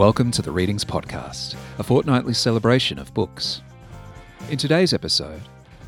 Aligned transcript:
welcome 0.00 0.30
to 0.30 0.40
the 0.40 0.50
Readings 0.50 0.82
Podcast, 0.82 1.54
a 1.78 1.82
fortnightly 1.82 2.32
celebration 2.32 2.98
of 2.98 3.12
books. 3.12 3.60
In 4.48 4.56
today's 4.56 4.94
episode, 4.94 5.42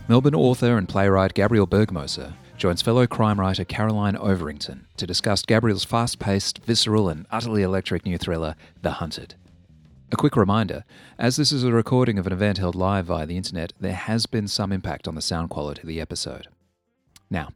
Melbourne 0.07 0.35
author 0.35 0.77
and 0.77 0.87
playwright 0.87 1.33
Gabriel 1.33 1.67
Bergmoser 1.67 2.35
joins 2.59 2.83
fellow 2.83 3.07
crime 3.07 3.41
writer 3.41 3.65
Caroline 3.65 4.15
Overington 4.17 4.83
to 4.99 5.07
discuss 5.07 5.41
Gabriel's 5.41 5.85
fast 5.85 6.19
paced, 6.19 6.59
visceral, 6.59 7.09
and 7.09 7.25
utterly 7.31 7.63
electric 7.63 8.05
new 8.05 8.19
thriller, 8.19 8.55
The 8.83 8.91
Hunted. 8.91 9.35
A 10.13 10.17
quick 10.17 10.37
reminder 10.37 10.85
as 11.19 11.37
this 11.37 11.51
is 11.51 11.65
a 11.65 11.73
recording 11.73 12.19
of 12.19 12.27
an 12.27 12.35
event 12.35 12.59
held 12.59 12.75
live 12.75 13.07
via 13.07 13.25
the 13.25 13.39
internet, 13.39 13.73
there 13.81 13.95
has 13.95 14.27
been 14.27 14.47
some 14.47 14.73
impact 14.73 15.09
on 15.09 15.15
the 15.15 15.23
sound 15.23 15.49
quality 15.49 15.81
of 15.81 15.89
the 15.89 16.03
episode. 16.03 16.49
Now, 17.31 17.53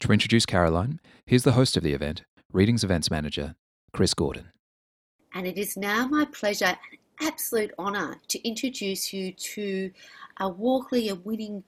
to 0.00 0.10
introduce 0.10 0.46
Caroline, 0.46 1.00
here's 1.26 1.44
the 1.44 1.52
host 1.52 1.76
of 1.76 1.82
the 1.82 1.92
event, 1.92 2.22
Readings 2.50 2.82
Events 2.82 3.10
Manager, 3.10 3.56
Chris 3.92 4.14
Gordon. 4.14 4.52
And 5.34 5.46
it 5.46 5.58
is 5.58 5.76
now 5.76 6.06
my 6.06 6.24
pleasure 6.26 6.66
and 6.66 6.76
absolute 7.20 7.72
honour 7.78 8.16
to 8.28 8.48
introduce 8.48 9.12
you 9.12 9.32
to 9.32 9.90
a 10.38 10.48
Walkley 10.48 11.12
winning 11.12 11.64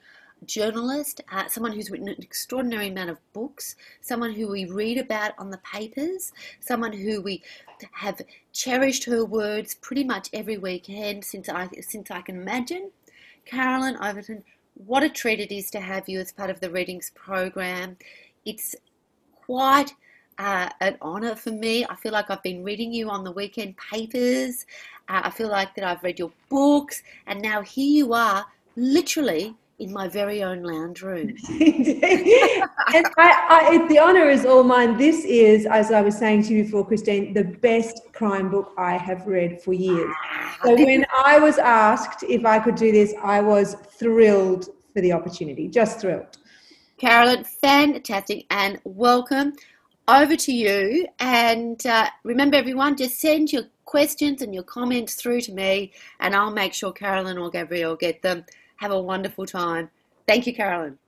journalist, 0.46 1.20
uh, 1.30 1.46
someone 1.48 1.72
who's 1.72 1.90
written 1.90 2.08
an 2.08 2.16
extraordinary 2.22 2.88
amount 2.88 3.10
of 3.10 3.18
books, 3.32 3.76
someone 4.00 4.32
who 4.32 4.48
we 4.48 4.64
read 4.64 4.98
about 4.98 5.32
on 5.38 5.50
the 5.50 5.58
papers, 5.58 6.32
someone 6.60 6.92
who 6.92 7.20
we 7.20 7.42
have 7.92 8.20
cherished 8.52 9.04
her 9.04 9.24
words 9.24 9.74
pretty 9.74 10.04
much 10.04 10.28
every 10.32 10.58
weekend 10.58 11.24
since 11.24 11.48
I 11.48 11.68
since 11.80 12.10
I 12.10 12.22
can 12.22 12.36
imagine. 12.36 12.90
Caroline 13.44 13.96
Overington, 13.96 14.42
what 14.74 15.02
a 15.02 15.08
treat 15.08 15.40
it 15.40 15.52
is 15.52 15.70
to 15.72 15.80
have 15.80 16.08
you 16.08 16.20
as 16.20 16.32
part 16.32 16.50
of 16.50 16.60
the 16.60 16.70
readings 16.70 17.10
program. 17.14 17.96
It's 18.44 18.74
quite 19.34 19.94
uh, 20.40 20.70
an 20.80 20.96
honour 21.02 21.34
for 21.34 21.50
me. 21.50 21.84
I 21.84 21.94
feel 21.94 22.12
like 22.12 22.30
I've 22.30 22.42
been 22.42 22.64
reading 22.64 22.92
you 22.92 23.10
on 23.10 23.24
the 23.24 23.30
weekend 23.32 23.76
papers. 23.76 24.64
Uh, 25.08 25.20
I 25.24 25.30
feel 25.30 25.48
like 25.48 25.74
that 25.74 25.84
I've 25.84 26.02
read 26.02 26.18
your 26.18 26.32
books, 26.48 27.02
and 27.26 27.42
now 27.42 27.60
here 27.60 27.86
you 27.86 28.14
are, 28.14 28.46
literally 28.76 29.54
in 29.80 29.92
my 29.92 30.08
very 30.08 30.42
own 30.42 30.62
lounge 30.62 31.02
room. 31.02 31.28
and 31.48 33.06
I, 33.18 33.48
I, 33.48 33.86
the 33.88 33.98
honour 33.98 34.30
is 34.30 34.46
all 34.46 34.62
mine. 34.62 34.96
This 34.96 35.24
is, 35.24 35.66
as 35.66 35.90
I 35.92 36.00
was 36.00 36.16
saying 36.16 36.44
to 36.44 36.54
you 36.54 36.64
before, 36.64 36.86
Christine, 36.86 37.34
the 37.34 37.44
best 37.44 38.00
crime 38.12 38.50
book 38.50 38.72
I 38.78 38.96
have 38.96 39.26
read 39.26 39.60
for 39.60 39.74
years. 39.74 40.10
Ah, 40.32 40.58
so 40.64 40.74
when 40.74 41.04
I 41.24 41.38
was 41.38 41.58
asked 41.58 42.22
if 42.22 42.46
I 42.46 42.58
could 42.58 42.76
do 42.76 42.92
this, 42.92 43.14
I 43.22 43.40
was 43.40 43.74
thrilled 43.98 44.68
for 44.94 45.02
the 45.02 45.12
opportunity, 45.12 45.68
just 45.68 46.00
thrilled. 46.00 46.38
Caroline, 46.98 47.44
fantastic, 47.44 48.44
and 48.50 48.78
welcome 48.84 49.54
over 50.10 50.36
to 50.36 50.52
you. 50.52 51.06
And 51.18 51.84
uh, 51.86 52.08
remember, 52.24 52.56
everyone, 52.56 52.96
just 52.96 53.20
send 53.20 53.52
your 53.52 53.64
questions 53.84 54.42
and 54.42 54.54
your 54.54 54.62
comments 54.62 55.14
through 55.14 55.40
to 55.42 55.52
me, 55.52 55.92
and 56.20 56.34
I'll 56.34 56.52
make 56.52 56.72
sure 56.72 56.92
Caroline 56.92 57.38
or 57.38 57.50
Gabriel 57.50 57.96
get 57.96 58.22
them. 58.22 58.44
Have 58.76 58.92
a 58.92 59.00
wonderful 59.00 59.46
time. 59.46 59.90
Thank 60.26 60.46
you, 60.46 60.54
Caroline. 60.54 60.98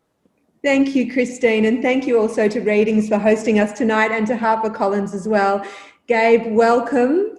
Thank 0.62 0.94
you, 0.94 1.12
Christine, 1.12 1.64
and 1.64 1.82
thank 1.82 2.06
you 2.06 2.18
also 2.20 2.48
to 2.48 2.60
Readings 2.60 3.08
for 3.08 3.18
hosting 3.18 3.58
us 3.58 3.72
tonight 3.72 4.12
and 4.12 4.26
to 4.28 4.36
HarperCollins 4.36 5.14
as 5.14 5.26
well. 5.26 5.64
Gabe, 6.06 6.52
welcome. 6.52 7.38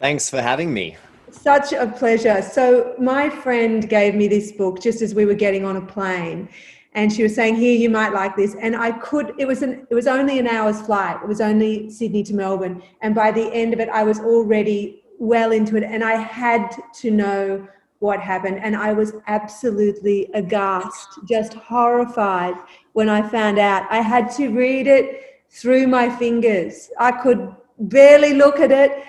Thanks 0.00 0.28
for 0.28 0.40
having 0.40 0.72
me. 0.72 0.96
Such 1.30 1.72
a 1.72 1.86
pleasure. 1.86 2.42
So, 2.42 2.94
my 2.98 3.28
friend 3.28 3.88
gave 3.88 4.14
me 4.14 4.28
this 4.28 4.52
book 4.52 4.80
just 4.80 5.02
as 5.02 5.14
we 5.14 5.26
were 5.26 5.34
getting 5.34 5.64
on 5.64 5.76
a 5.76 5.80
plane 5.80 6.48
and 6.94 7.12
she 7.12 7.22
was 7.24 7.34
saying 7.34 7.56
here 7.56 7.76
you 7.76 7.90
might 7.90 8.12
like 8.12 8.36
this. 8.36 8.54
And 8.60 8.74
i 8.76 8.92
could 8.92 9.32
it 9.38 9.46
was 9.46 9.62
an 9.62 9.86
it 9.90 9.94
was 9.94 10.06
only 10.06 10.38
an 10.38 10.46
hour's 10.46 10.80
flight. 10.80 11.18
It 11.22 11.28
was 11.28 11.40
only 11.40 11.90
sydney 11.90 12.22
to 12.24 12.34
melbourne. 12.34 12.82
And 13.02 13.14
by 13.14 13.30
the 13.30 13.52
end 13.52 13.72
of 13.72 13.80
it 13.80 13.88
i 13.88 14.02
was 14.02 14.20
already 14.20 15.02
well 15.18 15.52
into 15.52 15.76
it. 15.76 15.82
And 15.82 16.04
i 16.04 16.14
had 16.14 16.74
to 16.94 17.10
know 17.10 17.68
what 17.98 18.20
happened. 18.20 18.58
And 18.58 18.76
i 18.76 18.92
was 18.92 19.12
absolutely 19.26 20.30
aghast 20.34 21.08
just 21.26 21.54
horrified 21.54 22.54
when 22.92 23.08
i 23.08 23.26
found 23.28 23.58
out. 23.58 23.86
I 23.90 24.00
had 24.00 24.30
to 24.36 24.48
read 24.48 24.86
it 24.86 25.42
through 25.50 25.86
my 25.86 26.08
fingers. 26.16 26.90
I 26.98 27.12
could 27.12 27.54
barely 27.78 28.34
look 28.34 28.60
at 28.60 28.70
it. 28.70 29.04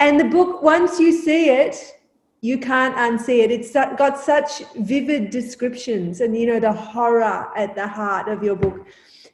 And 0.00 0.18
the 0.18 0.24
book 0.24 0.62
once 0.62 1.00
you 1.00 1.12
see 1.12 1.50
it 1.50 1.97
you 2.40 2.58
can't 2.58 2.94
unsee 2.96 3.42
it. 3.42 3.50
It's 3.50 3.72
got 3.72 4.18
such 4.18 4.62
vivid 4.76 5.30
descriptions 5.30 6.20
and, 6.20 6.36
you 6.36 6.46
know, 6.46 6.60
the 6.60 6.72
horror 6.72 7.48
at 7.56 7.74
the 7.74 7.86
heart 7.86 8.28
of 8.28 8.42
your 8.42 8.54
book. 8.54 8.86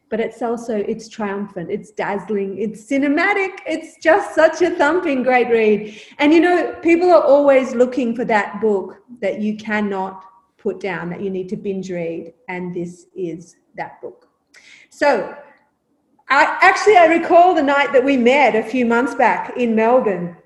But 0.09 0.21
it's 0.21 0.43
also, 0.43 0.77
it's 0.77 1.09
triumphant, 1.09 1.71
it's 1.71 1.91
dazzling, 1.91 2.59
it's 2.59 2.85
cinematic. 2.85 3.59
It's 3.67 3.99
just 4.03 4.35
such 4.35 4.63
a 4.63 4.71
thumping 4.71 5.23
great 5.23 5.49
read. 5.49 6.01
And, 6.19 6.33
you 6.33 6.41
know, 6.41 6.77
people 6.83 7.11
are 7.11 7.23
always 7.23 7.75
looking 7.75 8.15
for 8.15 8.25
that 8.27 8.61
book 8.61 9.03
that 9.21 9.41
you 9.41 9.57
cannot 9.57 10.25
put 10.57 10.81
down, 10.81 11.11
that 11.11 11.21
you 11.21 11.31
need 11.31 11.49
to 11.51 11.57
binge 11.57 11.91
read. 11.91 12.33
And 12.49 12.75
this 12.75 13.07
is 13.15 13.57
that 13.77 14.01
book. 14.01 14.29
So, 14.89 15.37
I, 16.31 16.59
actually, 16.63 16.97
I 16.97 17.07
recall 17.07 17.55
the 17.55 17.63
night 17.63 17.93
that 17.93 18.03
we 18.03 18.17
met 18.17 18.55
a 18.55 18.63
few 18.63 18.87
months 18.87 19.15
back 19.15 19.57
in 19.59 19.75
Melbourne 19.75 20.37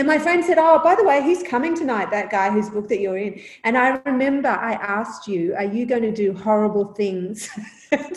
and 0.00 0.06
my 0.06 0.18
friend 0.18 0.42
said, 0.42 0.56
Oh, 0.58 0.80
by 0.82 0.94
the 0.94 1.04
way, 1.04 1.22
he's 1.22 1.42
coming 1.42 1.76
tonight, 1.76 2.10
that 2.10 2.30
guy 2.30 2.50
whose 2.50 2.70
book 2.70 2.88
that 2.88 3.00
you're 3.00 3.18
in. 3.18 3.38
And 3.64 3.76
I 3.76 4.00
remember 4.06 4.48
I 4.48 4.72
asked 4.72 5.28
you, 5.28 5.54
Are 5.56 5.64
you 5.64 5.84
going 5.84 6.00
to 6.00 6.10
do 6.10 6.32
horrible 6.32 6.94
things? 6.94 7.50
and 7.92 8.16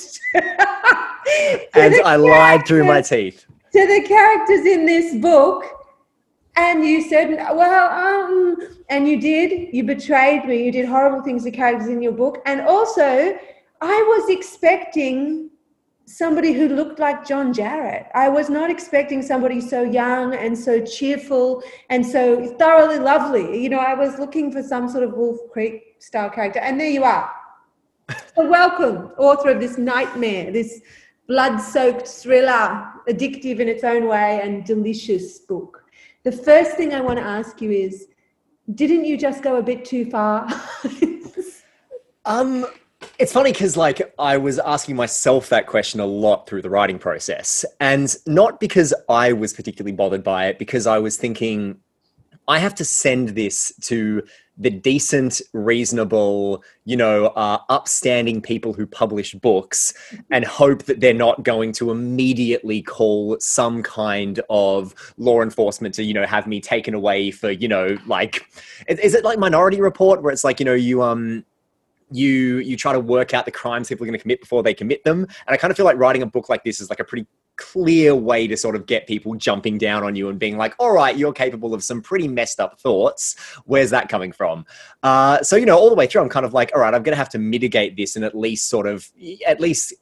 I 2.06 2.16
lied 2.16 2.66
through 2.66 2.86
my 2.86 3.02
teeth. 3.02 3.46
To 3.74 3.86
the 3.86 4.02
characters 4.08 4.66
in 4.66 4.86
this 4.86 5.16
book. 5.16 5.66
And 6.56 6.86
you 6.86 7.02
said, 7.02 7.36
Well, 7.54 7.90
um, 7.90 8.56
and 8.88 9.06
you 9.06 9.20
did. 9.20 9.76
You 9.76 9.84
betrayed 9.84 10.46
me. 10.46 10.64
You 10.64 10.72
did 10.72 10.86
horrible 10.86 11.22
things 11.22 11.44
to 11.44 11.52
characters 11.52 11.90
in 11.90 12.02
your 12.02 12.14
book. 12.14 12.42
And 12.46 12.62
also, 12.62 13.38
I 13.82 14.04
was 14.08 14.30
expecting 14.30 15.50
somebody 16.06 16.53
who 16.53 16.68
looked 16.69 17.00
like 17.00 17.25
John 17.25 17.53
Jarratt. 17.53 18.08
I 18.14 18.30
was 18.30 18.50
not 18.50 18.69
expecting 18.69 19.22
somebody 19.22 19.62
so 19.62 19.84
young 19.84 20.36
and 20.36 20.58
so 20.58 20.84
cheerful 20.84 21.64
and 21.90 22.06
so 22.06 22.46
thoroughly 22.58 23.00
lovely. 23.00 23.62
You 23.62 23.69
know, 23.69 23.80
I 23.80 23.94
was 23.94 24.19
looking 24.19 24.52
for 24.52 24.62
some 24.62 24.90
sort 24.90 25.03
of 25.03 25.14
Wolf 25.14 25.40
Creek 25.52 25.96
style 26.00 26.30
character, 26.30 26.59
and 26.59 26.80
there 26.80 26.90
you 26.90 27.03
are. 27.03 27.31
so, 28.36 28.50
welcome, 28.50 29.12
author 29.18 29.50
of 29.50 29.59
this 29.59 29.78
nightmare, 29.78 30.52
this 30.52 30.81
blood 31.28 31.59
soaked 31.59 32.08
thriller, 32.08 32.85
addictive 33.08 33.59
in 33.59 33.70
its 33.70 33.84
own 33.84 34.08
way 34.08 34.41
and 34.44 34.66
delicious 34.66 35.40
book. 35.40 35.84
The 36.24 36.31
first 36.31 36.75
thing 36.75 36.94
I 36.94 37.02
want 37.02 37.20
to 37.20 37.25
ask 37.25 37.62
you 37.62 37.72
is 37.72 38.08
didn't 38.75 39.06
you 39.06 39.18
just 39.18 39.44
go 39.44 39.58
a 39.58 39.64
bit 39.64 39.84
too 39.84 40.09
far? 40.09 40.47
um, 42.25 42.66
it's 43.23 43.31
funny 43.31 43.53
because 43.53 43.78
like 43.78 44.13
i 44.19 44.35
was 44.35 44.59
asking 44.59 44.97
myself 44.97 45.47
that 45.47 45.66
question 45.66 46.01
a 46.01 46.06
lot 46.06 46.45
through 46.45 46.61
the 46.61 46.69
writing 46.69 47.00
process 47.00 47.63
and 47.79 48.17
not 48.28 48.59
because 48.59 48.94
i 49.07 49.31
was 49.31 49.53
particularly 49.53 49.95
bothered 49.95 50.25
by 50.25 50.47
it 50.47 50.59
because 50.59 50.85
i 50.85 51.00
was 51.00 51.16
thinking 51.16 51.78
i 52.50 52.59
have 52.59 52.75
to 52.75 52.84
send 52.84 53.29
this 53.29 53.72
to 53.79 54.22
the 54.57 54.69
decent 54.69 55.41
reasonable 55.53 56.61
you 56.84 56.97
know 56.97 57.28
uh, 57.28 57.59
upstanding 57.69 58.41
people 58.41 58.73
who 58.73 58.85
publish 58.85 59.34
books 59.35 59.94
and 60.29 60.44
hope 60.44 60.84
that 60.84 61.00
they're 61.00 61.13
not 61.13 61.44
going 61.44 61.72
to 61.72 61.91
immediately 61.91 62.81
call 62.81 63.38
some 63.40 63.81
kind 63.81 64.41
of 64.50 64.94
law 65.17 65.41
enforcement 65.41 65.95
to 65.95 66.03
you 66.03 66.13
know 66.13 66.25
have 66.25 66.45
me 66.45 66.59
taken 66.59 66.94
away 66.94 67.31
for 67.31 67.51
you 67.51 67.69
know 67.69 67.97
like 68.05 68.45
is 68.90 69.16
it 69.16 69.23
like 69.23 69.40
minority 69.40 69.79
report 69.79 70.22
where 70.22 70.34
it's 70.34 70.44
like 70.44 70.59
you 70.59 70.66
know 70.66 70.73
you 70.73 71.01
um 71.01 71.45
you 72.13 72.57
you 72.59 72.78
try 72.78 72.94
to 72.94 73.00
work 73.00 73.34
out 73.34 73.46
the 73.46 73.51
crimes 73.51 73.90
people 73.90 74.03
are 74.03 74.07
going 74.07 74.18
to 74.18 74.22
commit 74.22 74.40
before 74.40 74.63
they 74.63 74.74
commit 74.74 75.03
them. 75.03 75.22
And 75.22 75.53
i 75.53 75.58
kind 75.58 75.72
of 75.72 75.78
feel 75.78 75.85
like 75.85 75.97
writing 75.97 76.22
a 76.22 76.26
book 76.26 76.49
like 76.49 76.64
this 76.64 76.79
is 76.79 76.90
like 76.90 76.99
a 76.99 77.03
pretty 77.03 77.28
clear 77.55 78.16
way 78.16 78.47
to 78.47 78.58
sort 78.58 78.76
of 78.76 78.88
get 78.88 79.05
people 79.05 79.35
jumping 79.35 79.78
down 79.78 80.03
on 80.03 80.16
you 80.16 80.28
and 80.29 80.40
being 80.40 80.58
like 80.58 80.73
all 80.79 80.91
right 80.91 81.16
you're 81.16 81.32
capable 81.32 81.73
of 81.73 81.84
some 81.84 82.02
pretty 82.02 82.28
messed 82.28 82.59
up 82.59 82.79
thoughts. 82.79 83.35
Where's 83.66 83.90
that 83.91 84.09
coming 84.09 84.32
from? 84.32 84.66
Uh, 85.02 85.41
so 85.43 85.55
you 85.55 85.66
know 85.66 85.78
all 85.78 85.90
the 85.90 85.96
way 85.96 86.08
through 86.08 86.22
i'm 86.22 86.29
kind 86.29 86.46
of 86.46 86.53
like 86.53 86.72
all 86.76 86.82
right 86.82 86.93
i'm 86.93 87.03
going 87.03 87.14
to 87.14 87.17
have 87.17 87.29
to 87.29 87.40
mitigate 87.40 87.97
this 87.97 88.16
and 88.16 88.23
at 88.26 88.35
least 88.35 88.70
sort 88.70 88.88
of 88.88 89.09
at 89.47 89.59
least 89.59 89.93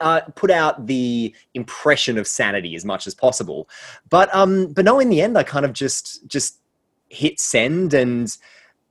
uh, 0.00 0.20
put 0.34 0.50
out 0.50 0.86
the 0.86 1.34
impression 1.54 2.18
of 2.18 2.26
sanity 2.26 2.74
as 2.74 2.84
much 2.84 3.06
as 3.06 3.14
possible. 3.14 3.68
But 4.10 4.34
um 4.34 4.72
but 4.72 4.84
no 4.84 5.00
in 5.00 5.08
the 5.08 5.22
end 5.22 5.38
i 5.38 5.42
kind 5.42 5.64
of 5.64 5.72
just 5.72 6.26
just 6.26 6.60
hit 7.08 7.38
send 7.38 7.94
and 7.94 8.36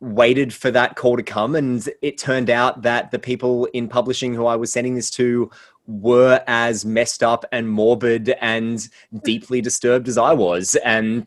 waited 0.04 0.54
for 0.54 0.70
that 0.70 0.98
call 0.98 1.16
to 1.16 1.24
come 1.24 1.56
and 1.56 1.90
it 2.02 2.18
turned 2.18 2.50
out 2.50 2.82
that 2.82 3.12
the 3.12 3.20
people 3.20 3.66
in 3.68 3.88
publishing 3.88 4.34
who 4.34 4.46
I 4.46 4.58
was 4.58 4.72
sending 4.72 4.96
this 4.96 5.10
to 5.12 5.50
were 5.88 6.44
as 6.46 6.84
messed 6.84 7.24
up 7.24 7.46
and 7.54 7.70
morbid 7.70 8.36
and 8.42 8.88
deeply 9.24 9.62
disturbed 9.62 10.10
as 10.10 10.18
I 10.18 10.34
was 10.34 10.76
and 10.84 11.26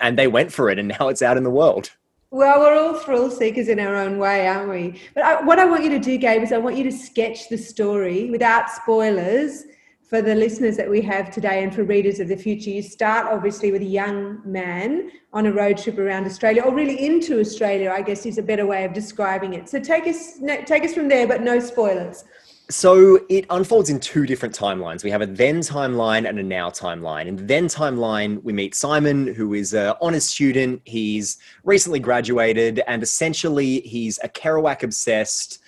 and 0.00 0.16
they 0.16 0.28
went 0.28 0.52
for 0.52 0.70
it 0.70 0.78
and 0.78 0.94
now 1.00 1.08
it's 1.08 1.20
out 1.20 1.36
in 1.36 1.42
the 1.42 1.50
world. 1.50 1.90
Well, 2.30 2.60
we're 2.60 2.78
all 2.78 2.94
thrill 2.94 3.30
seekers 3.30 3.68
in 3.68 3.78
our 3.78 3.94
own 3.94 4.18
way, 4.18 4.46
aren't 4.46 4.70
we? 4.70 5.00
But 5.14 5.24
I, 5.24 5.42
what 5.42 5.58
I 5.58 5.66
want 5.66 5.84
you 5.84 5.90
to 5.90 5.98
do, 5.98 6.16
Gabe, 6.16 6.42
is 6.42 6.50
I 6.50 6.56
want 6.58 6.78
you 6.78 6.84
to 6.84 6.92
sketch 6.92 7.50
the 7.50 7.58
story 7.58 8.30
without 8.30 8.70
spoilers 8.70 9.64
for 10.12 10.20
the 10.20 10.34
listeners 10.34 10.76
that 10.76 10.90
we 10.90 11.00
have 11.00 11.30
today 11.30 11.62
and 11.62 11.74
for 11.74 11.84
readers 11.84 12.20
of 12.20 12.28
the 12.28 12.36
future, 12.36 12.68
you 12.68 12.82
start 12.82 13.26
obviously 13.28 13.72
with 13.72 13.80
a 13.80 13.86
young 13.86 14.42
man 14.44 15.10
on 15.32 15.46
a 15.46 15.50
road 15.50 15.78
trip 15.78 15.98
around 15.98 16.26
Australia, 16.26 16.60
or 16.60 16.74
really 16.74 17.06
into 17.06 17.40
Australia, 17.40 17.90
I 17.90 18.02
guess 18.02 18.26
is 18.26 18.36
a 18.36 18.42
better 18.42 18.66
way 18.66 18.84
of 18.84 18.92
describing 18.92 19.54
it. 19.54 19.70
So 19.70 19.80
take 19.80 20.06
us 20.06 20.38
take 20.66 20.84
us 20.84 20.92
from 20.92 21.08
there, 21.08 21.26
but 21.26 21.40
no 21.40 21.58
spoilers. 21.60 22.24
So 22.68 23.20
it 23.30 23.46
unfolds 23.48 23.88
in 23.88 24.00
two 24.00 24.26
different 24.26 24.54
timelines. 24.54 25.02
We 25.02 25.10
have 25.10 25.22
a 25.22 25.26
then 25.26 25.60
timeline 25.60 26.28
and 26.28 26.38
a 26.38 26.42
now 26.42 26.68
timeline. 26.68 27.24
In 27.24 27.36
the 27.36 27.44
then 27.44 27.64
timeline, 27.64 28.42
we 28.42 28.52
meet 28.52 28.74
Simon, 28.74 29.32
who 29.32 29.54
is 29.54 29.72
an 29.72 29.94
honest 30.02 30.28
student. 30.28 30.82
He's 30.84 31.38
recently 31.64 32.00
graduated, 32.00 32.82
and 32.86 33.02
essentially, 33.02 33.80
he's 33.80 34.20
a 34.22 34.28
Kerouac 34.28 34.82
obsessed 34.82 35.60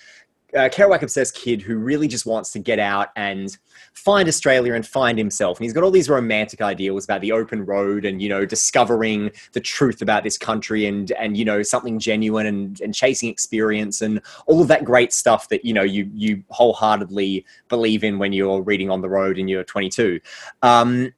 Kerouac 0.55 1.01
obsessed 1.01 1.35
kid 1.35 1.61
who 1.61 1.77
really 1.77 2.07
just 2.07 2.25
wants 2.25 2.51
to 2.51 2.59
get 2.59 2.79
out 2.79 3.09
and 3.15 3.57
find 3.95 4.27
Australia 4.27 4.73
and 4.73 4.85
find 4.85 5.17
himself. 5.17 5.57
And 5.57 5.63
he's 5.63 5.73
got 5.73 5.83
all 5.83 5.91
these 5.91 6.09
romantic 6.09 6.61
ideals 6.61 7.05
about 7.05 7.21
the 7.21 7.31
open 7.31 7.65
road 7.65 8.05
and, 8.05 8.21
you 8.21 8.29
know, 8.29 8.45
discovering 8.45 9.31
the 9.53 9.59
truth 9.59 10.01
about 10.01 10.23
this 10.23 10.37
country 10.37 10.85
and, 10.85 11.11
and, 11.13 11.35
you 11.37 11.45
know, 11.45 11.63
something 11.63 11.97
genuine 11.97 12.45
and, 12.45 12.81
and 12.81 12.93
chasing 12.93 13.29
experience 13.29 14.01
and 14.01 14.21
all 14.47 14.61
of 14.61 14.67
that 14.67 14.83
great 14.83 15.13
stuff 15.13 15.49
that, 15.49 15.63
you 15.63 15.73
know, 15.73 15.83
you, 15.83 16.09
you 16.13 16.43
wholeheartedly 16.49 17.45
believe 17.69 18.03
in 18.03 18.19
when 18.19 18.33
you're 18.33 18.61
reading 18.61 18.91
on 18.91 19.01
the 19.01 19.09
road 19.09 19.39
and 19.39 19.49
you're 19.49 19.63
22. 19.63 20.19
Um, 20.61 21.13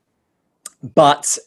but 0.94 1.38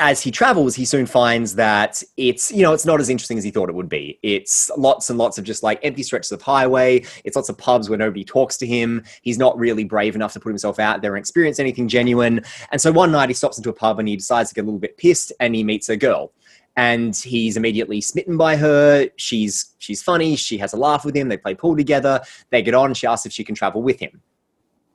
as 0.00 0.22
he 0.22 0.30
travels, 0.30 0.74
he 0.74 0.86
soon 0.86 1.04
finds 1.04 1.54
that 1.56 2.02
it's, 2.16 2.50
you 2.50 2.62
know, 2.62 2.72
it's 2.72 2.86
not 2.86 3.00
as 3.00 3.10
interesting 3.10 3.36
as 3.36 3.44
he 3.44 3.50
thought 3.50 3.68
it 3.68 3.74
would 3.74 3.88
be. 3.88 4.18
It's 4.22 4.70
lots 4.78 5.10
and 5.10 5.18
lots 5.18 5.36
of 5.36 5.44
just 5.44 5.62
like 5.62 5.78
empty 5.82 6.02
stretches 6.02 6.32
of 6.32 6.40
highway. 6.40 7.04
It's 7.24 7.36
lots 7.36 7.50
of 7.50 7.58
pubs 7.58 7.90
where 7.90 7.98
nobody 7.98 8.24
talks 8.24 8.56
to 8.58 8.66
him. 8.66 9.04
He's 9.20 9.36
not 9.36 9.58
really 9.58 9.84
brave 9.84 10.14
enough 10.14 10.32
to 10.32 10.40
put 10.40 10.48
himself 10.48 10.78
out 10.78 11.02
there 11.02 11.14
and 11.14 11.20
experience 11.20 11.60
anything 11.60 11.86
genuine. 11.86 12.40
And 12.72 12.80
so 12.80 12.90
one 12.90 13.12
night 13.12 13.28
he 13.28 13.34
stops 13.34 13.58
into 13.58 13.68
a 13.68 13.74
pub 13.74 13.98
and 13.98 14.08
he 14.08 14.16
decides 14.16 14.48
to 14.48 14.54
get 14.54 14.62
a 14.62 14.64
little 14.64 14.80
bit 14.80 14.96
pissed 14.96 15.34
and 15.38 15.54
he 15.54 15.62
meets 15.62 15.90
a 15.90 15.98
girl. 15.98 16.32
And 16.76 17.14
he's 17.14 17.58
immediately 17.58 18.00
smitten 18.00 18.38
by 18.38 18.56
her. 18.56 19.06
She's 19.16 19.74
she's 19.78 20.02
funny. 20.02 20.34
She 20.34 20.56
has 20.58 20.72
a 20.72 20.78
laugh 20.78 21.04
with 21.04 21.14
him. 21.14 21.28
They 21.28 21.36
play 21.36 21.54
pool 21.54 21.76
together. 21.76 22.22
They 22.48 22.62
get 22.62 22.74
on. 22.74 22.94
She 22.94 23.06
asks 23.06 23.26
if 23.26 23.32
she 23.32 23.44
can 23.44 23.54
travel 23.54 23.82
with 23.82 23.98
him, 23.98 24.22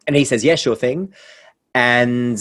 and 0.08 0.16
he 0.16 0.24
says, 0.24 0.44
"Yeah, 0.44 0.56
sure 0.56 0.76
thing." 0.76 1.14
And 1.76 2.40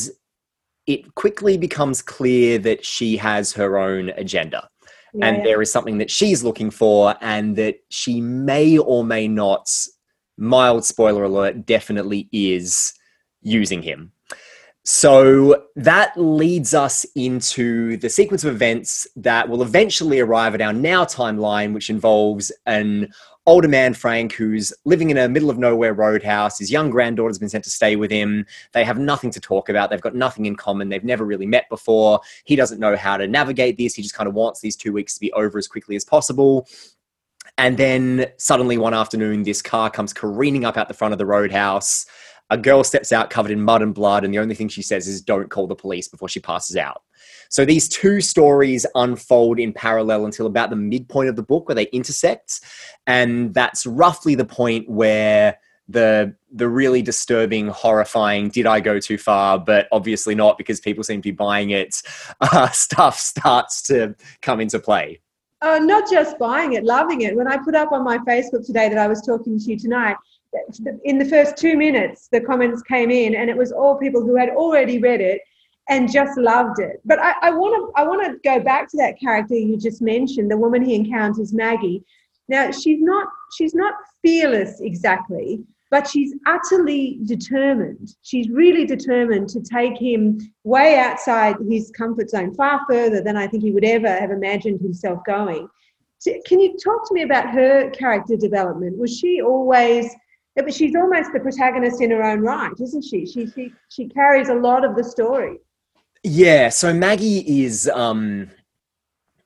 it 0.87 1.15
quickly 1.15 1.57
becomes 1.57 2.03
clear 2.03 2.59
that 2.59 2.85
she 2.85 3.17
has 3.17 3.53
her 3.53 3.79
own 3.79 4.11
agenda. 4.11 4.69
Yeah, 5.15 5.27
and 5.27 5.47
there 5.47 5.63
is 5.63 5.73
something 5.73 5.99
that 5.99 6.11
she's 6.11 6.43
looking 6.43 6.71
for, 6.71 7.15
and 7.21 7.57
that 7.57 7.77
she 7.89 8.21
may 8.21 8.79
or 8.79 9.05
may 9.05 9.29
not, 9.29 9.71
mild 10.37 10.85
spoiler 10.85 11.25
alert, 11.25 11.67
definitely 11.67 12.29
is 12.33 12.93
using 13.43 13.83
him. 13.83 14.11
So 14.87 15.65
that 15.77 16.13
leads 16.17 16.75
us 16.75 17.07
into 17.15 17.97
the 17.97 18.11
sequence 18.11 18.45
of 18.45 18.55
events 18.55 19.07
that 19.17 19.49
will 19.49 19.63
eventually 19.63 20.21
arrive 20.21 20.55
at 20.55 20.61
our 20.61 20.75
now 20.75 21.07
timeline, 21.07 21.73
which 21.73 21.89
involves 21.89 22.53
an 22.67 23.11
older 23.47 23.69
man, 23.69 23.95
Frank, 23.95 24.33
who's 24.33 24.73
living 24.85 25.11
in 25.11 25.19
a 25.19 25.29
middle 25.29 25.51
of 25.51 25.59
nowhere 25.59 25.93
roadhouse. 25.93 26.59
His 26.59 26.71
young 26.71 26.91
granddaughter's 26.91 27.39
been 27.39 27.49
sent 27.49 27.65
to 27.65 27.71
stay 27.71 27.97
with 27.97 28.11
him. 28.11 28.47
They 28.73 28.85
have 28.85 28.99
nothing 28.99 29.31
to 29.33 29.41
talk 29.41 29.69
about. 29.69 29.91
They've 29.91 30.01
got 30.01 30.15
nothing 30.15 30.47
in 30.47 30.57
common. 30.57 30.89
They've 30.89 31.05
never 31.05 31.25
really 31.25 31.47
met 31.47 31.69
before. 31.69 32.21
He 32.45 32.57
doesn't 32.57 32.81
know 32.81 32.97
how 32.97 33.17
to 33.17 33.27
navigate 33.27 33.77
this. 33.77 33.95
He 33.95 34.03
just 34.03 34.15
kind 34.15 34.29
of 34.29 34.35
wants 34.35 34.61
these 34.61 34.77
two 34.77 34.93
weeks 34.93 35.15
to 35.15 35.21
be 35.21 35.33
over 35.33 35.59
as 35.59 35.69
quickly 35.69 35.97
as 35.97 36.05
possible. 36.05 36.67
And 37.59 37.77
then 37.77 38.27
suddenly 38.37 38.79
one 38.79 38.95
afternoon, 38.95 39.43
this 39.43 39.63
car 39.63 39.91
comes 39.91 40.13
careening 40.13 40.65
up 40.65 40.77
out 40.77 40.89
the 40.89 40.95
front 40.95 41.13
of 41.13 41.19
the 41.19 41.27
roadhouse. 41.27 42.07
A 42.51 42.59
girl 42.59 42.85
steps 42.85 43.11
out 43.11 43.31
covered 43.31 43.51
in 43.51 43.63
mud 43.63 43.83
and 43.83 43.95
blood, 43.95 44.25
and 44.25 44.33
the 44.33 44.39
only 44.39 44.55
thing 44.55 44.69
she 44.69 44.83
says 44.83 45.09
is, 45.09 45.21
Don't 45.21 45.51
call 45.51 45.67
the 45.67 45.75
police 45.75 46.09
before 46.09 46.29
she 46.29 46.41
passes 46.41 46.77
out. 46.77 47.03
So 47.49 47.65
these 47.65 47.89
two 47.89 48.21
stories 48.21 48.85
unfold 48.95 49.59
in 49.59 49.73
parallel 49.73 50.25
until 50.25 50.47
about 50.47 50.71
the 50.71 50.77
midpoint 50.77 51.29
of 51.29 51.37
the 51.37 51.43
book 51.43 51.69
where 51.69 51.75
they 51.75 51.87
intersect. 51.87 52.61
And 53.07 53.55
that's 53.55 53.87
roughly 53.87 54.35
the 54.35 54.45
point 54.45 54.89
where 54.89 55.59
the 55.89 56.35
the 56.51 56.69
really 56.69 57.03
disturbing, 57.03 57.69
horrifying 57.69 58.49
"Did 58.49 58.67
I 58.67 58.81
go 58.81 58.99
too 58.99 59.19
far?" 59.19 59.59
but 59.59 59.87
obviously 59.93 60.35
not 60.35 60.57
because 60.57 60.81
people 60.81 61.05
seem 61.05 61.21
to 61.21 61.29
be 61.29 61.31
buying 61.31 61.71
it. 61.71 62.03
Uh, 62.41 62.69
stuff 62.73 63.19
starts 63.19 63.83
to 63.83 64.15
come 64.41 64.61
into 64.61 64.79
play. 64.79 65.21
Oh, 65.63 65.79
not 65.79 66.11
just 66.11 66.39
buying 66.39 66.75
it, 66.75 66.85
loving 66.85 67.23
it. 67.23 67.35
When 67.37 67.49
I 67.49 67.57
put 67.57 67.75
up 67.75 67.93
on 67.93 68.05
my 68.05 68.19
Facebook 68.19 68.67
today 68.67 68.89
that 68.89 68.99
I 68.99 69.07
was 69.07 69.23
talking 69.23 69.59
to 69.59 69.65
you 69.65 69.79
tonight, 69.79 70.17
in 71.05 71.19
the 71.19 71.25
first 71.25 71.57
two 71.57 71.77
minutes, 71.77 72.29
the 72.31 72.41
comments 72.41 72.83
came 72.83 73.11
in, 73.11 73.35
and 73.35 73.51
it 73.51 73.57
was 73.57 73.73
all 73.73 73.97
people 73.97 74.23
who 74.23 74.37
had 74.37 74.51
already 74.51 74.99
read 74.99 75.21
it 75.21 75.41
and 75.89 76.11
just 76.11 76.39
loved 76.39 76.81
it. 76.81 77.01
But 77.05 77.19
I 77.19 77.51
want 77.51 77.75
to 77.75 78.01
I 78.01 78.07
want 78.07 78.25
to 78.25 78.39
go 78.49 78.61
back 78.61 78.89
to 78.91 78.97
that 78.99 79.19
character 79.21 79.55
you 79.55 79.77
just 79.77 80.01
mentioned, 80.01 80.51
the 80.51 80.57
woman 80.57 80.83
he 80.83 80.95
encounters, 80.95 81.53
Maggie. 81.53 82.05
Now 82.49 82.71
she's 82.71 83.01
not 83.01 83.29
she's 83.57 83.75
not 83.75 83.95
fearless 84.23 84.81
exactly, 84.81 85.61
but 85.91 86.09
she's 86.09 86.35
utterly 86.47 87.21
determined. 87.25 88.17
She's 88.23 88.49
really 88.49 88.87
determined 88.87 89.49
to 89.51 89.61
take 89.61 89.99
him 89.99 90.39
way 90.65 90.99
outside 90.99 91.57
his 91.69 91.91
comfort 91.91 92.31
zone, 92.31 92.55
far 92.55 92.81
further 92.89 93.21
than 93.21 93.37
I 93.37 93.47
think 93.47 93.63
he 93.63 93.71
would 93.71 93.85
ever 93.85 94.09
have 94.09 94.31
imagined 94.31 94.81
himself 94.81 95.21
going. 95.27 95.69
Can 96.47 96.59
you 96.59 96.77
talk 96.83 97.07
to 97.07 97.15
me 97.15 97.23
about 97.23 97.51
her 97.51 97.91
character 97.91 98.37
development? 98.37 98.97
Was 98.97 99.19
she 99.19 99.43
always 99.43 100.15
but 100.63 100.73
she's 100.73 100.95
almost 100.95 101.33
the 101.33 101.41
protagonist 101.41 102.01
in 102.01 102.11
her 102.11 102.23
own 102.23 102.41
right, 102.41 102.73
isn't 102.81 103.03
she? 103.03 103.27
She 103.27 103.47
she 103.47 103.73
she 103.89 104.09
carries 104.09 104.49
a 104.49 104.55
lot 104.55 104.85
of 104.85 104.97
the 104.97 105.03
story. 105.03 105.59
Yeah, 106.23 106.71
so 106.71 106.95
Maggie 106.95 107.65
is, 107.65 107.87
um, 107.89 108.51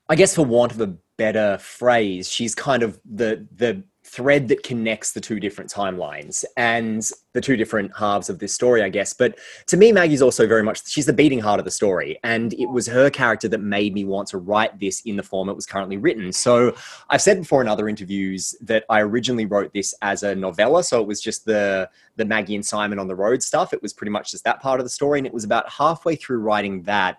I 0.09 0.15
guess, 0.15 0.35
for 0.35 0.45
want 0.45 0.73
of 0.73 0.81
a 0.81 0.95
better 1.17 1.59
phrase, 1.59 2.31
she's 2.31 2.55
kind 2.55 2.83
of 2.83 3.01
the 3.05 3.47
the 3.57 3.83
thread 4.09 4.49
that 4.49 4.63
connects 4.63 5.13
the 5.13 5.21
two 5.21 5.39
different 5.39 5.71
timelines 5.71 6.45
and 6.57 7.11
the 7.35 7.41
two 7.41 7.57
different 7.57 7.95
halves 7.97 8.31
of 8.31 8.39
this 8.39 8.55
story, 8.55 8.83
I 8.83 8.89
guess. 8.89 9.13
But 9.13 9.39
to 9.67 9.77
me, 9.77 9.93
Maggie's 9.93 10.23
also 10.23 10.47
very 10.47 10.63
much, 10.63 10.87
she's 10.89 11.07
the 11.07 11.13
beating 11.13 11.39
heart 11.39 11.59
of 11.59 11.65
the 11.65 11.71
story. 11.71 12.19
And 12.25 12.55
it 12.55 12.67
was 12.67 12.87
her 12.87 13.11
character 13.11 13.49
that 13.49 13.59
made 13.59 13.93
me 13.93 14.05
want 14.05 14.29
to 14.29 14.39
write 14.39 14.79
this 14.81 15.03
in 15.03 15.17
the 15.17 15.23
form 15.23 15.49
it 15.49 15.57
was 15.57 15.67
currently 15.67 15.99
written. 15.99 16.33
So 16.33 16.75
I've 17.11 17.23
said 17.23 17.39
before 17.39 17.61
in 17.61 17.69
other 17.69 17.89
interviews 17.89 18.55
that 18.63 18.85
I 18.89 19.01
originally 19.01 19.45
wrote 19.45 19.73
this 19.73 19.95
as 20.01 20.23
a 20.23 20.35
novella. 20.35 20.83
So 20.83 21.01
it 21.01 21.07
was 21.07 21.21
just 21.21 21.45
the, 21.45 21.91
the 22.17 22.25
Maggie 22.25 22.55
and 22.55 22.65
Simon 22.65 22.99
on 22.99 23.09
the 23.09 23.17
road 23.17 23.43
stuff. 23.43 23.75
It 23.75 23.83
was 23.83 23.93
pretty 23.93 24.11
much 24.11 24.31
just 24.31 24.45
that 24.45 24.61
part 24.61 24.81
of 24.81 24.87
the 24.87 24.91
story. 24.91 25.19
And 25.19 25.27
it 25.27 25.35
was 25.35 25.45
about 25.45 25.69
halfway 25.71 26.17
through 26.17 26.39
writing 26.39 26.83
that, 26.85 27.19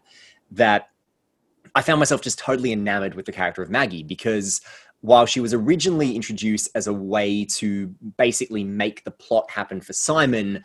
that 0.52 0.90
I 1.76 1.82
found 1.82 2.00
myself 2.00 2.22
just 2.22 2.40
totally 2.40 2.72
enamored 2.72 3.14
with 3.14 3.26
the 3.26 3.32
character 3.32 3.62
of 3.62 3.70
Maggie 3.70 4.04
because 4.04 4.62
while 5.02 5.26
she 5.26 5.40
was 5.40 5.54
originally 5.54 6.16
introduced 6.16 6.70
as 6.76 6.88
a 6.88 6.94
way 6.94 7.46
to 7.46 7.88
basically 8.18 8.64
make 8.64 9.04
the 9.04 9.12
plot 9.12 9.50
happen 9.50 9.80
for 9.82 9.94
Simon, 9.94 10.64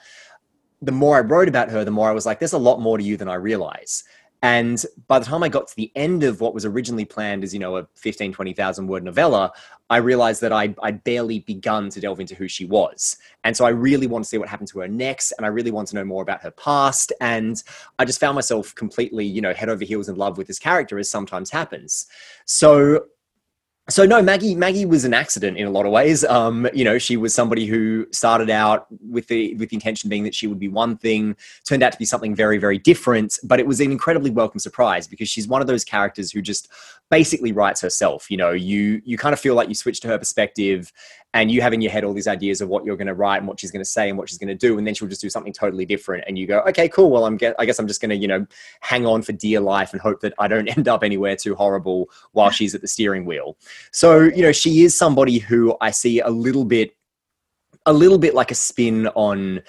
the 0.83 0.93
more 0.93 1.17
I 1.17 1.21
wrote 1.21 1.49
about 1.49 1.71
her, 1.71 1.85
the 1.85 1.91
more 1.91 2.09
I 2.09 2.13
was 2.13 2.27
like, 2.27 2.39
there's 2.39 2.53
a 2.53 2.59
lot 2.59 2.81
more 2.81 2.99
to 2.99 3.05
you 3.05 3.17
than 3.17 3.29
I 3.29 3.35
realize. 3.35 4.05
And 4.43 4.85
by 5.07 5.19
the 5.19 5.25
time 5.25 5.43
I 5.43 5.49
got 5.49 5.69
to 5.69 5.77
the 5.77 5.91
end 5.97 6.23
of 6.23 6.43
what 6.43 6.53
was 6.53 6.67
originally 6.67 7.07
planned 7.07 7.45
as, 7.45 7.55
you 7.55 7.61
know, 7.61 7.79
a 7.79 7.87
15, 7.95 8.31
20,000 8.35 8.87
word 8.87 9.03
novella, 9.03 9.51
I 9.89 9.97
realized 9.97 10.43
that 10.43 10.53
I, 10.53 10.75
I'd 10.83 11.03
barely 11.03 11.39
begun 11.39 11.89
to 11.89 11.99
delve 11.99 12.21
into 12.21 12.35
who 12.35 12.47
she 12.47 12.67
was. 12.67 13.17
And 13.45 13.57
so 13.57 13.65
I 13.65 13.71
really 13.71 14.07
want 14.07 14.25
to 14.25 14.29
see 14.29 14.37
what 14.37 14.51
happened 14.51 14.69
to 14.69 14.81
her 14.81 14.89
next. 14.89 15.33
And 15.33 15.47
I 15.47 15.49
really 15.49 15.71
want 15.71 15.89
to 15.89 15.95
know 15.95 16.05
more 16.05 16.23
about 16.23 16.43
her 16.43 16.51
past. 16.51 17.11
And 17.23 17.63
I 17.99 18.05
just 18.05 18.21
found 18.21 18.35
myself 18.35 18.75
completely, 18.75 19.25
you 19.25 19.41
know, 19.41 19.55
head 19.55 19.71
over 19.71 19.83
heels 19.83 20.11
in 20.11 20.17
love 20.17 20.37
with 20.37 20.47
this 20.47 20.59
character, 20.59 20.99
as 20.99 21.11
sometimes 21.11 21.49
happens. 21.49 22.07
So 22.45 23.07
so 23.89 24.07
no 24.07 24.23
maggie 24.23 24.55
maggie 24.55 24.87
was 24.87 25.05
an 25.05 25.13
accident 25.13 25.59
in 25.59 25.67
a 25.67 25.71
lot 25.71 25.85
of 25.85 25.93
ways. 25.93 26.25
Um, 26.25 26.69
you 26.73 26.85
know 26.85 26.99
she 26.99 27.17
was 27.17 27.35
somebody 27.35 27.67
who 27.67 28.07
started 28.13 28.49
out 28.49 28.87
with 29.11 29.27
the 29.29 29.55
with 29.57 29.69
the 29.69 29.77
intention 29.77 30.09
being 30.09 30.25
that 30.25 30.35
she 30.35 30.47
would 30.47 30.59
be 30.59 30.69
one 30.69 30.97
thing 30.97 31.37
turned 31.65 31.83
out 31.83 31.93
to 31.93 31.99
be 31.99 32.05
something 32.05 32.35
very 32.35 32.59
very 32.59 32.79
different 32.79 33.39
but 33.45 33.61
it 33.61 33.67
was 33.67 33.81
an 33.81 33.91
incredibly 33.91 34.31
welcome 34.31 34.59
surprise 34.59 35.07
because 35.07 35.29
she's 35.29 35.47
one 35.47 35.61
of 35.61 35.67
those 35.67 35.85
characters 35.85 36.31
who 36.31 36.41
just 36.41 36.69
basically 37.11 37.53
writes 37.53 37.81
herself. 37.81 38.31
You 38.31 38.39
know 38.39 38.53
you 38.53 39.03
you 39.05 39.19
kind 39.19 39.33
of 39.33 39.41
feel 39.41 39.55
like 39.55 39.69
you 39.69 39.75
switch 39.75 40.01
to 40.01 40.09
her 40.09 40.19
perspective 40.19 40.91
and 41.35 41.51
you 41.51 41.61
have 41.61 41.73
in 41.73 41.83
your 41.83 41.91
head 41.91 42.05
all 42.05 42.15
these 42.15 42.29
ideas 42.29 42.61
of 42.61 42.69
what 42.69 42.85
you're 42.85 42.97
going 42.97 43.09
to 43.09 43.15
write 43.15 43.39
and 43.39 43.49
what 43.49 43.61
she's 43.61 43.73
going 43.73 43.85
to 43.85 43.91
say 43.91 44.09
and 44.09 44.17
what 44.17 44.29
she's 44.29 44.39
going 44.39 44.49
to 44.49 44.55
do 44.55 44.79
and 44.79 44.87
then 44.87 44.95
she'll 44.95 45.09
just 45.09 45.21
do 45.21 45.29
something 45.29 45.53
totally 45.53 45.85
different 45.85 46.25
and 46.27 46.39
you 46.39 46.47
go 46.47 46.61
okay 46.61 46.89
cool 46.89 47.11
well 47.11 47.27
i'm 47.27 47.37
get, 47.37 47.55
i 47.59 47.67
guess 47.67 47.79
i'm 47.79 47.89
just 47.89 48.01
going 48.01 48.09
to 48.09 48.17
you 48.17 48.29
know 48.29 48.47
hang 48.81 49.05
on 49.05 49.21
for 49.21 49.33
dear 49.33 49.61
life 49.61 49.93
and 49.93 50.01
hope 50.01 50.21
that 50.21 50.33
i 50.39 50.49
don't 50.49 50.69
end 50.77 50.89
up 50.89 51.05
anywhere 51.05 51.37
too 51.37 51.55
horrible 51.55 52.09
while 52.33 52.51
she's 52.51 52.75
at 52.75 52.81
the 52.81 52.89
steering 52.89 53.27
wheel 53.27 53.59
so 53.91 54.23
you 54.23 54.41
know 54.41 54.53
she 54.53 54.83
is 54.83 54.97
somebody 54.97 55.39
who 55.39 55.77
i 55.83 55.91
see 55.91 56.21
a 56.21 56.31
little 56.31 56.65
bit 56.65 56.97
a 57.85 57.93
little 57.93 58.19
bit 58.19 58.35
like 58.35 58.51
a 58.51 58.55
spin 58.55 59.09
on 59.09 59.61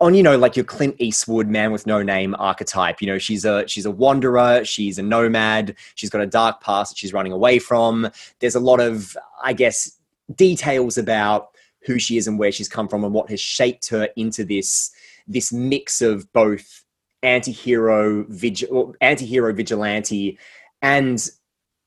on 0.00 0.12
you 0.12 0.22
know 0.22 0.36
like 0.36 0.56
your 0.56 0.64
Clint 0.64 0.96
Eastwood 0.98 1.46
man 1.48 1.70
with 1.70 1.86
no 1.86 2.02
name 2.02 2.34
archetype. 2.38 3.00
You 3.00 3.06
know, 3.06 3.18
she's 3.18 3.44
a 3.44 3.66
she's 3.68 3.86
a 3.86 3.90
wanderer, 3.90 4.64
she's 4.64 4.98
a 4.98 5.02
nomad, 5.02 5.76
she's 5.94 6.10
got 6.10 6.20
a 6.20 6.26
dark 6.26 6.60
past 6.60 6.90
that 6.90 6.98
she's 6.98 7.12
running 7.12 7.32
away 7.32 7.60
from. 7.60 8.10
There's 8.40 8.56
a 8.56 8.60
lot 8.60 8.80
of 8.80 9.16
I 9.42 9.52
guess 9.52 9.92
details 10.34 10.98
about 10.98 11.48
who 11.84 11.98
she 11.98 12.16
is 12.16 12.26
and 12.26 12.38
where 12.38 12.52
she's 12.52 12.68
come 12.68 12.88
from 12.88 13.04
and 13.04 13.12
what 13.12 13.30
has 13.30 13.40
shaped 13.40 13.88
her 13.88 14.08
into 14.16 14.44
this 14.44 14.90
this 15.26 15.52
mix 15.52 16.00
of 16.00 16.30
both 16.32 16.84
anti-hero 17.22 18.24
vigil 18.28 18.94
anti-hero 19.00 19.52
vigilante 19.52 20.38
and 20.82 21.28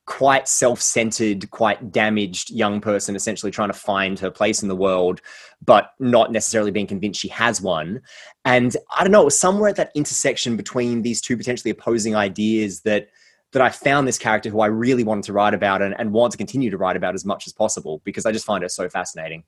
quite 0.05 0.47
self-centered 0.47 1.49
quite 1.51 1.91
damaged 1.91 2.49
young 2.49 2.79
person 2.79 3.15
essentially 3.15 3.51
trying 3.51 3.69
to 3.69 3.73
find 3.73 4.17
her 4.17 4.31
place 4.31 4.61
in 4.61 4.69
the 4.69 4.75
world 4.75 5.21
but 5.63 5.91
not 5.99 6.31
necessarily 6.31 6.71
being 6.71 6.87
convinced 6.87 7.19
she 7.19 7.27
has 7.27 7.61
one. 7.61 8.01
And 8.45 8.75
i 8.95 9.03
don't 9.03 9.11
know 9.11 9.21
it 9.21 9.25
was 9.25 9.39
somewhere 9.39 9.69
at 9.69 9.75
that 9.75 9.91
intersection 9.95 10.55
between 10.55 11.01
these 11.01 11.21
two 11.21 11.37
potentially 11.37 11.71
opposing 11.71 12.15
ideas 12.15 12.81
that 12.81 13.09
that 13.53 13.61
i 13.61 13.69
found 13.69 14.07
this 14.07 14.17
character 14.17 14.49
who 14.49 14.59
i 14.59 14.67
really 14.67 15.03
wanted 15.03 15.23
to 15.23 15.33
write 15.33 15.53
about 15.53 15.81
and, 15.81 15.95
and 15.99 16.11
want 16.11 16.31
to 16.31 16.37
continue 16.37 16.69
to 16.69 16.77
write 16.77 16.95
about 16.95 17.15
as 17.15 17.25
much 17.25 17.47
as 17.47 17.53
possible 17.53 18.01
because 18.03 18.25
i 18.25 18.31
just 18.31 18.45
find 18.45 18.63
her 18.63 18.69
so 18.69 18.87
fascinating 18.89 19.43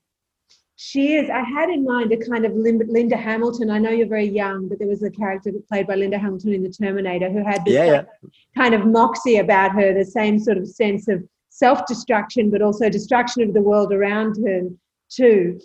she 0.81 1.15
is. 1.15 1.29
I 1.29 1.41
had 1.41 1.69
in 1.69 1.83
mind 1.83 2.13
a 2.13 2.17
kind 2.17 2.45
of 2.45 2.53
Linda 2.53 3.17
Hamilton. 3.17 3.69
I 3.69 3.79
know 3.79 3.89
you're 3.89 4.07
very 4.07 4.29
young, 4.29 4.69
but 4.69 4.79
there 4.79 4.87
was 4.87 5.03
a 5.03 5.11
character 5.11 5.51
played 5.67 5.87
by 5.87 5.95
Linda 5.95 6.17
Hamilton 6.17 6.53
in 6.53 6.63
The 6.63 6.69
Terminator 6.69 7.29
who 7.29 7.43
had 7.43 7.65
this 7.65 7.73
yeah, 7.73 7.83
yeah. 7.83 8.03
kind 8.55 8.73
of 8.73 8.85
moxie 8.85 9.39
about 9.39 9.73
her, 9.73 9.93
the 9.93 10.05
same 10.05 10.39
sort 10.39 10.57
of 10.57 10.65
sense 10.69 11.09
of 11.09 11.21
self 11.49 11.85
destruction, 11.85 12.49
but 12.49 12.61
also 12.61 12.87
destruction 12.87 13.43
of 13.43 13.53
the 13.53 13.61
world 13.61 13.91
around 13.91 14.37
her, 14.37 14.69
too 15.09 15.59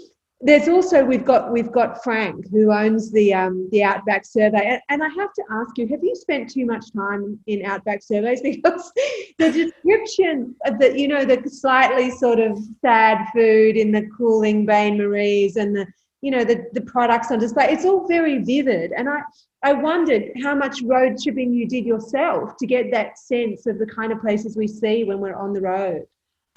there's 0.44 0.68
also 0.68 1.02
we've 1.02 1.24
got 1.24 1.50
we've 1.50 1.72
got 1.72 2.04
Frank 2.04 2.50
who 2.50 2.70
owns 2.70 3.10
the 3.10 3.32
um, 3.32 3.66
the 3.72 3.82
Outback 3.82 4.26
Survey, 4.26 4.78
and, 4.90 5.02
I 5.02 5.08
have 5.08 5.32
to 5.32 5.42
ask 5.50 5.78
you: 5.78 5.88
Have 5.88 6.04
you 6.04 6.14
spent 6.14 6.50
too 6.50 6.66
much 6.66 6.92
time 6.92 7.38
in 7.46 7.64
Outback 7.64 8.02
surveys? 8.02 8.42
Because 8.44 8.92
the 9.38 9.50
description 9.50 10.54
of 10.66 10.78
the 10.78 10.98
you 10.98 11.08
know 11.08 11.24
the 11.24 11.48
slightly 11.48 12.10
sort 12.10 12.40
of 12.40 12.58
sad 12.82 13.26
food 13.34 13.76
in 13.76 13.90
the 13.90 14.06
cooling 14.16 14.66
bain 14.66 14.98
maries 14.98 15.56
and 15.56 15.74
the 15.74 15.86
you 16.20 16.30
know 16.30 16.44
the 16.44 16.66
the 16.74 16.82
products 16.82 17.30
on 17.30 17.38
display, 17.38 17.68
it's 17.70 17.86
all 17.86 18.06
very 18.06 18.38
vivid, 18.44 18.92
and 18.92 19.08
I. 19.08 19.20
I 19.66 19.72
wondered 19.72 20.24
how 20.42 20.54
much 20.54 20.82
road 20.82 21.16
tripping 21.22 21.54
you 21.54 21.66
did 21.66 21.86
yourself 21.86 22.54
to 22.58 22.66
get 22.66 22.90
that 22.90 23.16
sense 23.16 23.64
of 23.64 23.78
the 23.78 23.86
kind 23.86 24.12
of 24.12 24.20
places 24.20 24.58
we 24.58 24.68
see 24.68 25.04
when 25.04 25.20
we're 25.20 25.34
on 25.34 25.54
the 25.54 25.62
road. 25.62 26.04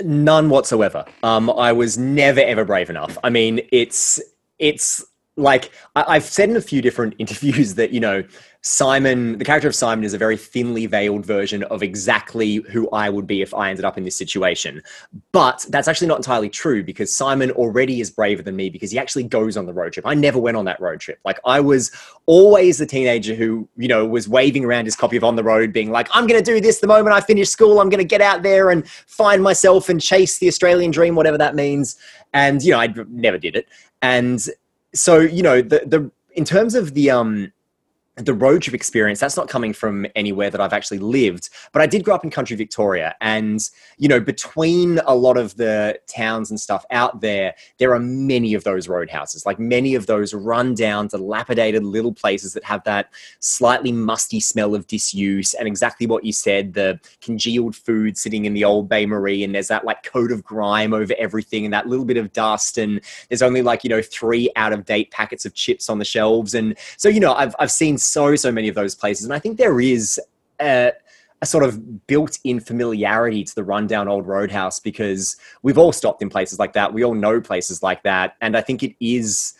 None 0.03 0.49
whatsoever. 0.49 1.05
Um, 1.23 1.49
I 1.49 1.71
was 1.71 1.97
never 1.97 2.39
ever 2.39 2.65
brave 2.65 2.89
enough. 2.89 3.17
I 3.23 3.29
mean, 3.29 3.61
it's 3.71 4.21
it's 4.59 5.03
like 5.37 5.71
I, 5.95 6.15
have 6.15 6.23
said 6.23 6.49
in 6.49 6.57
a 6.57 6.61
few 6.61 6.81
different 6.81 7.15
interviews 7.19 7.75
that 7.75 7.91
you 7.91 7.99
know 7.99 8.23
Simon, 8.61 9.37
the 9.37 9.45
character 9.45 9.67
of 9.67 9.75
Simon, 9.75 10.03
is 10.03 10.13
a 10.13 10.17
very 10.17 10.35
thinly 10.35 10.87
veiled 10.87 11.25
version 11.25 11.63
of 11.63 11.81
exactly 11.81 12.55
who 12.69 12.89
I 12.89 13.09
would 13.09 13.25
be 13.25 13.41
if 13.41 13.53
I 13.53 13.69
ended 13.69 13.85
up 13.85 13.97
in 13.97 14.03
this 14.03 14.17
situation. 14.17 14.81
But 15.31 15.65
that's 15.69 15.87
actually 15.87 16.07
not 16.07 16.17
entirely 16.17 16.49
true 16.49 16.83
because 16.83 17.15
Simon 17.15 17.51
already 17.51 18.01
is 18.01 18.09
braver 18.09 18.41
than 18.41 18.55
me 18.55 18.69
because 18.69 18.91
he 18.91 18.99
actually 18.99 19.23
goes 19.23 19.55
on 19.55 19.67
the 19.67 19.73
road 19.73 19.93
trip. 19.93 20.05
I 20.05 20.15
never 20.15 20.37
went 20.37 20.57
on 20.57 20.65
that 20.65 20.81
road 20.81 20.99
trip. 20.99 21.19
Like 21.23 21.39
I 21.45 21.61
was 21.61 21.91
always 22.25 22.77
the 22.79 22.85
teenager 22.85 23.35
who, 23.35 23.69
you 23.77 23.87
know, 23.87 24.05
was 24.05 24.27
waving 24.27 24.65
around 24.65 24.85
his 24.85 24.97
copy 24.97 25.15
of 25.15 25.23
On 25.23 25.37
the 25.37 25.43
Road, 25.43 25.71
being 25.71 25.91
like, 25.91 26.09
I'm 26.11 26.27
going 26.27 26.43
to 26.43 26.51
do 26.51 26.59
this 26.59 26.79
the 26.79 26.87
moment 26.87 27.15
I 27.15 27.21
finish 27.21 27.49
school. 27.49 27.79
I'm 27.79 27.89
going 27.89 27.99
to 27.99 28.05
get 28.05 28.21
out 28.21 28.43
there 28.43 28.69
and 28.69 28.85
find 28.87 29.41
myself 29.41 29.87
and 29.87 30.01
chase 30.01 30.39
the 30.39 30.47
Australian 30.47 30.91
dream, 30.91 31.15
whatever 31.15 31.37
that 31.37 31.55
means. 31.55 31.95
And, 32.33 32.61
you 32.61 32.71
know, 32.71 32.79
I 32.79 32.93
never 33.07 33.37
did 33.37 33.55
it. 33.55 33.67
And 34.01 34.45
so, 34.97 35.19
you 35.19 35.43
know, 35.43 35.61
the, 35.61 35.83
the, 35.85 36.11
in 36.33 36.45
terms 36.45 36.75
of 36.75 36.93
the, 36.93 37.09
um, 37.09 37.53
the 38.17 38.33
road 38.33 38.61
trip 38.61 38.73
experience 38.73 39.19
that's 39.19 39.37
not 39.37 39.47
coming 39.47 39.73
from 39.73 40.05
anywhere 40.15 40.49
that 40.49 40.59
i've 40.59 40.73
actually 40.73 40.99
lived 40.99 41.49
but 41.71 41.81
i 41.81 41.85
did 41.85 42.03
grow 42.03 42.15
up 42.15 42.23
in 42.23 42.31
country 42.31 42.55
victoria. 42.55 43.15
And 43.21 43.61
you 43.97 44.07
know 44.07 44.19
between 44.19 44.99
a 45.05 45.15
lot 45.15 45.37
of 45.37 45.55
the 45.55 45.99
towns 46.07 46.49
and 46.49 46.59
stuff 46.59 46.85
out 46.91 47.21
there 47.21 47.53
there 47.77 47.93
are 47.93 47.99
many 47.99 48.53
of 48.53 48.63
those 48.63 48.87
roadhouses. 48.87 49.45
Like 49.45 49.59
many 49.59 49.95
of 49.95 50.07
those 50.07 50.33
run 50.33 50.73
down 50.73 51.07
dilapidated 51.07 51.83
little 51.83 52.13
places 52.13 52.53
that 52.53 52.63
have 52.63 52.83
that 52.83 53.09
slightly 53.39 53.91
musty 53.91 54.39
smell 54.39 54.75
of 54.75 54.87
disuse 54.87 55.53
and 55.53 55.67
exactly 55.67 56.07
what 56.07 56.25
you 56.25 56.33
said 56.33 56.73
the 56.73 56.99
congealed 57.21 57.75
food 57.75 58.17
sitting 58.17 58.45
in 58.45 58.53
the 58.53 58.63
old 58.63 58.89
bain 58.89 59.09
marie 59.09 59.43
and 59.43 59.53
there's 59.53 59.67
that 59.67 59.85
like 59.85 60.03
coat 60.03 60.31
of 60.31 60.43
grime 60.43 60.93
over 60.93 61.13
everything 61.17 61.65
and 61.65 61.73
that 61.73 61.87
little 61.87 62.05
bit 62.05 62.17
of 62.17 62.33
dust 62.33 62.77
and 62.77 63.01
there's 63.29 63.41
only 63.41 63.61
like 63.61 63.83
you 63.83 63.89
know 63.89 64.01
three 64.01 64.49
out 64.55 64.73
of 64.73 64.85
date 64.85 65.11
packets 65.11 65.45
of 65.45 65.53
chips 65.53 65.89
on 65.89 65.99
the 65.99 66.05
shelves. 66.05 66.53
And 66.53 66.77
so 66.97 67.09
you 67.09 67.19
know 67.19 67.33
i've, 67.33 67.55
I've 67.59 67.71
seen 67.71 67.97
so 68.07 68.35
so 68.35 68.51
many 68.51 68.67
of 68.67 68.75
those 68.75 68.95
places, 68.95 69.25
and 69.25 69.33
I 69.33 69.39
think 69.39 69.57
there 69.57 69.79
is 69.79 70.19
a, 70.59 70.91
a 71.41 71.45
sort 71.45 71.63
of 71.63 72.07
built-in 72.07 72.59
familiarity 72.59 73.43
to 73.43 73.55
the 73.55 73.63
rundown 73.63 74.07
old 74.07 74.27
roadhouse 74.27 74.79
because 74.79 75.37
we've 75.61 75.77
all 75.77 75.91
stopped 75.91 76.21
in 76.21 76.29
places 76.29 76.59
like 76.59 76.73
that. 76.73 76.93
We 76.93 77.03
all 77.03 77.13
know 77.13 77.41
places 77.41 77.83
like 77.83 78.03
that, 78.03 78.35
and 78.41 78.57
I 78.57 78.61
think 78.61 78.83
it 78.83 78.95
is 78.99 79.53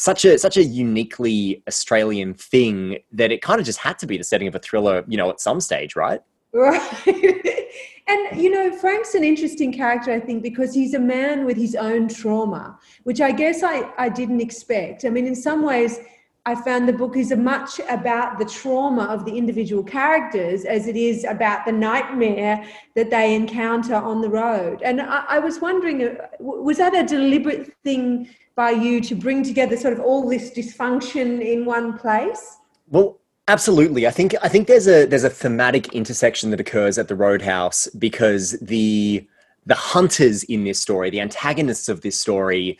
such 0.00 0.24
a 0.24 0.38
such 0.38 0.56
a 0.56 0.62
uniquely 0.64 1.62
Australian 1.68 2.32
thing 2.34 2.98
that 3.12 3.30
it 3.30 3.42
kind 3.42 3.60
of 3.60 3.66
just 3.66 3.78
had 3.78 3.98
to 3.98 4.06
be 4.06 4.16
the 4.16 4.24
setting 4.24 4.48
of 4.48 4.54
a 4.54 4.58
thriller, 4.58 5.04
you 5.06 5.16
know, 5.16 5.28
at 5.28 5.40
some 5.40 5.60
stage, 5.60 5.94
right? 5.94 6.20
Right. 6.52 7.06
and 7.06 8.40
you 8.40 8.50
know, 8.50 8.72
Frank's 8.76 9.14
an 9.14 9.24
interesting 9.24 9.72
character, 9.72 10.12
I 10.12 10.20
think, 10.20 10.42
because 10.42 10.74
he's 10.74 10.94
a 10.94 10.98
man 10.98 11.44
with 11.44 11.56
his 11.56 11.74
own 11.74 12.08
trauma, 12.08 12.78
which 13.04 13.20
I 13.20 13.30
guess 13.30 13.62
I, 13.62 13.92
I 13.98 14.08
didn't 14.08 14.40
expect. 14.40 15.04
I 15.04 15.10
mean, 15.10 15.26
in 15.26 15.36
some 15.36 15.62
ways, 15.62 16.00
I 16.46 16.54
found 16.54 16.88
the 16.88 16.94
book 16.94 17.16
is 17.16 17.32
as 17.32 17.38
much 17.38 17.80
about 17.88 18.38
the 18.38 18.46
trauma 18.46 19.04
of 19.04 19.26
the 19.26 19.36
individual 19.36 19.82
characters 19.82 20.64
as 20.64 20.86
it 20.86 20.96
is 20.96 21.24
about 21.24 21.66
the 21.66 21.72
nightmare 21.72 22.66
that 22.96 23.10
they 23.10 23.34
encounter 23.34 23.94
on 23.94 24.22
the 24.22 24.30
road. 24.30 24.80
And 24.82 25.02
I, 25.02 25.24
I, 25.28 25.38
was 25.38 25.60
wondering, 25.60 26.02
uh, 26.02 26.14
was 26.38 26.78
that 26.78 26.94
a 26.94 27.04
deliberate 27.04 27.74
thing 27.84 28.30
by 28.54 28.70
you 28.70 29.02
to 29.02 29.14
bring 29.14 29.42
together 29.42 29.76
sort 29.76 29.92
of 29.92 30.00
all 30.00 30.28
this 30.28 30.50
dysfunction 30.50 31.44
in 31.44 31.66
one 31.66 31.98
place? 31.98 32.56
Well, 32.88 33.20
absolutely. 33.46 34.06
I 34.06 34.10
think 34.10 34.34
I 34.42 34.48
think 34.48 34.66
there's 34.66 34.88
a 34.88 35.04
there's 35.04 35.24
a 35.24 35.30
thematic 35.30 35.92
intersection 35.92 36.50
that 36.50 36.60
occurs 36.60 36.96
at 36.96 37.08
the 37.08 37.14
Roadhouse 37.14 37.86
because 37.88 38.52
the 38.60 39.26
the 39.66 39.74
hunters 39.74 40.42
in 40.44 40.64
this 40.64 40.80
story, 40.80 41.10
the 41.10 41.20
antagonists 41.20 41.88
of 41.88 42.00
this 42.00 42.18
story, 42.18 42.78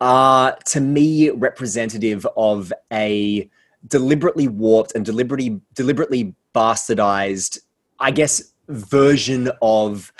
are 0.00 0.56
to 0.66 0.80
me 0.80 1.30
representative 1.30 2.26
of 2.36 2.72
a 2.92 3.48
deliberately 3.86 4.48
warped 4.48 4.94
and 4.94 5.04
deliberately 5.04 5.60
deliberately 5.74 6.34
bastardized, 6.54 7.58
I 7.98 8.10
guess, 8.10 8.52
version 8.68 9.50
of 9.62 10.12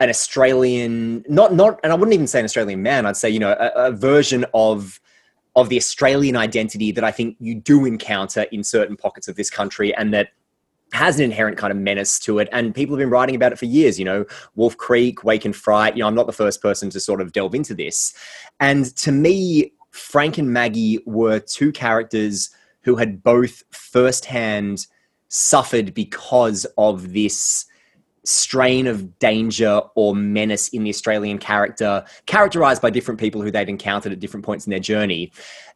an 0.00 0.08
Australian, 0.10 1.24
not 1.28 1.54
not, 1.54 1.80
and 1.82 1.92
I 1.92 1.96
wouldn't 1.96 2.14
even 2.14 2.26
say 2.26 2.40
an 2.40 2.44
Australian 2.44 2.82
man. 2.82 3.06
I'd 3.06 3.16
say 3.16 3.30
you 3.30 3.38
know 3.38 3.56
a, 3.58 3.88
a 3.88 3.92
version 3.92 4.44
of 4.54 5.00
of 5.54 5.70
the 5.70 5.76
Australian 5.76 6.36
identity 6.36 6.92
that 6.92 7.02
I 7.02 7.10
think 7.10 7.36
you 7.40 7.54
do 7.54 7.86
encounter 7.86 8.42
in 8.52 8.62
certain 8.62 8.96
pockets 8.96 9.26
of 9.28 9.36
this 9.36 9.50
country, 9.50 9.94
and 9.94 10.12
that 10.12 10.28
has 10.96 11.18
an 11.18 11.24
inherent 11.24 11.58
kind 11.58 11.70
of 11.70 11.76
menace 11.76 12.18
to 12.18 12.38
it 12.38 12.48
and 12.52 12.74
people 12.74 12.96
have 12.96 13.02
been 13.02 13.10
writing 13.10 13.36
about 13.36 13.52
it 13.52 13.58
for 13.58 13.66
years 13.66 13.98
you 13.98 14.04
know 14.04 14.24
wolf 14.54 14.76
creek 14.78 15.22
Wake 15.22 15.44
in 15.44 15.52
Fright 15.52 15.94
you 15.94 16.00
know 16.00 16.08
i'm 16.08 16.14
not 16.14 16.26
the 16.26 16.32
first 16.32 16.62
person 16.62 16.88
to 16.90 16.98
sort 16.98 17.20
of 17.20 17.32
delve 17.32 17.54
into 17.54 17.74
this. 17.74 18.14
And 18.58 18.96
to 18.96 19.12
me 19.12 19.72
frank 19.90 20.38
and 20.38 20.52
maggie 20.52 20.98
were 21.06 21.38
two 21.38 21.70
characters 21.70 22.50
who 22.82 22.96
had 22.96 23.22
both 23.22 23.62
firsthand 23.70 24.86
suffered 25.28 25.92
because 25.92 26.66
of 26.78 27.12
this 27.12 27.66
strain 28.24 28.86
of 28.86 29.18
danger 29.18 29.80
or 29.94 30.14
menace 30.14 30.68
in 30.68 30.82
the 30.82 30.90
australian 30.90 31.38
character 31.38 32.04
characterized 32.24 32.82
by 32.82 32.90
different 32.90 33.20
people 33.20 33.40
who 33.42 33.50
they'd 33.50 33.68
encountered 33.68 34.12
at 34.12 34.18
different 34.18 34.44
points 34.44 34.66
in 34.66 34.70
their 34.70 34.80
journey. 34.80 35.30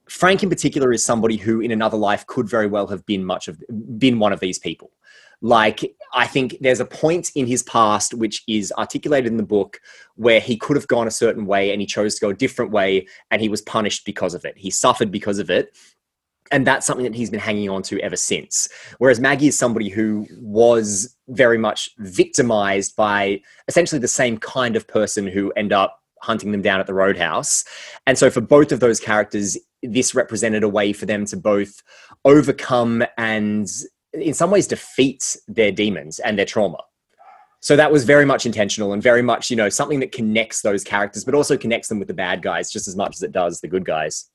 Frank 0.08 0.42
in 0.42 0.48
particular 0.48 0.92
is 0.92 1.04
somebody 1.04 1.36
who 1.36 1.60
in 1.60 1.70
another 1.70 1.96
life 1.96 2.26
could 2.26 2.48
very 2.48 2.66
well 2.66 2.88
have 2.88 3.04
been 3.06 3.24
much 3.24 3.46
of 3.48 3.62
been 3.98 4.18
one 4.18 4.32
of 4.32 4.40
these 4.40 4.58
people 4.58 4.90
like, 5.42 5.94
I 6.12 6.26
think 6.26 6.56
there's 6.60 6.80
a 6.80 6.84
point 6.84 7.30
in 7.34 7.46
his 7.46 7.62
past 7.62 8.14
which 8.14 8.42
is 8.48 8.72
articulated 8.76 9.30
in 9.30 9.36
the 9.36 9.42
book 9.42 9.80
where 10.16 10.40
he 10.40 10.56
could 10.56 10.76
have 10.76 10.88
gone 10.88 11.06
a 11.06 11.12
certain 11.12 11.46
way 11.46 11.72
and 11.72 11.80
he 11.80 11.86
chose 11.86 12.16
to 12.16 12.20
go 12.20 12.30
a 12.30 12.34
different 12.34 12.72
way 12.72 13.06
and 13.30 13.40
he 13.40 13.48
was 13.48 13.62
punished 13.62 14.04
because 14.04 14.34
of 14.34 14.44
it. 14.44 14.58
He 14.58 14.70
suffered 14.70 15.10
because 15.10 15.38
of 15.38 15.50
it. 15.50 15.76
And 16.52 16.66
that's 16.66 16.84
something 16.84 17.04
that 17.04 17.14
he's 17.14 17.30
been 17.30 17.38
hanging 17.38 17.70
on 17.70 17.82
to 17.84 18.00
ever 18.00 18.16
since. 18.16 18.68
Whereas 18.98 19.20
Maggie 19.20 19.46
is 19.46 19.56
somebody 19.56 19.88
who 19.88 20.26
was 20.40 21.16
very 21.28 21.58
much 21.58 21.88
victimized 21.98 22.96
by 22.96 23.40
essentially 23.68 24.00
the 24.00 24.08
same 24.08 24.36
kind 24.36 24.74
of 24.74 24.88
person 24.88 25.28
who 25.28 25.52
end 25.52 25.72
up 25.72 26.00
hunting 26.22 26.50
them 26.50 26.60
down 26.60 26.80
at 26.80 26.86
the 26.86 26.94
roadhouse. 26.94 27.64
And 28.06 28.18
so 28.18 28.30
for 28.30 28.40
both 28.40 28.72
of 28.72 28.80
those 28.80 28.98
characters, 29.00 29.56
this 29.82 30.14
represented 30.14 30.64
a 30.64 30.68
way 30.68 30.92
for 30.92 31.06
them 31.06 31.24
to 31.26 31.36
both 31.36 31.82
overcome 32.24 33.04
and 33.16 33.68
in 34.12 34.34
some 34.34 34.50
ways 34.50 34.66
defeats 34.66 35.38
their 35.46 35.72
demons 35.72 36.18
and 36.18 36.38
their 36.38 36.46
trauma. 36.46 36.78
So 37.60 37.76
that 37.76 37.92
was 37.92 38.04
very 38.04 38.24
much 38.24 38.46
intentional 38.46 38.94
and 38.94 39.02
very 39.02 39.20
much, 39.22 39.50
you 39.50 39.56
know, 39.56 39.68
something 39.68 40.00
that 40.00 40.12
connects 40.12 40.62
those 40.62 40.82
characters, 40.82 41.24
but 41.24 41.34
also 41.34 41.58
connects 41.58 41.88
them 41.88 41.98
with 41.98 42.08
the 42.08 42.14
bad 42.14 42.42
guys 42.42 42.70
just 42.70 42.88
as 42.88 42.96
much 42.96 43.16
as 43.16 43.22
it 43.22 43.32
does 43.32 43.60
the 43.60 43.68
good 43.68 43.84
guys. 43.84 44.30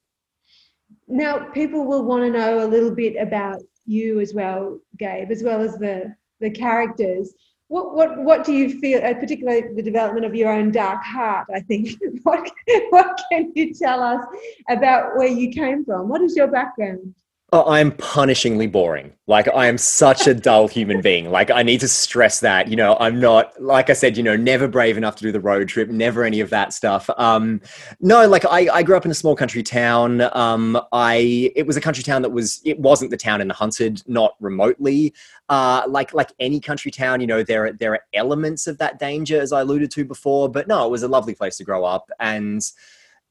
Now, 1.07 1.39
people 1.49 1.85
will 1.85 2.03
want 2.03 2.23
to 2.23 2.29
know 2.29 2.63
a 2.63 2.67
little 2.67 2.91
bit 2.91 3.15
about 3.19 3.61
you 3.85 4.19
as 4.19 4.33
well, 4.33 4.79
Gabe, 4.97 5.31
as 5.31 5.43
well 5.43 5.61
as 5.61 5.73
the 5.77 6.15
the 6.39 6.49
characters. 6.49 7.33
what 7.67 7.95
what 7.95 8.23
what 8.23 8.43
do 8.43 8.53
you 8.53 8.79
feel, 8.79 9.03
uh, 9.03 9.13
particularly 9.15 9.73
the 9.73 9.81
development 9.81 10.25
of 10.25 10.35
your 10.35 10.51
own 10.51 10.71
dark 10.71 11.03
heart? 11.03 11.47
I 11.53 11.61
think. 11.61 11.89
what 12.23 12.51
what 12.89 13.19
can 13.31 13.51
you 13.55 13.73
tell 13.73 14.03
us 14.03 14.23
about 14.69 15.15
where 15.17 15.27
you 15.27 15.49
came 15.49 15.83
from? 15.85 16.09
What 16.09 16.21
is 16.21 16.35
your 16.35 16.47
background? 16.47 17.15
Oh, 17.51 17.63
I'm 17.71 17.91
punishingly 17.91 18.69
boring. 18.69 19.13
Like 19.27 19.47
I 19.47 19.67
am 19.67 19.77
such 19.77 20.25
a 20.25 20.33
dull 20.33 20.67
human 20.67 20.99
being. 20.99 21.29
Like 21.29 21.51
I 21.51 21.61
need 21.61 21.79
to 21.81 21.87
stress 21.87 22.39
that. 22.39 22.67
You 22.69 22.75
know, 22.75 22.97
I'm 22.99 23.19
not 23.19 23.61
like 23.61 23.91
I 23.91 23.93
said. 23.93 24.17
You 24.17 24.23
know, 24.23 24.35
never 24.35 24.67
brave 24.67 24.97
enough 24.97 25.15
to 25.17 25.23
do 25.23 25.31
the 25.31 25.39
road 25.39 25.69
trip. 25.69 25.89
Never 25.89 26.23
any 26.23 26.39
of 26.39 26.49
that 26.49 26.73
stuff. 26.73 27.07
Um, 27.17 27.61
no, 28.01 28.27
like 28.27 28.45
I, 28.45 28.67
I 28.73 28.81
grew 28.81 28.97
up 28.97 29.05
in 29.05 29.11
a 29.11 29.15
small 29.15 29.35
country 29.35 29.61
town. 29.61 30.21
Um, 30.35 30.81
I 30.91 31.51
it 31.55 31.67
was 31.67 31.77
a 31.77 31.81
country 31.81 32.03
town 32.03 32.23
that 32.23 32.31
was 32.31 32.61
it 32.65 32.79
wasn't 32.79 33.11
the 33.11 33.17
town 33.17 33.41
in 33.41 33.47
the 33.47 33.53
hunted, 33.53 34.01
not 34.07 34.35
remotely. 34.39 35.13
Uh, 35.47 35.83
like 35.87 36.15
like 36.15 36.33
any 36.39 36.59
country 36.59 36.89
town, 36.89 37.21
you 37.21 37.27
know, 37.27 37.43
there 37.43 37.67
are, 37.67 37.73
there 37.73 37.93
are 37.93 38.01
elements 38.15 38.65
of 38.65 38.79
that 38.79 38.97
danger, 38.97 39.39
as 39.39 39.53
I 39.53 39.61
alluded 39.61 39.91
to 39.91 40.03
before. 40.03 40.49
But 40.49 40.67
no, 40.67 40.85
it 40.87 40.89
was 40.89 41.03
a 41.03 41.07
lovely 41.07 41.35
place 41.35 41.57
to 41.57 41.63
grow 41.63 41.85
up 41.85 42.09
and 42.19 42.61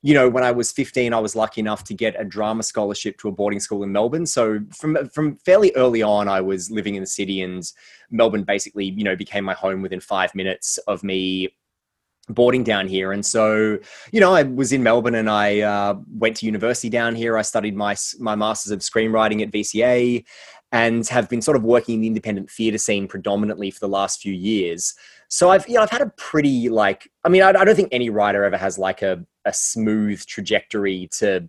you 0.04 0.12
know, 0.12 0.28
when 0.28 0.44
I 0.44 0.52
was 0.52 0.70
15, 0.70 1.14
I 1.14 1.18
was 1.18 1.34
lucky 1.34 1.62
enough 1.62 1.82
to 1.84 1.94
get 1.94 2.14
a 2.20 2.26
drama 2.26 2.62
scholarship 2.62 3.16
to 3.20 3.28
a 3.28 3.32
boarding 3.32 3.58
school 3.58 3.82
in 3.82 3.90
Melbourne. 3.90 4.26
So 4.26 4.60
from 4.70 5.08
from 5.08 5.36
fairly 5.36 5.72
early 5.76 6.02
on, 6.02 6.28
I 6.28 6.42
was 6.42 6.70
living 6.70 6.94
in 6.96 7.02
the 7.02 7.06
city, 7.06 7.40
and 7.40 7.62
Melbourne 8.10 8.44
basically, 8.44 8.84
you 8.84 9.02
know, 9.02 9.16
became 9.16 9.44
my 9.44 9.54
home 9.54 9.80
within 9.80 10.00
five 10.00 10.34
minutes 10.34 10.76
of 10.88 11.02
me 11.02 11.56
boarding 12.28 12.64
down 12.64 12.86
here. 12.86 13.12
And 13.12 13.24
so, 13.24 13.78
you 14.12 14.20
know, 14.20 14.34
I 14.34 14.42
was 14.42 14.74
in 14.74 14.82
Melbourne, 14.82 15.14
and 15.14 15.30
I 15.30 15.60
uh, 15.60 15.94
went 16.18 16.36
to 16.36 16.46
university 16.46 16.90
down 16.90 17.14
here. 17.14 17.38
I 17.38 17.42
studied 17.42 17.74
my 17.74 17.96
my 18.18 18.34
masters 18.34 18.72
of 18.72 18.80
screenwriting 18.80 19.40
at 19.40 19.52
VCA, 19.52 20.22
and 20.70 21.08
have 21.08 21.30
been 21.30 21.40
sort 21.40 21.56
of 21.56 21.62
working 21.62 21.94
in 21.94 22.00
the 22.02 22.08
independent 22.08 22.50
theatre 22.50 22.76
scene 22.76 23.08
predominantly 23.08 23.70
for 23.70 23.80
the 23.80 23.88
last 23.88 24.20
few 24.20 24.34
years. 24.34 24.92
So 25.28 25.48
I've 25.48 25.66
you 25.66 25.76
know 25.76 25.80
I've 25.80 25.88
had 25.88 26.02
a 26.02 26.12
pretty 26.18 26.68
like 26.68 27.10
I 27.24 27.30
mean 27.30 27.40
I, 27.40 27.48
I 27.48 27.64
don't 27.64 27.74
think 27.74 27.88
any 27.90 28.10
writer 28.10 28.44
ever 28.44 28.58
has 28.58 28.78
like 28.78 29.00
a 29.00 29.24
a 29.44 29.52
smooth 29.52 30.24
trajectory 30.26 31.08
to 31.18 31.48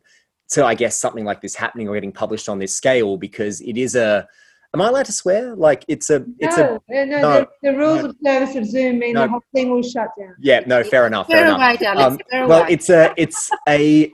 to 0.49 0.65
I 0.65 0.75
guess 0.75 0.95
something 0.95 1.25
like 1.25 1.41
this 1.41 1.55
happening 1.55 1.87
or 1.87 1.95
getting 1.95 2.11
published 2.11 2.49
on 2.49 2.59
this 2.59 2.75
scale 2.75 3.17
because 3.17 3.61
it 3.61 3.77
is 3.77 3.95
a 3.95 4.27
am 4.73 4.81
I 4.81 4.89
allowed 4.89 5.05
to 5.05 5.11
swear? 5.11 5.55
Like 5.55 5.85
it's 5.87 6.09
a 6.09 6.25
it's 6.39 6.57
no, 6.57 6.79
a 6.89 7.05
no, 7.05 7.19
no, 7.19 7.39
the, 7.39 7.71
the, 7.71 7.77
rules 7.77 8.03
no, 8.03 8.09
of 8.09 8.15
service 8.23 8.55
of 8.55 8.65
Zoom 8.65 8.99
mean 8.99 9.13
no, 9.13 9.23
the 9.23 9.29
whole 9.29 9.43
thing 9.53 9.71
will 9.71 9.81
shut 9.81 10.09
down. 10.19 10.35
Yeah, 10.39 10.61
no, 10.67 10.83
fair 10.83 11.07
enough. 11.07 11.27
Fair, 11.27 11.45
fair 11.45 11.55
enough. 11.55 11.81
Away, 11.81 12.03
um, 12.03 12.19
well, 12.47 12.61
away. 12.61 12.67
it's 12.69 12.89
a 12.89 13.13
it's 13.17 13.49
a 13.67 14.11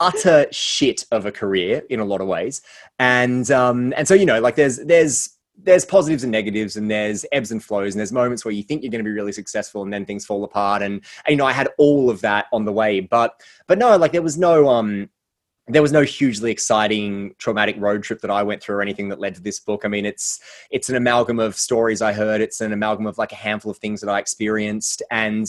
utter 0.00 0.46
shit 0.50 1.04
of 1.10 1.24
a 1.24 1.32
career 1.32 1.82
in 1.88 2.00
a 2.00 2.04
lot 2.04 2.20
of 2.20 2.26
ways, 2.26 2.62
and 2.98 3.50
um 3.50 3.92
and 3.96 4.06
so 4.06 4.14
you 4.14 4.26
know 4.26 4.40
like 4.40 4.54
there's 4.54 4.78
there's 4.84 5.33
there's 5.56 5.84
positives 5.84 6.24
and 6.24 6.32
negatives 6.32 6.76
and 6.76 6.90
there's 6.90 7.24
ebbs 7.32 7.52
and 7.52 7.62
flows 7.62 7.94
and 7.94 8.00
there's 8.00 8.12
moments 8.12 8.44
where 8.44 8.52
you 8.52 8.62
think 8.62 8.82
you're 8.82 8.90
going 8.90 9.04
to 9.04 9.08
be 9.08 9.14
really 9.14 9.32
successful 9.32 9.82
and 9.82 9.92
then 9.92 10.04
things 10.04 10.26
fall 10.26 10.44
apart 10.44 10.82
and, 10.82 10.94
and, 10.94 11.30
you 11.32 11.36
know 11.36 11.46
i 11.46 11.52
had 11.52 11.68
all 11.78 12.10
of 12.10 12.20
that 12.20 12.46
on 12.52 12.64
the 12.64 12.72
way. 12.72 13.00
But 13.00 13.40
but 13.66 13.78
no 13.78 13.96
like 13.96 14.12
there 14.12 14.22
was 14.22 14.38
no 14.38 14.68
um 14.68 15.08
there 15.66 15.80
was 15.80 15.92
no 15.92 16.02
hugely 16.02 16.50
exciting 16.50 17.34
traumatic 17.38 17.76
road 17.78 18.02
trip 18.02 18.20
that 18.20 18.30
i 18.30 18.42
went 18.42 18.62
through 18.62 18.76
or 18.76 18.82
anything 18.82 19.08
that 19.08 19.20
led 19.20 19.34
to 19.36 19.40
this 19.40 19.60
book. 19.60 19.82
I 19.84 19.88
mean 19.88 20.04
it's 20.04 20.40
it's 20.70 20.88
an 20.88 20.96
amalgam 20.96 21.38
of 21.38 21.56
stories 21.56 22.02
i 22.02 22.12
heard. 22.12 22.40
It's 22.40 22.60
an 22.60 22.72
amalgam 22.72 23.06
of 23.06 23.18
like 23.18 23.32
a 23.32 23.36
handful 23.36 23.70
of 23.70 23.78
things 23.78 24.00
that 24.00 24.10
i 24.10 24.18
experienced. 24.18 25.02
And 25.10 25.46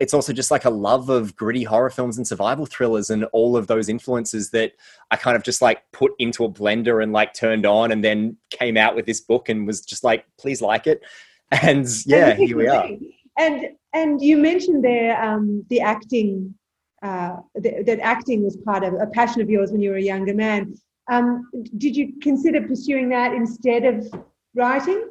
it's 0.00 0.12
also 0.14 0.32
just 0.32 0.50
like 0.50 0.64
a 0.64 0.70
love 0.70 1.08
of 1.08 1.36
gritty 1.36 1.62
horror 1.62 1.90
films 1.90 2.16
and 2.16 2.26
survival 2.26 2.66
thrillers 2.66 3.10
and 3.10 3.24
all 3.26 3.56
of 3.56 3.68
those 3.68 3.88
influences 3.88 4.50
that 4.50 4.72
I 5.10 5.16
kind 5.16 5.36
of 5.36 5.44
just 5.44 5.62
like 5.62 5.82
put 5.92 6.12
into 6.18 6.44
a 6.44 6.50
blender 6.50 7.02
and 7.02 7.12
like 7.12 7.32
turned 7.32 7.64
on 7.64 7.92
and 7.92 8.02
then 8.02 8.36
came 8.50 8.76
out 8.76 8.96
with 8.96 9.06
this 9.06 9.20
book 9.20 9.48
and 9.48 9.66
was 9.66 9.80
just 9.82 10.02
like, 10.02 10.24
please 10.38 10.60
like 10.60 10.86
it. 10.86 11.02
And 11.62 11.86
yeah, 12.06 12.34
here 12.34 12.56
we 12.56 12.66
are. 12.66 12.88
And 13.38 13.66
and 13.92 14.20
you 14.20 14.38
mentioned 14.38 14.82
there 14.82 15.22
um, 15.22 15.64
the 15.68 15.80
acting 15.80 16.52
uh, 17.02 17.36
th- 17.62 17.86
that 17.86 18.00
acting 18.00 18.42
was 18.42 18.56
part 18.56 18.82
of 18.82 18.94
a 18.94 19.06
passion 19.06 19.40
of 19.42 19.50
yours 19.50 19.70
when 19.70 19.80
you 19.80 19.90
were 19.90 19.96
a 19.96 20.02
younger 20.02 20.34
man. 20.34 20.74
Um, 21.12 21.48
did 21.76 21.94
you 21.94 22.14
consider 22.20 22.66
pursuing 22.66 23.10
that 23.10 23.34
instead 23.34 23.84
of 23.84 24.10
writing? 24.54 25.08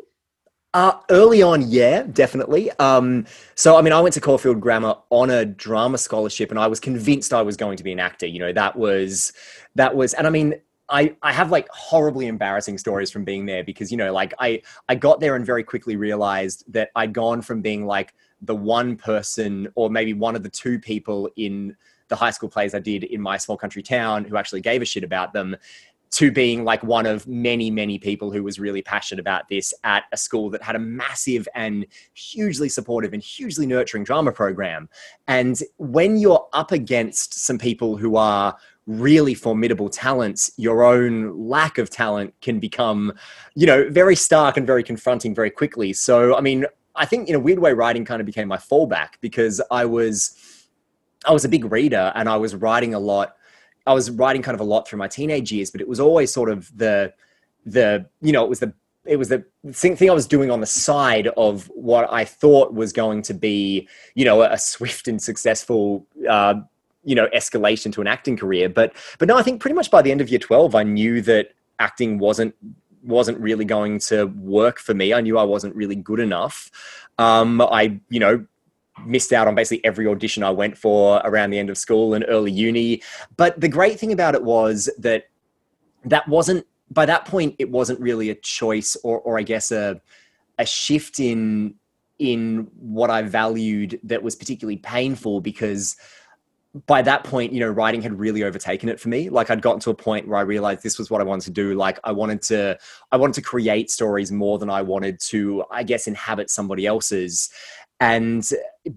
Uh, 0.73 0.97
early 1.11 1.43
on, 1.43 1.69
yeah, 1.69 2.01
definitely. 2.01 2.71
Um, 2.79 3.27
so, 3.53 3.77
I 3.77 3.81
mean, 3.83 3.93
I 3.93 4.01
went 4.01 4.13
to 4.15 4.21
Caulfield 4.21 4.59
Grammar 4.59 4.95
on 5.11 5.29
a 5.29 5.45
drama 5.45 5.99
scholarship, 5.99 6.49
and 6.49 6.59
I 6.59 6.65
was 6.65 6.79
convinced 6.79 7.31
I 7.31 7.43
was 7.43 7.55
going 7.55 7.77
to 7.77 7.83
be 7.83 7.91
an 7.91 7.99
actor. 7.99 8.25
You 8.25 8.39
know, 8.39 8.53
that 8.53 8.75
was 8.75 9.33
that 9.75 9.95
was, 9.95 10.15
and 10.15 10.25
I 10.25 10.31
mean, 10.31 10.55
I, 10.89 11.15
I 11.21 11.31
have 11.31 11.51
like 11.51 11.69
horribly 11.69 12.27
embarrassing 12.27 12.77
stories 12.79 13.11
from 13.11 13.23
being 13.23 13.45
there 13.45 13.63
because 13.63 13.91
you 13.91 13.97
know 13.97 14.11
like 14.11 14.33
I 14.39 14.61
I 14.89 14.95
got 14.95 15.19
there 15.19 15.35
and 15.35 15.45
very 15.45 15.63
quickly 15.63 15.95
realized 15.95 16.65
that 16.73 16.89
I'd 16.95 17.13
gone 17.13 17.41
from 17.41 17.61
being 17.61 17.85
like 17.85 18.13
the 18.41 18.55
one 18.55 18.97
person 18.97 19.69
or 19.75 19.89
maybe 19.89 20.13
one 20.13 20.35
of 20.35 20.43
the 20.43 20.49
two 20.49 20.79
people 20.79 21.29
in 21.37 21.75
the 22.09 22.15
high 22.15 22.31
school 22.31 22.49
plays 22.49 22.75
I 22.75 22.79
did 22.79 23.05
in 23.05 23.21
my 23.21 23.37
small 23.37 23.57
country 23.57 23.81
town 23.81 24.25
who 24.25 24.35
actually 24.35 24.61
gave 24.61 24.81
a 24.81 24.85
shit 24.85 25.03
about 25.03 25.33
them 25.33 25.55
to 26.13 26.31
being 26.31 26.63
like 26.63 26.83
one 26.83 27.07
of 27.07 27.27
many, 27.27 27.71
many 27.71 27.97
people 27.97 28.31
who 28.31 28.43
was 28.43 28.59
really 28.59 28.83
passionate 28.83 29.19
about 29.19 29.49
this 29.49 29.73
at 29.83 30.03
a 30.11 30.17
school 30.17 30.47
that 30.51 30.61
had 30.61 30.75
a 30.75 30.79
massive 30.79 31.47
and 31.55 31.87
hugely 32.13 32.69
supportive 32.69 33.13
and 33.13 33.23
hugely 33.23 33.65
nurturing 33.65 34.03
drama 34.03 34.31
program. 34.31 34.87
And 35.27 35.59
when 35.77 36.17
you're 36.17 36.47
up 36.53 36.71
against 36.71 37.39
some 37.43 37.57
people 37.57 37.97
who 37.97 38.15
are 38.15 38.55
really 38.85 39.33
formidable 39.33 39.89
talents, 39.89 40.51
your 40.55 40.83
own 40.83 41.35
lack 41.35 41.79
of 41.79 41.89
talent 41.89 42.31
can 42.41 42.59
become, 42.59 43.11
you 43.55 43.65
know, 43.65 43.89
very 43.89 44.15
stark 44.15 44.55
and 44.55 44.67
very 44.67 44.83
confronting 44.83 45.33
very 45.33 45.49
quickly. 45.49 45.93
So, 45.93 46.37
I 46.37 46.41
mean, 46.41 46.67
I 46.93 47.07
think 47.07 47.27
in 47.27 47.33
a 47.33 47.39
weird 47.39 47.57
way, 47.57 47.73
writing 47.73 48.05
kind 48.05 48.19
of 48.19 48.27
became 48.27 48.47
my 48.47 48.57
fallback 48.57 49.13
because 49.19 49.59
I 49.71 49.85
was, 49.85 50.37
I 51.25 51.31
was 51.31 51.43
a 51.43 51.49
big 51.49 51.71
reader 51.71 52.11
and 52.13 52.29
I 52.29 52.37
was 52.37 52.53
writing 52.53 52.93
a 52.93 52.99
lot 52.99 53.35
I 53.85 53.93
was 53.93 54.09
writing 54.11 54.41
kind 54.41 54.55
of 54.55 54.61
a 54.61 54.65
lot 54.65 54.87
through 54.87 54.99
my 54.99 55.07
teenage 55.07 55.51
years, 55.51 55.69
but 55.71 55.81
it 55.81 55.87
was 55.87 55.99
always 55.99 56.31
sort 56.31 56.49
of 56.49 56.75
the 56.77 57.13
the 57.65 58.05
you 58.21 58.31
know 58.31 58.43
it 58.43 58.49
was 58.49 58.59
the 58.59 58.73
it 59.05 59.17
was 59.17 59.29
the 59.29 59.43
thing 59.71 60.09
I 60.09 60.13
was 60.13 60.27
doing 60.27 60.49
on 60.49 60.61
the 60.61 60.65
side 60.65 61.27
of 61.35 61.65
what 61.75 62.11
I 62.11 62.23
thought 62.23 62.73
was 62.73 62.93
going 62.93 63.21
to 63.23 63.33
be 63.33 63.87
you 64.15 64.25
know 64.25 64.41
a 64.41 64.57
swift 64.57 65.07
and 65.07 65.21
successful 65.21 66.05
uh, 66.29 66.55
you 67.03 67.15
know 67.15 67.27
escalation 67.35 67.91
to 67.93 68.01
an 68.01 68.07
acting 68.07 68.37
career. 68.37 68.69
But 68.69 68.93
but 69.19 69.27
no, 69.27 69.37
I 69.37 69.43
think 69.43 69.61
pretty 69.61 69.75
much 69.75 69.91
by 69.91 70.01
the 70.01 70.11
end 70.11 70.21
of 70.21 70.29
year 70.29 70.39
twelve, 70.39 70.75
I 70.75 70.83
knew 70.83 71.21
that 71.21 71.53
acting 71.79 72.19
wasn't 72.19 72.55
wasn't 73.03 73.37
really 73.39 73.65
going 73.65 73.99
to 73.99 74.25
work 74.25 74.79
for 74.79 74.93
me. 74.93 75.13
I 75.13 75.19
knew 75.19 75.37
I 75.37 75.43
wasn't 75.43 75.75
really 75.75 75.95
good 75.95 76.21
enough. 76.21 76.71
Um, 77.17 77.61
I 77.61 77.99
you 78.09 78.19
know 78.19 78.45
missed 79.05 79.33
out 79.33 79.47
on 79.47 79.55
basically 79.55 79.83
every 79.85 80.07
audition 80.07 80.43
I 80.43 80.51
went 80.51 80.77
for 80.77 81.21
around 81.23 81.49
the 81.49 81.59
end 81.59 81.69
of 81.69 81.77
school 81.77 82.13
and 82.13 82.25
early 82.27 82.51
uni. 82.51 83.01
But 83.37 83.59
the 83.59 83.67
great 83.67 83.99
thing 83.99 84.11
about 84.11 84.35
it 84.35 84.43
was 84.43 84.89
that 84.99 85.25
that 86.05 86.27
wasn't 86.27 86.65
by 86.91 87.05
that 87.05 87.25
point 87.25 87.55
it 87.59 87.69
wasn't 87.69 87.99
really 87.99 88.29
a 88.29 88.35
choice 88.35 88.95
or 89.03 89.19
or 89.21 89.39
I 89.39 89.43
guess 89.43 89.71
a 89.71 90.01
a 90.59 90.65
shift 90.65 91.19
in 91.19 91.75
in 92.19 92.67
what 92.79 93.09
I 93.09 93.23
valued 93.23 93.99
that 94.03 94.21
was 94.21 94.35
particularly 94.35 94.77
painful 94.77 95.41
because 95.41 95.95
by 96.87 97.03
that 97.03 97.23
point, 97.23 97.53
you 97.53 97.59
know, 97.59 97.69
writing 97.69 98.01
had 98.01 98.17
really 98.19 98.43
overtaken 98.43 98.89
it 98.89 98.99
for 98.99 99.09
me. 99.09 99.29
Like 99.29 99.51
I'd 99.51 99.61
gotten 99.61 99.79
to 99.81 99.91
a 99.91 99.95
point 99.95 100.27
where 100.27 100.39
I 100.39 100.41
realized 100.41 100.81
this 100.81 100.97
was 100.97 101.11
what 101.11 101.21
I 101.21 101.23
wanted 101.23 101.45
to 101.45 101.51
do. 101.51 101.75
Like 101.75 101.99
I 102.03 102.11
wanted 102.11 102.41
to, 102.43 102.79
I 103.11 103.17
wanted 103.17 103.35
to 103.35 103.41
create 103.41 103.91
stories 103.91 104.31
more 104.31 104.57
than 104.57 104.71
I 104.71 104.81
wanted 104.81 105.19
to, 105.21 105.63
I 105.69 105.83
guess, 105.83 106.07
inhabit 106.07 106.49
somebody 106.49 106.87
else's. 106.87 107.51
And 108.03 108.49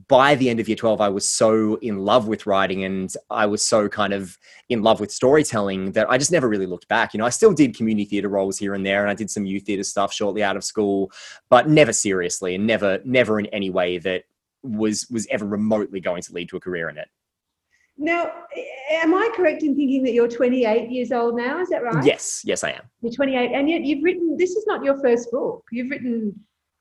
by 0.09 0.35
the 0.35 0.51
end 0.51 0.59
of 0.59 0.69
year 0.69 0.77
12, 0.77 1.01
I 1.01 1.09
was 1.09 1.31
so 1.31 1.77
in 1.77 1.99
love 1.99 2.27
with 2.27 2.45
writing 2.45 2.83
and 2.83 3.15
I 3.31 3.47
was 3.47 3.65
so 3.65 3.89
kind 3.89 4.13
of 4.13 4.37
in 4.69 4.83
love 4.83 4.99
with 4.99 5.13
storytelling 5.13 5.93
that 5.93 6.11
I 6.11 6.19
just 6.19 6.33
never 6.33 6.49
really 6.49 6.67
looked 6.67 6.89
back. 6.89 7.15
You 7.15 7.19
know, 7.19 7.25
I 7.25 7.31
still 7.31 7.53
did 7.53 7.77
community 7.77 8.05
theater 8.05 8.29
roles 8.29 8.59
here 8.59 8.75
and 8.75 8.85
there 8.85 9.03
and 9.03 9.11
I 9.11 9.15
did 9.15 9.31
some 9.31 9.47
youth 9.47 9.63
theater 9.63 9.85
stuff 9.85 10.13
shortly 10.13 10.43
out 10.43 10.57
of 10.57 10.65
school, 10.65 11.13
but 11.51 11.69
never 11.69 11.93
seriously 11.93 12.57
and 12.57 12.67
never, 12.67 12.99
never 13.05 13.39
in 13.39 13.47
any 13.47 13.71
way 13.71 13.99
that 13.99 14.25
was 14.65 15.07
was 15.09 15.29
ever 15.29 15.47
remotely 15.47 16.01
going 16.01 16.23
to 16.23 16.33
lead 16.33 16.49
to 16.49 16.57
a 16.57 16.61
career 16.61 16.89
in 16.89 16.99
it. 16.99 17.09
Now, 17.99 18.31
am 18.91 19.15
I 19.15 19.31
correct 19.37 19.63
in 19.63 19.77
thinking 19.77 20.03
that 20.03 20.13
you're 20.13 20.29
28 20.29 20.91
years 20.91 21.13
old 21.13 21.37
now? 21.37 21.61
Is 21.61 21.69
that 21.69 21.83
right? 21.83 22.05
Yes, 22.05 22.43
yes, 22.45 22.63
I 22.63 22.71
am. 22.71 22.83
You're 23.01 23.13
28, 23.13 23.53
and 23.53 23.71
yet 23.71 23.83
you've 23.83 24.03
written. 24.03 24.37
This 24.37 24.51
is 24.51 24.67
not 24.67 24.85
your 24.85 25.01
first 25.01 25.31
book. 25.31 25.65
You've 25.71 25.91
written 25.91 26.39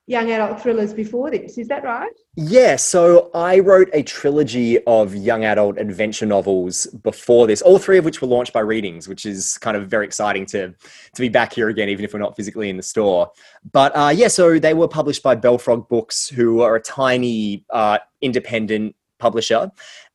young 0.08 0.30
adult 0.32 0.62
thrillers 0.62 0.94
before 0.94 1.32
this. 1.32 1.58
Is 1.58 1.68
that 1.68 1.84
right? 1.84 2.12
Yeah. 2.36 2.76
So 2.76 3.32
I 3.34 3.60
wrote 3.60 3.90
a 3.94 4.04
trilogy 4.04 4.80
of 4.86 5.16
young 5.16 5.46
adult 5.46 5.80
adventure 5.80 6.26
novels 6.26 6.86
before 6.86 7.48
this, 7.48 7.62
all 7.62 7.80
three 7.80 7.98
of 7.98 8.06
which 8.06 8.22
were 8.22 8.28
launched 8.28 8.54
by 8.54 8.60
Readings, 8.60 9.08
which 9.08 9.26
is 9.26 9.58
kind 9.58 9.76
of 9.76 9.88
very 9.88 10.06
exciting 10.06 10.46
to 10.48 10.70
to 10.70 11.22
be 11.22 11.30
back 11.30 11.54
here 11.54 11.70
again, 11.70 11.90
even 11.90 12.06
if 12.06 12.14
we're 12.14 12.20
not 12.20 12.36
physically 12.36 12.70
in 12.70 12.78
the 12.78 12.84
store. 12.84 13.32
But 13.72 13.96
uh, 13.96 14.14
yeah, 14.16 14.28
so 14.28 14.60
they 14.60 14.74
were 14.74 14.88
published 14.88 15.24
by 15.24 15.36
Bell 15.36 15.58
Frog 15.58 15.90
Books, 15.90 16.28
who 16.28 16.62
are 16.62 16.76
a 16.76 16.82
tiny 16.82 17.66
uh, 17.72 18.00
independent 18.22 18.96
publisher. 19.18 19.72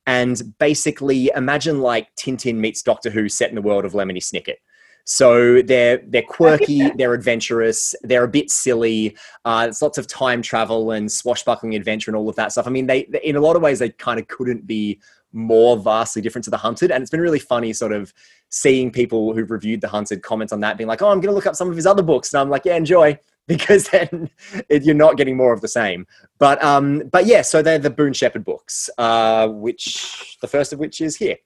And 0.07 0.41
basically, 0.59 1.31
imagine 1.35 1.81
like 1.81 2.15
Tintin 2.17 2.57
meets 2.57 2.83
Doctor 2.83 3.11
Who 3.11 3.29
set 3.29 3.49
in 3.49 3.55
the 3.55 3.63
world 3.63 3.85
of 3.85 3.93
Lemony 3.93 4.19
Snicket. 4.19 4.57
So 5.05 5.63
they're 5.63 6.01
they're 6.07 6.23
quirky, 6.23 6.91
they're 6.97 7.15
adventurous, 7.15 7.95
they're 8.03 8.25
a 8.25 8.29
bit 8.29 8.51
silly. 8.51 9.17
Uh, 9.45 9.65
there's 9.65 9.83
lots 9.83 9.99
of 9.99 10.07
time 10.07 10.43
travel 10.43 10.93
and 10.93 11.11
swashbuckling 11.11 11.75
adventure 11.75 12.11
and 12.11 12.17
all 12.17 12.29
of 12.29 12.37
that 12.37 12.53
stuff. 12.53 12.67
I 12.67 12.71
mean, 12.71 12.87
they 12.87 13.09
in 13.25 13.37
a 13.37 13.41
lot 13.41 13.57
of 13.57 13.63
ways 13.63 13.79
they 13.79 13.91
kind 13.91 14.21
of 14.21 14.29
couldn't 14.29 14.67
be 14.67 15.01
more 15.33 15.77
vastly 15.77 16.23
different 16.23 16.45
to 16.45 16.51
the 16.51 16.57
Hunted, 16.57 16.91
and 16.91 17.03
it's 17.03 17.11
been 17.11 17.21
really 17.21 17.39
funny, 17.39 17.73
sort 17.73 17.93
of 17.93 18.13
seeing 18.49 18.91
people 18.91 19.33
who've 19.35 19.51
reviewed 19.51 19.81
the 19.81 19.89
Hunted 19.89 20.23
comments 20.23 20.53
on 20.53 20.61
that, 20.61 20.77
being 20.77 20.89
like, 20.89 21.03
"Oh, 21.03 21.09
I'm 21.09 21.21
going 21.21 21.31
to 21.31 21.35
look 21.35 21.47
up 21.47 21.57
some 21.57 21.71
of 21.71 21.77
his 21.77 21.87
other 21.87 22.03
books," 22.03 22.33
and 22.33 22.41
I'm 22.41 22.51
like, 22.51 22.65
"Yeah, 22.65 22.77
enjoy." 22.77 23.19
Because 23.47 23.89
then 23.89 24.31
it, 24.69 24.85
you're 24.85 24.95
not 24.95 25.17
getting 25.17 25.37
more 25.37 25.53
of 25.53 25.61
the 25.61 25.67
same, 25.67 26.07
but 26.39 26.63
um, 26.63 27.09
but 27.11 27.27
yeah. 27.27 27.43
So 27.43 27.63
they're 27.63 27.81
the 27.81 27.91
Boone 27.91 28.13
Shepard 28.13 28.45
books, 28.45 28.89
uh, 28.97 29.49
which 29.49 30.37
the 30.41 30.47
first 30.47 30.73
of 30.73 30.79
which 30.79 31.01
is 31.01 31.17
here. 31.17 31.37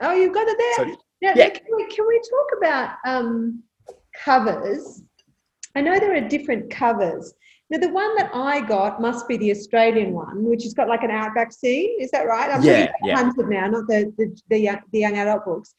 Oh, 0.00 0.14
you've 0.14 0.32
got 0.32 0.48
it 0.48 0.56
there. 0.56 0.94
So, 0.94 0.96
Now, 1.24 1.32
Yeah. 1.34 1.48
can, 1.48 1.62
we, 1.74 1.86
can 1.86 2.06
we 2.06 2.20
talk 2.20 2.48
about 2.58 2.96
um, 3.06 3.62
covers? 4.24 5.02
I 5.74 5.80
know 5.80 5.98
there 5.98 6.14
are 6.14 6.28
different 6.28 6.70
covers. 6.70 7.32
Now, 7.70 7.78
the 7.78 7.88
one 7.88 8.14
that 8.16 8.30
I 8.34 8.60
got 8.60 9.00
must 9.00 9.26
be 9.26 9.38
the 9.38 9.50
Australian 9.50 10.12
one, 10.12 10.44
which 10.44 10.64
has 10.64 10.74
got 10.74 10.86
like 10.86 11.02
an 11.02 11.10
outback 11.10 11.50
scene. 11.50 11.96
Is 11.98 12.10
that 12.10 12.26
right? 12.26 12.50
I'm 12.50 12.62
Yeah, 12.62 12.92
yeah. 13.02 13.16
Hunted 13.16 13.48
now, 13.48 13.66
not 13.68 13.86
the, 13.88 14.12
the, 14.18 14.36
the, 14.50 14.58
young, 14.58 14.80
the 14.92 14.98
young 15.00 15.16
adult 15.16 15.46
books. 15.46 15.74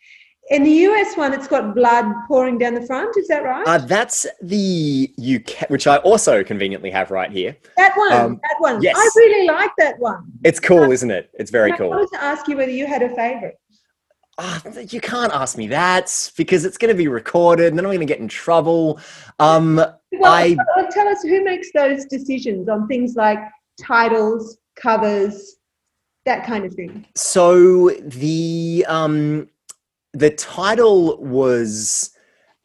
In 0.49 0.63
the 0.63 0.71
US 0.89 1.15
one, 1.15 1.31
it's 1.33 1.47
got 1.47 1.75
blood 1.75 2.05
pouring 2.27 2.57
down 2.57 2.73
the 2.73 2.85
front. 2.85 3.15
Is 3.17 3.27
that 3.27 3.43
right? 3.43 3.65
Uh, 3.67 3.77
that's 3.77 4.25
the 4.41 5.11
UK, 5.35 5.69
which 5.69 5.85
I 5.85 5.97
also 5.97 6.43
conveniently 6.43 6.89
have 6.89 7.11
right 7.11 7.31
here. 7.31 7.55
that 7.77 7.95
one. 7.95 8.13
um, 8.13 8.39
that 8.41 8.55
one. 8.59 8.81
yes. 8.81 8.95
I 8.97 9.07
really 9.15 9.47
like 9.47 9.71
that 9.77 9.99
one. 9.99 10.23
It's 10.43 10.59
cool, 10.59 10.91
isn't 10.91 11.11
it? 11.11 11.29
It's 11.35 11.51
very 11.51 11.69
And 11.69 11.75
I 11.75 11.77
cool. 11.77 11.89
wanted 11.91 12.09
to 12.13 12.23
ask 12.23 12.47
you 12.47 12.57
whether 12.57 12.71
you 12.71 12.87
had 12.87 13.03
a 13.03 13.09
favorite. 13.15 13.59
Ah, 14.37 14.61
you 14.89 14.99
can't 14.99 15.31
ask 15.33 15.57
me 15.57 15.67
that 15.67 16.31
because 16.35 16.65
it's 16.65 16.77
going 16.77 16.89
to 16.93 16.97
be 16.97 17.07
recorded 17.07 17.67
and 17.67 17.77
then 17.79 17.85
I'm 17.85 17.89
going 17.91 17.99
to 18.01 18.05
get 18.05 18.19
in 18.19 18.27
trouble. 18.27 18.99
Um, 19.39 19.75
Well, 19.77 19.95
I- 20.25 20.57
well, 20.75 20.87
tell 20.91 21.07
us 21.07 21.21
who 21.23 21.43
makes 21.43 21.71
those 21.73 22.05
decisions 22.05 22.67
on 22.67 22.87
things 22.87 23.15
like 23.15 23.39
titles, 23.81 24.57
covers, 24.75 25.55
that 26.25 26.45
kind 26.45 26.65
of 26.65 26.73
thing. 26.73 27.05
so 27.15 27.91
the 27.91 28.83
um, 28.89 29.47
the 30.13 30.31
title 30.31 31.17
was 31.23 32.11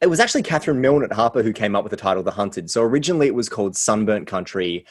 it 0.01 0.07
was 0.07 0.19
actually 0.19 0.43
Catherine 0.43 0.81
Milne 0.81 1.05
at 1.05 1.13
Harper 1.13 1.43
who 1.43 1.53
came 1.53 1.77
up 1.77 1.85
with 1.85 1.91
the 1.91 1.97
title 1.99 2.23
The 2.23 2.31
Hunted. 2.31 2.71
So 2.71 2.81
originally 2.83 3.27
it 3.27 3.35
was 3.35 3.51
called 3.51 3.77
Sunburnt 3.77 4.27
Country. 4.27 4.87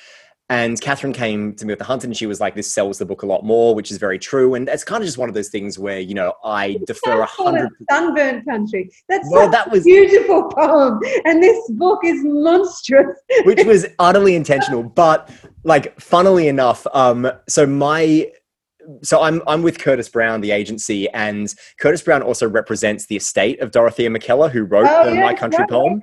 And 0.51 0.81
Catherine 0.81 1.13
came 1.13 1.53
to 1.55 1.65
me 1.65 1.73
with 1.73 1.79
The 1.79 1.85
Hunted 1.85 2.07
and 2.07 2.17
she 2.17 2.25
was 2.25 2.39
like, 2.39 2.55
this 2.55 2.71
sells 2.71 2.97
the 2.97 3.05
book 3.05 3.21
a 3.21 3.25
lot 3.27 3.45
more, 3.45 3.75
which 3.75 3.91
is 3.91 3.97
very 3.97 4.17
true. 4.17 4.55
And 4.55 4.67
it's 4.67 4.83
kind 4.83 5.01
of 5.03 5.05
just 5.05 5.19
one 5.19 5.29
of 5.29 5.35
those 5.35 5.49
things 5.49 5.77
where, 5.77 5.99
you 5.99 6.15
know, 6.15 6.33
I 6.43 6.79
defer 6.87 7.11
a 7.13 7.17
Don't 7.17 7.29
call 7.29 7.47
it 7.49 7.59
hundred. 7.59 7.69
Sunburned 7.91 8.45
Country. 8.45 8.89
That's 9.07 9.27
Well, 9.29 9.47
that 9.49 9.67
a 9.67 9.69
was 9.69 9.83
beautiful 9.83 10.49
poem, 10.49 10.99
and 11.25 11.41
this 11.43 11.69
book 11.71 11.99
is 12.03 12.23
monstrous. 12.23 13.15
which 13.43 13.63
was 13.65 13.85
utterly 13.99 14.35
intentional. 14.35 14.81
But 14.81 15.29
like, 15.63 15.99
funnily 15.99 16.47
enough, 16.47 16.87
um, 16.93 17.31
so 17.47 17.67
my 17.67 18.31
so 19.01 19.21
I'm 19.21 19.41
I'm 19.47 19.61
with 19.61 19.79
Curtis 19.79 20.09
Brown, 20.09 20.41
the 20.41 20.51
agency, 20.51 21.09
and 21.09 21.53
Curtis 21.77 22.01
Brown 22.01 22.21
also 22.21 22.47
represents 22.47 23.05
the 23.05 23.15
estate 23.15 23.59
of 23.61 23.71
Dorothea 23.71 24.09
Mackellar, 24.09 24.49
who 24.49 24.63
wrote 24.63 24.87
Oh, 24.89 25.09
the 25.09 25.15
yes, 25.15 25.23
My 25.23 25.33
Country 25.33 25.59
right. 25.59 25.69
poem. 25.69 26.01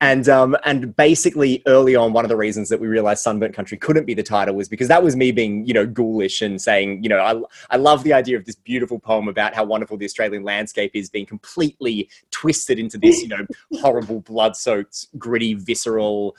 And 0.00 0.28
um, 0.28 0.56
and 0.64 0.94
basically, 0.96 1.62
early 1.66 1.96
on, 1.96 2.12
one 2.12 2.24
of 2.24 2.28
the 2.28 2.36
reasons 2.36 2.68
that 2.68 2.80
we 2.80 2.86
realized 2.86 3.22
Sunburnt 3.22 3.54
Country 3.54 3.78
couldn't 3.78 4.04
be 4.04 4.14
the 4.14 4.22
title 4.22 4.54
was 4.54 4.68
because 4.68 4.88
that 4.88 5.02
was 5.02 5.16
me 5.16 5.32
being, 5.32 5.66
you 5.66 5.74
know, 5.74 5.86
ghoulish 5.86 6.42
and 6.42 6.60
saying, 6.60 7.02
you 7.02 7.08
know, 7.08 7.18
I 7.18 7.74
I 7.74 7.78
love 7.78 8.04
the 8.04 8.12
idea 8.12 8.36
of 8.36 8.44
this 8.44 8.56
beautiful 8.56 8.98
poem 8.98 9.28
about 9.28 9.54
how 9.54 9.64
wonderful 9.64 9.96
the 9.96 10.04
Australian 10.04 10.44
landscape 10.44 10.92
is 10.94 11.10
being 11.10 11.26
completely 11.26 12.08
twisted 12.30 12.78
into 12.78 12.98
this, 12.98 13.22
you 13.22 13.28
know, 13.28 13.46
horrible, 13.80 14.20
blood-soaked, 14.20 15.06
gritty, 15.18 15.54
visceral 15.54 16.36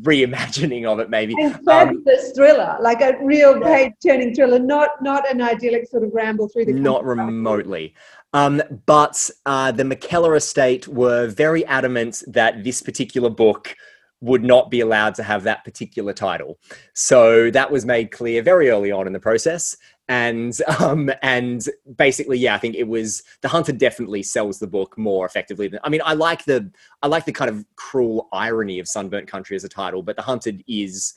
reimagining 0.00 0.86
of 0.86 0.98
it, 0.98 1.10
maybe. 1.10 1.34
And 1.40 1.68
Um, 1.68 2.04
thriller, 2.34 2.76
like 2.80 3.00
a 3.00 3.16
real 3.22 3.60
page-turning 3.60 4.34
thriller, 4.34 4.58
not 4.58 5.02
not 5.02 5.30
an 5.30 5.40
idyllic 5.40 5.88
sort 5.88 6.04
of 6.04 6.12
ramble 6.12 6.48
through 6.48 6.66
the 6.66 6.72
not 6.72 7.04
remotely. 7.04 7.94
Um, 8.34 8.62
but 8.86 9.30
uh, 9.44 9.72
the 9.72 9.82
Mackellar 9.82 10.36
estate 10.36 10.88
were 10.88 11.26
very 11.26 11.66
adamant 11.66 12.22
that 12.28 12.64
this 12.64 12.80
particular 12.82 13.28
book 13.28 13.76
would 14.22 14.44
not 14.44 14.70
be 14.70 14.80
allowed 14.80 15.14
to 15.16 15.22
have 15.22 15.42
that 15.42 15.64
particular 15.64 16.12
title. 16.12 16.56
So 16.94 17.50
that 17.50 17.70
was 17.70 17.84
made 17.84 18.12
clear 18.12 18.40
very 18.40 18.70
early 18.70 18.92
on 18.92 19.06
in 19.06 19.12
the 19.12 19.20
process. 19.20 19.76
And 20.08 20.54
um, 20.80 21.10
and 21.22 21.64
basically, 21.96 22.38
yeah, 22.38 22.54
I 22.54 22.58
think 22.58 22.74
it 22.74 22.88
was 22.88 23.22
the 23.40 23.48
Hunted 23.48 23.78
definitely 23.78 24.22
sells 24.22 24.58
the 24.58 24.66
book 24.66 24.98
more 24.98 25.26
effectively 25.26 25.68
than 25.68 25.80
I 25.84 25.88
mean, 25.88 26.02
I 26.04 26.14
like 26.14 26.44
the 26.44 26.70
I 27.02 27.06
like 27.06 27.24
the 27.24 27.32
kind 27.32 27.50
of 27.50 27.64
cruel 27.76 28.28
irony 28.32 28.78
of 28.78 28.88
Sunburnt 28.88 29.28
Country 29.28 29.56
as 29.56 29.64
a 29.64 29.68
title, 29.68 30.02
but 30.02 30.16
the 30.16 30.22
Hunted 30.22 30.62
is 30.66 31.14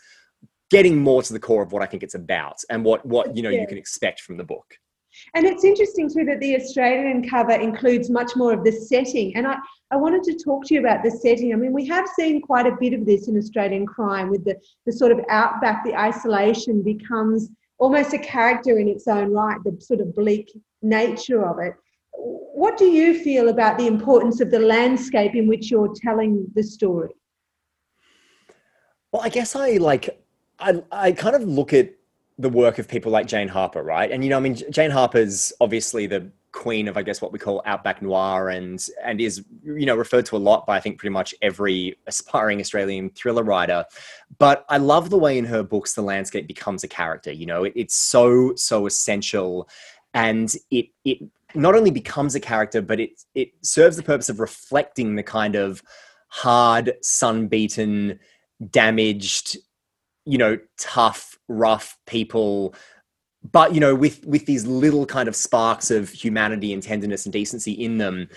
getting 0.72 0.98
more 0.98 1.22
to 1.22 1.34
the 1.34 1.40
core 1.40 1.64
of 1.64 1.72
what 1.72 1.84
I 1.84 1.86
think 1.86 2.04
it's 2.04 2.16
about 2.16 2.58
and 2.70 2.84
what 2.84 3.06
what 3.06 3.36
you 3.36 3.44
know 3.44 3.50
Yeah. 3.50 3.62
you 3.62 3.68
can 3.68 3.78
expect 3.78 4.22
from 4.22 4.38
the 4.38 4.44
book. 4.44 4.78
And 5.34 5.46
it's 5.46 5.64
interesting 5.64 6.10
too 6.10 6.26
that 6.26 6.40
the 6.40 6.56
Australian 6.58 7.28
cover 7.28 7.54
includes 7.54 8.10
much 8.10 8.36
more 8.36 8.54
of 8.54 8.64
the 8.64 8.72
setting. 8.72 9.36
And 9.36 9.48
I, 9.48 9.58
I 9.92 9.96
wanted 9.96 10.24
to 10.24 10.36
talk 10.44 10.66
to 10.66 10.74
you 10.74 10.80
about 10.82 11.04
the 11.04 11.12
setting. 11.12 11.54
I 11.54 11.56
mean, 11.56 11.72
we 11.72 11.86
have 11.88 12.08
seen 12.20 12.42
quite 12.42 12.68
a 12.68 12.76
bit 12.80 12.94
of 12.94 13.06
this 13.06 13.28
in 13.28 13.38
Australian 13.38 13.86
crime 13.86 14.30
with 14.30 14.44
the, 14.44 14.60
the 14.86 14.92
sort 14.92 15.12
of 15.12 15.20
outback, 15.30 15.84
the 15.86 15.96
isolation 15.96 16.82
becomes 16.82 17.50
almost 17.78 18.14
a 18.14 18.20
character 18.20 18.80
in 18.80 18.88
its 18.88 19.08
own 19.08 19.32
right, 19.32 19.58
the 19.64 19.80
sort 19.80 20.02
of 20.02 20.16
bleak 20.16 20.52
nature 20.82 21.46
of 21.46 21.60
it. 21.60 21.74
What 22.14 22.78
do 22.78 22.86
you 22.86 23.20
feel 23.24 23.50
about 23.50 23.78
the 23.78 23.88
importance 23.88 24.40
of 24.40 24.50
the 24.50 24.60
landscape 24.60 25.36
in 25.36 25.48
which 25.48 25.70
you're 25.70 25.94
telling 25.96 26.48
the 26.56 26.64
story? 26.64 27.10
Well, 29.12 29.22
I 29.22 29.30
guess 29.30 29.56
I 29.56 29.72
like 29.78 30.22
I 30.60 30.82
I 30.92 31.12
kind 31.12 31.36
of 31.36 31.44
look 31.44 31.74
at 31.74 31.94
the 32.38 32.50
work 32.50 32.80
of 32.80 32.88
people 32.88 33.12
like 33.12 33.28
Jane 33.28 33.48
Harper, 33.48 33.84
right? 33.84 34.12
And 34.12 34.24
you 34.24 34.30
know, 34.30 34.38
I 34.38 34.42
mean, 34.42 34.56
Jane 34.70 34.92
Harper's 34.92 35.54
obviously 35.62 36.08
the 36.08 36.30
queen 36.56 36.88
of 36.88 36.96
I 36.98 37.04
guess 37.04 37.22
what 37.22 37.32
we 37.32 37.38
call 37.38 37.62
outback 37.66 38.02
noir, 38.02 38.50
and 38.50 38.84
and 39.04 39.22
is 39.22 39.44
you 39.64 39.86
know 39.86 39.96
referred 39.96 40.26
to 40.28 40.38
a 40.38 40.46
lot 40.50 40.66
by 40.66 40.78
I 40.78 40.80
think 40.80 40.98
pretty 40.98 41.14
much 41.14 41.36
every 41.42 42.00
aspiring 42.08 42.60
Australian 42.60 43.12
thriller 43.12 43.44
writer. 43.44 43.86
But 44.40 44.66
I 44.70 44.78
love 44.78 45.10
the 45.10 45.20
way 45.20 45.38
in 45.38 45.46
her 45.46 45.62
books 45.62 45.94
the 45.94 46.02
landscape 46.02 46.48
becomes 46.48 46.84
a 46.84 46.88
character. 46.88 47.32
You 47.32 47.46
know, 47.46 47.66
it, 47.66 47.74
it's 47.76 47.96
so 47.96 48.56
so 48.56 48.88
essential, 48.88 49.70
and 50.14 50.52
it 50.72 50.88
it 51.04 51.20
not 51.54 51.76
only 51.76 51.92
becomes 51.92 52.34
a 52.34 52.40
character, 52.40 52.82
but 52.82 53.00
it 53.00 53.24
it 53.36 53.50
serves 53.62 53.98
the 53.98 54.04
purpose 54.04 54.30
of 54.30 54.40
reflecting 54.40 55.16
the 55.16 55.24
kind 55.24 55.56
of 55.56 55.84
hard, 56.30 56.94
sun-beaten, 57.02 58.20
damaged, 58.72 59.58
you 60.26 60.38
know, 60.38 60.58
tough, 60.78 61.38
rough 61.48 61.98
people, 62.08 62.74
but 63.52 63.74
you 63.74 63.80
know, 63.80 63.94
with 63.94 64.26
with 64.26 64.46
these 64.46 64.66
little 64.66 65.06
kind 65.06 65.28
of 65.28 65.36
sparks 65.36 65.92
of 65.92 66.10
humanity 66.10 66.74
and 66.74 66.82
tenderness 66.82 67.26
and 67.26 67.34
decency 67.34 67.72
in 67.72 67.98
them. 67.98 68.28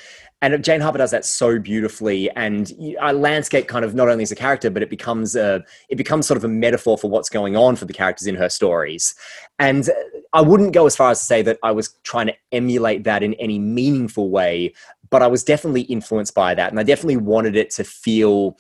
And 0.41 0.63
Jane 0.63 0.81
Harper 0.81 0.99
does 0.99 1.11
that 1.11 1.25
so 1.25 1.59
beautifully, 1.59 2.31
and 2.33 2.73
a 3.01 3.13
landscape 3.13 3.67
kind 3.67 3.85
of 3.85 3.95
not 3.95 4.09
only 4.09 4.23
as 4.23 4.31
a 4.31 4.37
character, 4.37 4.71
but 4.71 4.83
it 4.83 4.91
becomes 4.91 5.35
a 5.35 5.65
it 5.89 5.97
becomes 5.97 6.27
sort 6.27 6.37
of 6.37 6.45
a 6.45 6.49
metaphor 6.49 6.99
for 6.99 7.11
what's 7.11 7.29
going 7.29 7.57
on 7.57 7.77
for 7.77 7.87
the 7.87 7.93
characters 7.93 8.27
in 8.27 8.37
her 8.37 8.49
stories. 8.49 9.15
And 9.59 9.89
I 10.33 10.43
wouldn't 10.43 10.75
go 10.75 10.87
as 10.87 10.95
far 10.95 11.11
as 11.11 11.21
to 11.21 11.27
say 11.27 11.43
that 11.43 11.59
I 11.63 11.73
was 11.73 11.89
trying 12.05 12.27
to 12.29 12.35
emulate 12.53 13.05
that 13.05 13.23
in 13.23 13.35
any 13.35 13.59
meaningful 13.59 14.31
way, 14.31 14.75
but 15.11 15.23
I 15.23 15.27
was 15.27 15.43
definitely 15.43 15.83
influenced 15.83 16.35
by 16.35 16.55
that, 16.55 16.71
and 16.71 16.79
I 16.79 16.83
definitely 16.83 17.17
wanted 17.17 17.57
it 17.57 17.71
to 17.71 17.85
feel. 17.85 18.59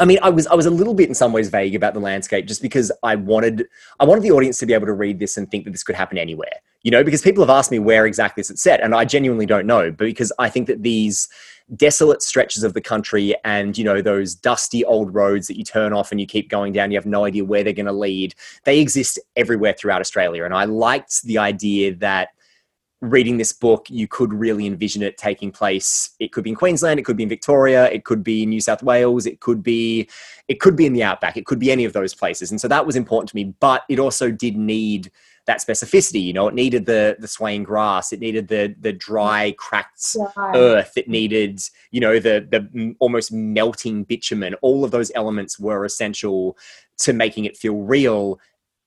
I 0.00 0.04
mean, 0.04 0.18
I 0.22 0.30
was 0.30 0.46
I 0.46 0.54
was 0.54 0.66
a 0.66 0.70
little 0.70 0.94
bit 0.94 1.08
in 1.08 1.14
some 1.14 1.32
ways 1.32 1.48
vague 1.48 1.74
about 1.74 1.94
the 1.94 2.00
landscape, 2.00 2.46
just 2.46 2.62
because 2.62 2.92
I 3.02 3.16
wanted 3.16 3.66
I 3.98 4.04
wanted 4.04 4.22
the 4.22 4.30
audience 4.30 4.58
to 4.58 4.66
be 4.66 4.72
able 4.72 4.86
to 4.86 4.92
read 4.92 5.18
this 5.18 5.36
and 5.36 5.50
think 5.50 5.64
that 5.64 5.72
this 5.72 5.82
could 5.82 5.96
happen 5.96 6.18
anywhere. 6.18 6.52
You 6.82 6.92
know, 6.92 7.02
because 7.02 7.22
people 7.22 7.42
have 7.42 7.50
asked 7.50 7.70
me 7.70 7.80
where 7.80 8.06
exactly 8.06 8.40
this 8.40 8.50
it's 8.50 8.62
set, 8.62 8.80
and 8.80 8.94
I 8.94 9.04
genuinely 9.04 9.46
don't 9.46 9.66
know. 9.66 9.90
But 9.90 10.04
because 10.04 10.32
I 10.38 10.48
think 10.48 10.68
that 10.68 10.82
these 10.82 11.28
desolate 11.76 12.22
stretches 12.22 12.62
of 12.64 12.72
the 12.72 12.80
country 12.80 13.34
and 13.44 13.76
you 13.76 13.84
know 13.84 14.00
those 14.00 14.34
dusty 14.34 14.84
old 14.84 15.12
roads 15.14 15.48
that 15.48 15.58
you 15.58 15.64
turn 15.64 15.92
off 15.92 16.12
and 16.12 16.20
you 16.20 16.26
keep 16.26 16.48
going 16.48 16.72
down, 16.72 16.90
you 16.90 16.96
have 16.96 17.06
no 17.06 17.24
idea 17.24 17.44
where 17.44 17.64
they're 17.64 17.72
going 17.72 17.86
to 17.86 17.92
lead. 17.92 18.34
They 18.64 18.78
exist 18.78 19.18
everywhere 19.36 19.72
throughout 19.72 20.00
Australia, 20.00 20.44
and 20.44 20.54
I 20.54 20.64
liked 20.64 21.22
the 21.24 21.38
idea 21.38 21.94
that 21.96 22.28
reading 23.00 23.36
this 23.36 23.52
book, 23.52 23.86
you 23.88 24.08
could 24.08 24.32
really 24.32 24.66
envision 24.66 25.02
it 25.02 25.16
taking 25.16 25.52
place. 25.52 26.10
It 26.18 26.32
could 26.32 26.42
be 26.42 26.50
in 26.50 26.56
Queensland, 26.56 26.98
it 26.98 27.04
could 27.04 27.16
be 27.16 27.22
in 27.22 27.28
Victoria, 27.28 27.88
it 27.90 28.04
could 28.04 28.24
be 28.24 28.42
in 28.42 28.50
New 28.50 28.60
South 28.60 28.82
Wales, 28.82 29.26
it 29.26 29.40
could 29.40 29.62
be 29.62 30.08
it 30.48 30.60
could 30.60 30.76
be 30.76 30.86
in 30.86 30.94
the 30.94 31.02
outback, 31.02 31.36
it 31.36 31.46
could 31.46 31.58
be 31.58 31.70
any 31.70 31.84
of 31.84 31.92
those 31.92 32.14
places. 32.14 32.50
And 32.50 32.60
so 32.60 32.66
that 32.68 32.86
was 32.86 32.96
important 32.96 33.28
to 33.30 33.36
me, 33.36 33.54
but 33.60 33.84
it 33.88 33.98
also 33.98 34.30
did 34.30 34.56
need 34.56 35.12
that 35.46 35.60
specificity, 35.60 36.22
you 36.22 36.32
know, 36.32 36.48
it 36.48 36.54
needed 36.54 36.86
the 36.86 37.16
the 37.20 37.28
swaying 37.28 37.62
grass, 37.62 38.12
it 38.12 38.20
needed 38.20 38.48
the 38.48 38.74
the 38.80 38.92
dry, 38.92 39.54
cracked 39.58 40.16
earth, 40.54 40.92
it 40.96 41.08
needed, 41.08 41.60
you 41.92 42.00
know, 42.00 42.18
the 42.18 42.46
the 42.50 42.94
almost 42.98 43.32
melting 43.32 44.04
bitumen. 44.04 44.54
All 44.60 44.84
of 44.84 44.90
those 44.90 45.12
elements 45.14 45.58
were 45.58 45.84
essential 45.84 46.58
to 46.98 47.12
making 47.12 47.44
it 47.44 47.56
feel 47.56 47.76
real, 47.76 48.40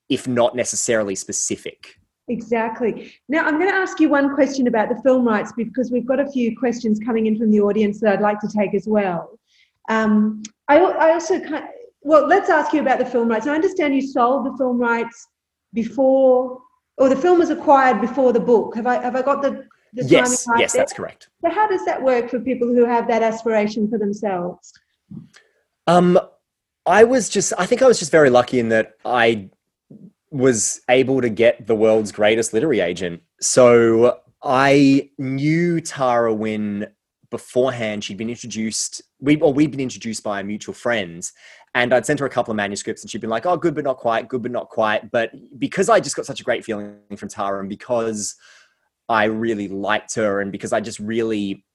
if 0.10 0.28
not 0.28 0.56
necessarily 0.56 1.15
specific. 1.15 1.97
Exactly. 2.32 3.13
Now, 3.28 3.46
I'm 3.46 3.58
going 3.60 3.70
to 3.70 3.76
ask 3.76 4.00
you 4.00 4.08
one 4.08 4.34
question 4.34 4.67
about 4.67 4.88
the 4.88 5.02
film 5.02 5.28
rights 5.28 5.52
because 5.52 5.91
we've 5.91 6.06
got 6.06 6.20
a 6.20 6.32
few 6.32 6.58
questions 6.58 6.98
coming 7.04 7.26
in 7.28 7.38
from 7.38 7.52
the 7.52 7.60
audience 7.60 8.00
that 8.00 8.13
I'd 8.13 8.22
like 8.22 8.39
to 8.39 8.48
take 8.48 8.74
as 8.74 8.88
well. 8.88 9.38
Um, 9.89 10.41
I, 10.70 10.78
I 10.80 11.12
also 11.12 11.39
kind 11.39 11.56
of, 11.56 11.63
well, 12.02 12.26
let's 12.28 12.50
ask 12.50 12.74
you 12.74 12.80
about 12.80 13.00
the 13.00 13.06
film 13.06 13.28
rights. 13.28 13.48
I 13.48 13.54
understand 13.54 13.94
you 13.94 14.02
sold 14.02 14.46
the 14.46 14.58
film 14.58 14.78
rights 14.78 15.28
before, 15.74 16.62
or 16.98 17.10
the 17.10 17.17
film 17.17 17.39
was 17.39 17.50
acquired 17.50 18.00
before 18.00 18.32
the 18.32 18.39
book. 18.39 18.76
Have 18.76 18.88
I 18.88 19.02
have 19.02 19.15
I 19.15 19.22
got 19.22 19.41
the, 19.41 19.67
the 19.94 20.06
yes, 20.06 20.48
yes, 20.58 20.74
there? 20.74 20.82
that's 20.82 20.94
correct. 20.94 21.30
So, 21.44 21.52
how 21.52 21.67
does 21.67 21.84
that 21.86 22.02
work 22.02 22.30
for 22.30 22.39
people 22.39 22.67
who 22.67 22.86
have 22.86 23.08
that 23.10 23.22
aspiration 23.22 23.89
for 23.89 23.98
themselves? 23.98 24.72
Um, 25.86 26.17
I 26.86 27.04
was 27.04 27.30
just, 27.30 27.54
I 27.58 27.65
think 27.65 27.82
I 27.82 27.88
was 27.88 28.00
just 28.00 28.12
very 28.12 28.30
lucky 28.30 28.60
in 28.60 28.70
that 28.70 28.94
I 29.06 29.50
was 30.32 30.82
able 30.89 31.22
to 31.22 31.30
get 31.30 31.67
the 31.67 31.76
world's 31.76 32.12
greatest 32.12 32.54
literary 32.54 32.80
agent. 32.80 33.22
So 33.41 34.20
I 34.44 35.10
knew 35.17 35.82
Tara 35.82 36.34
when 36.34 36.88
beforehand 37.30 38.04
she'd 38.04 38.17
been 38.17 38.30
introduced, 38.30 39.02
we 39.20 39.38
or 39.38 39.54
we'd 39.54 39.72
been 39.72 39.80
introduced 39.80 40.24
by 40.24 40.39
a 40.39 40.44
mutual 40.44 40.74
friend. 40.74 41.30
And 41.74 41.94
I'd 41.94 42.06
sent 42.06 42.20
her 42.20 42.26
a 42.26 42.30
couple 42.30 42.52
of 42.52 42.58
manuscripts 42.58 43.02
and 43.02 43.10
she'd 43.10 43.22
been 43.22 43.30
like, 43.30 43.46
oh, 43.46 43.56
good, 43.56 43.76
but 43.76 43.86
not 43.86 43.98
quite, 43.98 44.28
good, 44.28 44.41
but 44.41 44.52
not 44.52 44.70
quite. 44.70 45.10
But 45.12 45.32
because 45.58 45.88
I 45.89 46.00
just 46.00 46.15
got 46.15 46.26
such 46.26 46.41
a 46.41 46.44
great 46.44 46.65
feeling 46.65 46.98
from 47.15 47.30
Tara 47.30 47.60
and 47.60 47.70
because 47.70 48.36
I 49.08 49.26
really 49.26 49.67
liked 49.67 50.15
her 50.15 50.41
and 50.41 50.52
because 50.52 50.74
I 50.74 50.82
just 50.82 51.00
really 51.00 51.65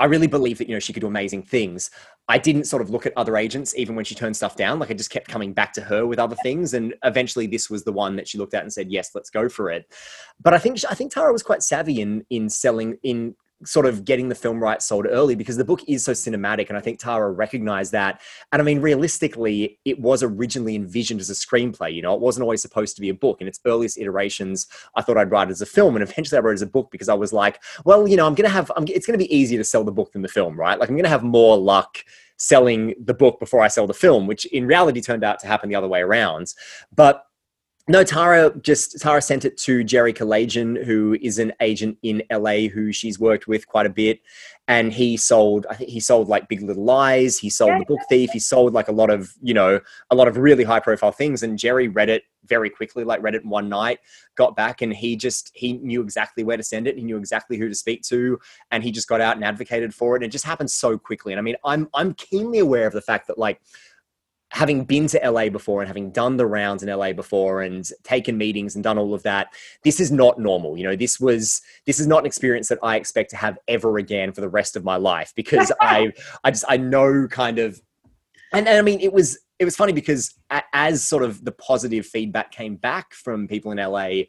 I 0.00 0.06
really 0.06 0.26
believe 0.26 0.58
that 0.58 0.68
you 0.68 0.74
know 0.74 0.80
she 0.80 0.92
could 0.92 1.02
do 1.02 1.06
amazing 1.06 1.42
things. 1.42 1.90
I 2.26 2.38
didn't 2.38 2.64
sort 2.64 2.80
of 2.80 2.90
look 2.90 3.04
at 3.04 3.12
other 3.16 3.36
agents 3.36 3.76
even 3.76 3.94
when 3.94 4.04
she 4.04 4.14
turned 4.14 4.34
stuff 4.34 4.56
down. 4.56 4.78
Like 4.78 4.90
I 4.90 4.94
just 4.94 5.10
kept 5.10 5.28
coming 5.28 5.52
back 5.52 5.72
to 5.74 5.82
her 5.82 6.06
with 6.06 6.18
other 6.18 6.36
things, 6.42 6.74
and 6.74 6.94
eventually 7.04 7.46
this 7.46 7.68
was 7.68 7.84
the 7.84 7.92
one 7.92 8.16
that 8.16 8.26
she 8.26 8.38
looked 8.38 8.54
at 8.54 8.62
and 8.62 8.72
said, 8.72 8.90
"Yes, 8.90 9.10
let's 9.14 9.30
go 9.30 9.48
for 9.48 9.70
it." 9.70 9.92
But 10.40 10.54
I 10.54 10.58
think 10.58 10.80
I 10.88 10.94
think 10.94 11.12
Tara 11.12 11.32
was 11.32 11.42
quite 11.42 11.62
savvy 11.62 12.00
in 12.00 12.24
in 12.30 12.48
selling 12.48 12.96
in 13.02 13.36
sort 13.64 13.86
of 13.86 14.04
getting 14.04 14.28
the 14.28 14.34
film 14.34 14.62
rights 14.62 14.86
sold 14.86 15.06
early 15.06 15.34
because 15.34 15.56
the 15.56 15.64
book 15.64 15.80
is 15.86 16.04
so 16.04 16.12
cinematic 16.12 16.68
and 16.68 16.78
i 16.78 16.80
think 16.80 16.98
tara 16.98 17.30
recognized 17.30 17.92
that. 17.92 18.20
And 18.52 18.60
i 18.60 18.64
mean 18.64 18.80
realistically 18.80 19.78
it 19.84 20.00
was 20.00 20.22
originally 20.22 20.74
envisioned 20.74 21.20
as 21.20 21.30
a 21.30 21.34
screenplay 21.34 21.94
you 21.94 22.02
know? 22.02 22.14
It 22.14 22.20
wasn't 22.20 22.42
always 22.42 22.62
supposed 22.62 22.94
to 22.96 23.00
be 23.00 23.08
a 23.08 23.14
book. 23.14 23.40
In 23.40 23.46
its 23.46 23.60
earliest 23.66 23.98
iterations 23.98 24.66
i 24.96 25.02
thought 25.02 25.18
i'd 25.18 25.30
write 25.30 25.48
it 25.48 25.52
as 25.52 25.60
a 25.60 25.66
film 25.66 25.96
and 25.96 26.02
eventually 26.02 26.38
i 26.38 26.40
wrote 26.40 26.52
it 26.52 26.54
as 26.54 26.62
a 26.62 26.66
book 26.66 26.90
because 26.90 27.08
i 27.08 27.14
was 27.14 27.32
like 27.32 27.62
well 27.84 28.08
you 28.08 28.16
know 28.16 28.26
i'm 28.26 28.34
gonna 28.34 28.48
have 28.48 28.70
I'm, 28.76 28.84
it's 28.88 29.06
gonna 29.06 29.18
be 29.18 29.34
easier 29.34 29.58
to 29.58 29.64
sell 29.64 29.84
the 29.84 29.92
book 29.92 30.12
than 30.12 30.22
the 30.22 30.28
film 30.28 30.58
right? 30.58 30.78
Like 30.78 30.88
i'm 30.88 30.96
gonna 30.96 31.08
have 31.08 31.22
more 31.22 31.56
luck 31.56 31.98
selling 32.36 32.94
the 33.04 33.14
book 33.14 33.38
before 33.38 33.60
i 33.60 33.68
sell 33.68 33.86
the 33.86 33.94
film 33.94 34.26
which 34.26 34.46
in 34.46 34.66
reality 34.66 35.00
turned 35.00 35.24
out 35.24 35.38
to 35.40 35.46
happen 35.46 35.68
the 35.68 35.74
other 35.74 35.88
way 35.88 36.00
around. 36.00 36.54
But 36.94 37.24
no, 37.90 38.04
Tara 38.04 38.52
just 38.62 39.00
Tara 39.00 39.20
sent 39.20 39.44
it 39.44 39.56
to 39.58 39.82
Jerry 39.82 40.12
Kalajian, 40.12 40.84
who 40.84 41.16
is 41.20 41.40
an 41.40 41.52
agent 41.60 41.98
in 42.02 42.22
LA 42.30 42.68
who 42.68 42.92
she's 42.92 43.18
worked 43.18 43.48
with 43.48 43.66
quite 43.66 43.84
a 43.84 43.90
bit. 43.90 44.20
And 44.68 44.92
he 44.92 45.16
sold, 45.16 45.66
I 45.68 45.74
think 45.74 45.90
he 45.90 45.98
sold 45.98 46.28
like 46.28 46.48
Big 46.48 46.62
Little 46.62 46.84
Lies, 46.84 47.36
he 47.36 47.50
sold 47.50 47.80
The 47.80 47.84
Book 47.84 47.98
Thief, 48.08 48.30
he 48.30 48.38
sold 48.38 48.72
like 48.72 48.86
a 48.86 48.92
lot 48.92 49.10
of, 49.10 49.34
you 49.42 49.52
know, 49.52 49.80
a 50.10 50.14
lot 50.14 50.28
of 50.28 50.36
really 50.36 50.62
high 50.62 50.78
profile 50.78 51.10
things. 51.10 51.42
And 51.42 51.58
Jerry 51.58 51.88
read 51.88 52.08
it 52.08 52.22
very 52.44 52.70
quickly, 52.70 53.02
like 53.02 53.22
read 53.22 53.34
it 53.34 53.42
in 53.42 53.50
one 53.50 53.68
night, 53.68 53.98
got 54.36 54.54
back, 54.54 54.82
and 54.82 54.92
he 54.92 55.16
just 55.16 55.50
he 55.54 55.72
knew 55.72 56.00
exactly 56.00 56.44
where 56.44 56.56
to 56.56 56.62
send 56.62 56.86
it. 56.86 56.96
He 56.96 57.02
knew 57.02 57.16
exactly 57.16 57.56
who 57.58 57.68
to 57.68 57.74
speak 57.74 58.02
to, 58.02 58.38
and 58.70 58.84
he 58.84 58.92
just 58.92 59.08
got 59.08 59.20
out 59.20 59.34
and 59.34 59.44
advocated 59.44 59.92
for 59.92 60.14
it. 60.14 60.22
And 60.22 60.26
it 60.26 60.32
just 60.32 60.44
happened 60.44 60.70
so 60.70 60.96
quickly. 60.96 61.32
And 61.32 61.40
I 61.40 61.42
mean, 61.42 61.56
I'm 61.64 61.88
I'm 61.92 62.14
keenly 62.14 62.60
aware 62.60 62.86
of 62.86 62.92
the 62.92 63.02
fact 63.02 63.26
that 63.26 63.38
like 63.38 63.60
having 64.50 64.84
been 64.84 65.06
to 65.06 65.30
LA 65.30 65.48
before 65.48 65.80
and 65.80 65.88
having 65.88 66.10
done 66.10 66.36
the 66.36 66.46
rounds 66.46 66.82
in 66.82 66.88
LA 66.88 67.12
before 67.12 67.62
and 67.62 67.88
taken 68.02 68.36
meetings 68.36 68.74
and 68.74 68.82
done 68.82 68.98
all 68.98 69.14
of 69.14 69.22
that, 69.22 69.48
this 69.84 70.00
is 70.00 70.10
not 70.10 70.38
normal. 70.38 70.76
You 70.76 70.84
know, 70.84 70.96
this 70.96 71.20
was 71.20 71.62
this 71.86 72.00
is 72.00 72.06
not 72.06 72.20
an 72.20 72.26
experience 72.26 72.68
that 72.68 72.78
I 72.82 72.96
expect 72.96 73.30
to 73.30 73.36
have 73.36 73.58
ever 73.68 73.98
again 73.98 74.32
for 74.32 74.40
the 74.40 74.48
rest 74.48 74.76
of 74.76 74.84
my 74.84 74.96
life 74.96 75.32
because 75.36 75.72
I 75.80 76.12
I 76.44 76.50
just 76.50 76.64
I 76.68 76.76
know 76.76 77.28
kind 77.28 77.58
of 77.58 77.80
and, 78.52 78.66
and 78.66 78.76
I 78.76 78.82
mean 78.82 79.00
it 79.00 79.12
was 79.12 79.38
it 79.60 79.64
was 79.64 79.76
funny 79.76 79.92
because 79.92 80.34
as 80.72 81.06
sort 81.06 81.22
of 81.22 81.44
the 81.44 81.52
positive 81.52 82.06
feedback 82.06 82.50
came 82.50 82.76
back 82.76 83.12
from 83.12 83.46
people 83.46 83.70
in 83.72 83.78
LA 83.78 84.24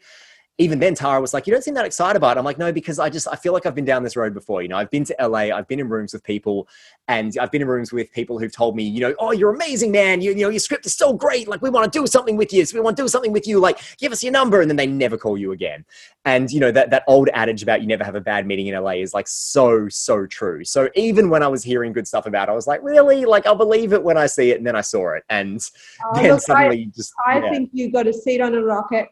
even 0.62 0.78
then 0.78 0.94
Tara 0.94 1.20
was 1.20 1.34
like, 1.34 1.48
you 1.48 1.54
don't 1.54 1.64
seem 1.64 1.74
that 1.74 1.86
excited 1.86 2.16
about 2.16 2.38
it. 2.38 2.40
I'm 2.40 2.46
like, 2.46 2.60
no, 2.60 2.72
because 2.72 3.00
I 3.00 3.10
just, 3.10 3.28
I 3.28 3.36
feel 3.36 3.52
like 3.52 3.66
I've 3.66 3.74
been 3.74 3.86
down 3.86 4.04
this 4.04 4.16
road 4.16 4.34
before. 4.34 4.62
You 4.62 4.68
know, 4.68 4.78
I've 4.78 4.92
been 4.92 5.04
to 5.06 5.16
LA, 5.20 5.50
I've 5.50 5.68
been 5.68 5.80
in 5.80 5.90
rooms 5.90 6.14
with 6.14 6.24
people 6.24 6.68
and 7.08 7.36
I've 7.42 7.52
been 7.52 7.64
in 7.64 7.68
rooms 7.68 7.92
with 7.92 8.12
people 8.12 8.38
who've 8.38 8.52
told 8.52 8.76
me, 8.76 8.84
you 8.84 9.02
know, 9.02 9.16
oh, 9.18 9.32
you're 9.32 9.54
amazing, 9.54 9.92
man. 9.92 10.22
You, 10.22 10.32
you 10.32 10.42
know, 10.44 10.50
your 10.50 10.60
script 10.60 10.86
is 10.86 10.94
so 10.94 11.14
great. 11.14 11.48
Like 11.48 11.64
we 11.64 11.72
want 11.72 11.92
to 11.92 12.00
do 12.00 12.06
something 12.06 12.38
with 12.38 12.54
you. 12.54 12.64
So 12.66 12.78
we 12.78 12.82
want 12.82 12.96
to 12.96 13.04
do 13.04 13.08
something 13.08 13.32
with 13.32 13.48
you. 13.48 13.60
Like 13.60 13.80
give 13.98 14.12
us 14.12 14.22
your 14.22 14.32
number. 14.32 14.62
And 14.62 14.70
then 14.70 14.78
they 14.78 14.86
never 14.86 15.18
call 15.18 15.36
you 15.36 15.52
again. 15.52 15.84
And 16.26 16.52
you 16.52 16.60
know, 16.60 16.72
that, 16.72 16.92
that 16.92 17.04
old 17.08 17.30
adage 17.34 17.64
about 17.64 17.82
you 17.82 17.88
never 17.88 18.04
have 18.04 18.16
a 18.16 18.22
bad 18.22 18.46
meeting 18.46 18.68
in 18.68 18.82
LA 18.82 18.92
is 18.92 19.16
like 19.16 19.28
so, 19.28 19.90
so 19.90 20.28
true. 20.28 20.64
So 20.64 20.90
even 20.96 21.32
when 21.32 21.42
I 21.42 21.48
was 21.48 21.64
hearing 21.64 21.92
good 21.92 22.08
stuff 22.08 22.28
about 22.28 22.50
it, 22.50 22.52
I 22.52 22.56
was 22.56 22.68
like, 22.68 22.84
really? 22.84 23.26
Like 23.26 23.48
I'll 23.48 23.56
believe 23.56 23.94
it 23.94 24.04
when 24.04 24.16
I 24.16 24.28
see 24.28 24.52
it. 24.52 24.58
And 24.58 24.68
then 24.68 24.76
I 24.76 24.82
saw 24.82 25.16
it. 25.16 25.24
And 25.30 25.60
oh, 26.06 26.14
then 26.14 26.32
look, 26.32 26.42
suddenly 26.42 26.84
I, 26.84 26.96
just, 26.96 27.14
I 27.26 27.40
yeah. 27.40 27.50
think 27.50 27.72
you 27.74 27.92
got 27.92 28.06
a 28.06 28.14
seat 28.14 28.42
on 28.42 28.54
a 28.54 28.62
rocket 28.62 29.10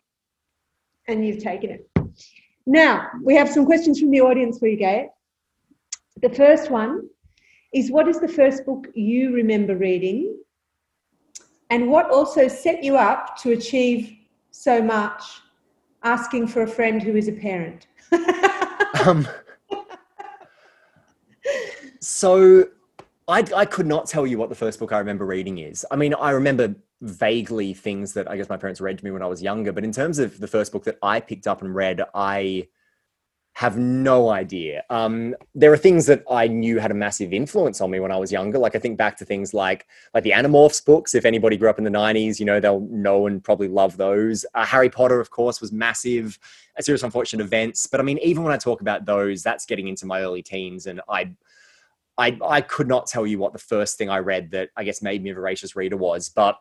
and 1.10 1.26
you've 1.26 1.44
taken 1.44 1.72
it. 1.72 1.90
Now, 2.66 3.08
we 3.24 3.36
have 3.36 3.50
some 3.50 3.66
questions 3.66 4.00
from 4.00 4.12
the 4.12 4.22
audience 4.22 4.60
for 4.60 4.68
you, 4.68 4.78
Gabe. 4.78 5.08
The 6.22 6.30
first 6.30 6.70
one 6.70 7.10
is 7.74 7.92
What 7.92 8.08
is 8.08 8.20
the 8.20 8.28
first 8.28 8.66
book 8.66 8.88
you 8.94 9.34
remember 9.34 9.76
reading? 9.76 10.38
And 11.72 11.90
what 11.90 12.10
also 12.10 12.48
set 12.48 12.84
you 12.84 12.96
up 12.98 13.38
to 13.38 13.52
achieve 13.52 14.16
so 14.52 14.82
much 14.82 15.24
asking 16.04 16.48
for 16.48 16.64
a 16.64 16.68
friend 16.68 17.02
who 17.02 17.16
is 17.16 17.28
a 17.28 17.32
parent? 17.32 17.88
um, 19.06 19.28
so 22.00 22.66
I, 23.28 23.46
I 23.56 23.66
could 23.66 23.86
not 23.86 24.08
tell 24.08 24.26
you 24.26 24.38
what 24.38 24.50
the 24.50 24.56
first 24.56 24.80
book 24.80 24.92
I 24.92 24.98
remember 24.98 25.26
reading 25.26 25.60
is. 25.60 25.86
I 25.92 25.96
mean, 25.96 26.16
I 26.16 26.32
remember 26.32 26.76
vaguely 27.02 27.74
things 27.74 28.14
that 28.14 28.30
I 28.30 28.38
guess 28.38 28.50
my 28.50 28.58
parents 28.58 28.82
read 28.82 28.98
to 28.98 29.06
me 29.06 29.12
when 29.12 29.22
I 29.22 29.28
was 29.28 29.42
younger, 29.42 29.72
but 29.72 29.84
in 29.84 29.92
terms 29.92 30.20
of 30.20 30.40
the 30.40 30.48
first 30.48 30.72
book 30.72 30.84
that 30.84 30.98
I 31.02 31.20
picked 31.20 31.48
up 31.48 31.62
and 31.62 31.74
read, 31.74 32.02
I 32.14 32.68
have 33.60 33.78
no 33.78 34.30
idea. 34.30 34.84
Um, 34.90 35.36
there 35.54 35.74
are 35.74 35.78
things 35.78 36.06
that 36.06 36.24
I 36.32 36.48
knew 36.48 36.80
had 36.80 36.92
a 36.92 36.94
massive 36.94 37.34
influence 37.34 37.82
on 37.82 37.92
me 37.92 38.00
when 38.00 38.10
I 38.10 38.16
was 38.16 38.32
younger. 38.32 38.58
Like 38.58 38.74
I 38.74 38.80
think 38.80 38.98
back 38.98 39.18
to 39.18 39.26
things 39.26 39.54
like 39.54 39.86
like 40.14 40.24
the 40.24 40.32
Animorphs 40.32 40.86
books. 40.86 41.14
If 41.14 41.26
anybody 41.26 41.58
grew 41.58 41.70
up 41.70 41.78
in 41.78 41.84
the 41.84 41.90
'90s, 41.90 42.40
you 42.40 42.46
know 42.46 42.62
they'll 42.62 42.80
know 42.90 43.28
and 43.28 43.44
probably 43.44 43.68
love 43.68 43.98
those. 43.98 44.46
Uh, 44.54 44.66
Harry 44.66 44.90
Potter, 44.90 45.20
of 45.20 45.30
course, 45.30 45.60
was 45.60 45.74
massive. 45.74 46.40
A 46.78 46.84
series 46.84 47.02
of 47.02 47.08
unfortunate 47.08 47.44
events. 47.44 47.86
But 47.86 48.00
I 48.00 48.04
mean, 48.04 48.18
even 48.20 48.44
when 48.44 48.54
I 48.54 48.58
talk 48.58 48.80
about 48.80 49.06
those, 49.06 49.44
that's 49.44 49.66
getting 49.66 49.90
into 49.90 50.06
my 50.06 50.22
early 50.22 50.42
teens, 50.42 50.88
and 50.88 51.02
I. 51.10 51.32
I, 52.18 52.38
I 52.46 52.60
could 52.60 52.90
not 52.90 53.08
tell 53.08 53.26
you 53.26 53.40
what 53.40 53.54
the 53.54 53.60
first 53.60 53.98
thing 53.98 54.10
I 54.10 54.18
read 54.18 54.52
that 54.52 54.72
I 54.76 54.84
guess 54.84 55.02
made 55.02 55.24
me 55.24 55.30
a 55.30 55.34
voracious 55.34 55.78
reader 55.78 55.96
was, 55.96 56.28
but 56.28 56.60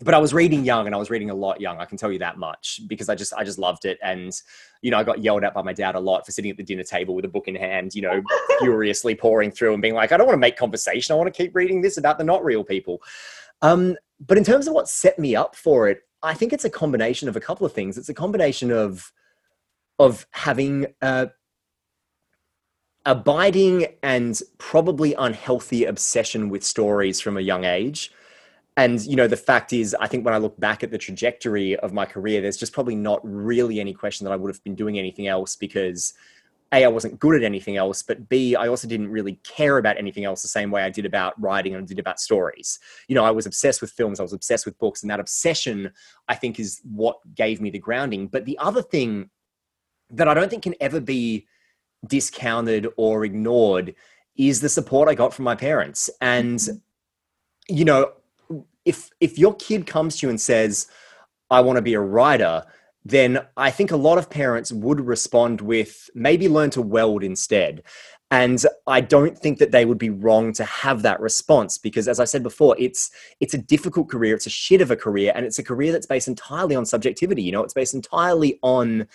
but 0.00 0.14
I 0.14 0.18
was 0.18 0.32
reading 0.32 0.64
young 0.64 0.86
and 0.86 0.94
I 0.94 0.98
was 0.98 1.10
reading 1.10 1.30
a 1.30 1.34
lot 1.34 1.60
young. 1.60 1.78
I 1.78 1.84
can 1.84 1.98
tell 1.98 2.12
you 2.12 2.20
that 2.20 2.38
much 2.38 2.80
because 2.86 3.08
I 3.08 3.16
just 3.16 3.32
I 3.34 3.42
just 3.42 3.58
loved 3.58 3.84
it. 3.84 3.98
And 4.02 4.32
you 4.80 4.92
know, 4.92 4.98
I 4.98 5.02
got 5.02 5.22
yelled 5.22 5.42
at 5.42 5.54
by 5.54 5.62
my 5.62 5.72
dad 5.72 5.96
a 5.96 6.00
lot 6.00 6.24
for 6.24 6.30
sitting 6.30 6.50
at 6.50 6.56
the 6.56 6.62
dinner 6.62 6.84
table 6.84 7.14
with 7.16 7.24
a 7.24 7.28
book 7.28 7.48
in 7.48 7.56
hand, 7.56 7.94
you 7.94 8.02
know, 8.02 8.22
furiously 8.60 9.14
pouring 9.16 9.50
through 9.50 9.72
and 9.72 9.82
being 9.82 9.94
like, 9.94 10.12
I 10.12 10.16
don't 10.16 10.26
want 10.26 10.36
to 10.36 10.40
make 10.40 10.56
conversation. 10.56 11.12
I 11.12 11.16
want 11.16 11.32
to 11.32 11.42
keep 11.42 11.54
reading 11.54 11.80
this 11.80 11.98
about 11.98 12.16
the 12.16 12.24
not 12.24 12.44
real 12.44 12.62
people. 12.62 13.02
Um, 13.60 13.96
but 14.24 14.38
in 14.38 14.44
terms 14.44 14.68
of 14.68 14.74
what 14.74 14.88
set 14.88 15.18
me 15.18 15.34
up 15.34 15.56
for 15.56 15.88
it, 15.88 16.02
I 16.22 16.34
think 16.34 16.52
it's 16.52 16.64
a 16.64 16.70
combination 16.70 17.28
of 17.28 17.34
a 17.34 17.40
couple 17.40 17.66
of 17.66 17.72
things. 17.72 17.98
It's 17.98 18.08
a 18.08 18.14
combination 18.14 18.70
of 18.70 19.12
of 19.98 20.28
having 20.30 20.86
a 21.02 21.30
abiding 23.04 23.86
and 24.04 24.40
probably 24.58 25.14
unhealthy 25.14 25.86
obsession 25.86 26.50
with 26.50 26.62
stories 26.62 27.20
from 27.20 27.36
a 27.36 27.40
young 27.40 27.64
age 27.64 28.12
and 28.78 29.04
you 29.04 29.16
know 29.16 29.26
the 29.26 29.36
fact 29.36 29.72
is 29.72 29.94
i 30.00 30.06
think 30.06 30.24
when 30.24 30.32
i 30.32 30.38
look 30.38 30.58
back 30.58 30.82
at 30.82 30.90
the 30.90 30.96
trajectory 30.96 31.76
of 31.76 31.92
my 31.92 32.06
career 32.06 32.40
there's 32.40 32.56
just 32.56 32.72
probably 32.72 32.94
not 32.94 33.20
really 33.22 33.80
any 33.80 33.92
question 33.92 34.24
that 34.24 34.32
i 34.32 34.36
would 34.36 34.48
have 34.48 34.62
been 34.64 34.74
doing 34.74 34.98
anything 34.98 35.26
else 35.26 35.56
because 35.56 36.14
a 36.72 36.84
i 36.84 36.88
wasn't 36.88 37.18
good 37.18 37.34
at 37.34 37.42
anything 37.42 37.76
else 37.76 38.02
but 38.02 38.28
b 38.28 38.54
i 38.54 38.68
also 38.68 38.86
didn't 38.88 39.10
really 39.10 39.34
care 39.42 39.78
about 39.78 39.98
anything 39.98 40.24
else 40.24 40.40
the 40.40 40.48
same 40.48 40.70
way 40.70 40.82
i 40.82 40.90
did 40.90 41.04
about 41.04 41.38
writing 41.40 41.74
and 41.74 41.82
I 41.82 41.86
did 41.86 41.98
about 41.98 42.20
stories. 42.20 42.78
You 43.08 43.14
know 43.14 43.24
i 43.24 43.30
was 43.30 43.46
obsessed 43.46 43.80
with 43.80 43.90
films 43.90 44.20
i 44.20 44.22
was 44.22 44.32
obsessed 44.32 44.64
with 44.64 44.78
books 44.78 45.02
and 45.02 45.10
that 45.10 45.20
obsession 45.20 45.92
i 46.28 46.34
think 46.34 46.60
is 46.60 46.80
what 46.84 47.18
gave 47.34 47.60
me 47.60 47.70
the 47.70 47.78
grounding. 47.78 48.28
But 48.28 48.44
the 48.44 48.58
other 48.58 48.82
thing 48.82 49.30
that 50.10 50.28
i 50.28 50.34
don't 50.34 50.48
think 50.48 50.62
can 50.62 50.76
ever 50.80 51.00
be 51.00 51.46
discounted 52.06 52.86
or 52.96 53.24
ignored 53.24 53.94
is 54.36 54.60
the 54.60 54.68
support 54.68 55.08
i 55.08 55.14
got 55.14 55.34
from 55.34 55.44
my 55.44 55.56
parents. 55.56 56.08
And 56.20 56.60
mm-hmm. 56.60 57.76
you 57.76 57.84
know 57.84 58.12
if 58.88 59.10
if 59.20 59.38
your 59.38 59.54
kid 59.56 59.86
comes 59.86 60.16
to 60.16 60.26
you 60.26 60.30
and 60.30 60.40
says, 60.40 60.86
"I 61.50 61.60
want 61.60 61.76
to 61.76 61.82
be 61.82 61.94
a 61.94 62.00
writer," 62.00 62.64
then 63.04 63.40
I 63.56 63.70
think 63.70 63.90
a 63.90 63.96
lot 63.96 64.18
of 64.18 64.28
parents 64.30 64.72
would 64.72 65.00
respond 65.00 65.60
with 65.60 66.10
maybe 66.14 66.48
learn 66.48 66.70
to 66.70 66.82
weld 66.82 67.22
instead. 67.22 67.82
and 68.30 68.64
i 68.86 69.00
don't 69.00 69.38
think 69.38 69.58
that 69.58 69.70
they 69.70 69.84
would 69.84 69.98
be 69.98 70.10
wrong 70.10 70.52
to 70.52 70.64
have 70.64 71.00
that 71.02 71.18
response 71.20 71.78
because 71.78 72.06
as 72.08 72.20
i 72.20 72.26
said 72.26 72.42
before 72.42 72.76
it's 72.78 73.10
it's 73.40 73.54
a 73.54 73.58
difficult 73.74 74.06
career 74.10 74.34
it's 74.34 74.46
a 74.46 74.50
shit 74.50 74.82
of 74.82 74.90
a 74.90 74.96
career 74.96 75.32
and 75.34 75.46
it's 75.46 75.58
a 75.58 75.64
career 75.70 75.92
that's 75.92 76.06
based 76.06 76.28
entirely 76.28 76.76
on 76.76 76.84
subjectivity 76.84 77.42
you 77.42 77.52
know 77.52 77.64
it's 77.64 77.74
based 77.80 77.94
entirely 77.94 78.58
on 78.62 79.06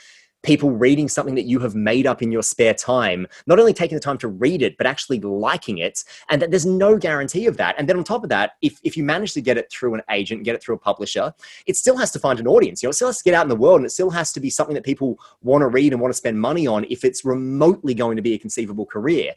people 0.43 0.71
reading 0.71 1.07
something 1.07 1.35
that 1.35 1.45
you 1.45 1.59
have 1.59 1.73
made 1.73 2.05
up 2.05 2.21
in 2.21 2.31
your 2.31 2.43
spare 2.43 2.73
time, 2.73 3.25
not 3.47 3.59
only 3.59 3.73
taking 3.73 3.95
the 3.95 4.01
time 4.01 4.17
to 4.17 4.27
read 4.27 4.61
it, 4.61 4.77
but 4.77 4.85
actually 4.85 5.19
liking 5.19 5.77
it, 5.77 6.03
and 6.29 6.41
that 6.41 6.51
there's 6.51 6.65
no 6.65 6.97
guarantee 6.97 7.47
of 7.47 7.57
that. 7.57 7.75
And 7.77 7.89
then 7.89 7.97
on 7.97 8.03
top 8.03 8.23
of 8.23 8.29
that, 8.29 8.51
if, 8.61 8.79
if 8.83 8.95
you 8.95 9.03
manage 9.03 9.33
to 9.33 9.41
get 9.41 9.57
it 9.57 9.71
through 9.71 9.95
an 9.95 10.01
agent, 10.11 10.43
get 10.43 10.55
it 10.55 10.61
through 10.61 10.75
a 10.75 10.79
publisher, 10.79 11.33
it 11.65 11.77
still 11.77 11.97
has 11.97 12.11
to 12.11 12.19
find 12.19 12.39
an 12.39 12.47
audience. 12.47 12.83
You 12.83 12.87
know, 12.87 12.91
it 12.91 12.95
still 12.95 13.07
has 13.07 13.19
to 13.19 13.23
get 13.23 13.33
out 13.33 13.43
in 13.43 13.49
the 13.49 13.55
world 13.55 13.77
and 13.77 13.85
it 13.85 13.91
still 13.91 14.11
has 14.11 14.31
to 14.33 14.39
be 14.39 14.49
something 14.49 14.75
that 14.75 14.83
people 14.83 15.17
want 15.41 15.61
to 15.61 15.67
read 15.67 15.93
and 15.93 16.01
want 16.01 16.13
to 16.13 16.17
spend 16.17 16.39
money 16.39 16.67
on 16.67 16.85
if 16.89 17.03
it's 17.03 17.25
remotely 17.25 17.93
going 17.93 18.17
to 18.17 18.21
be 18.21 18.33
a 18.33 18.39
conceivable 18.39 18.85
career. 18.85 19.33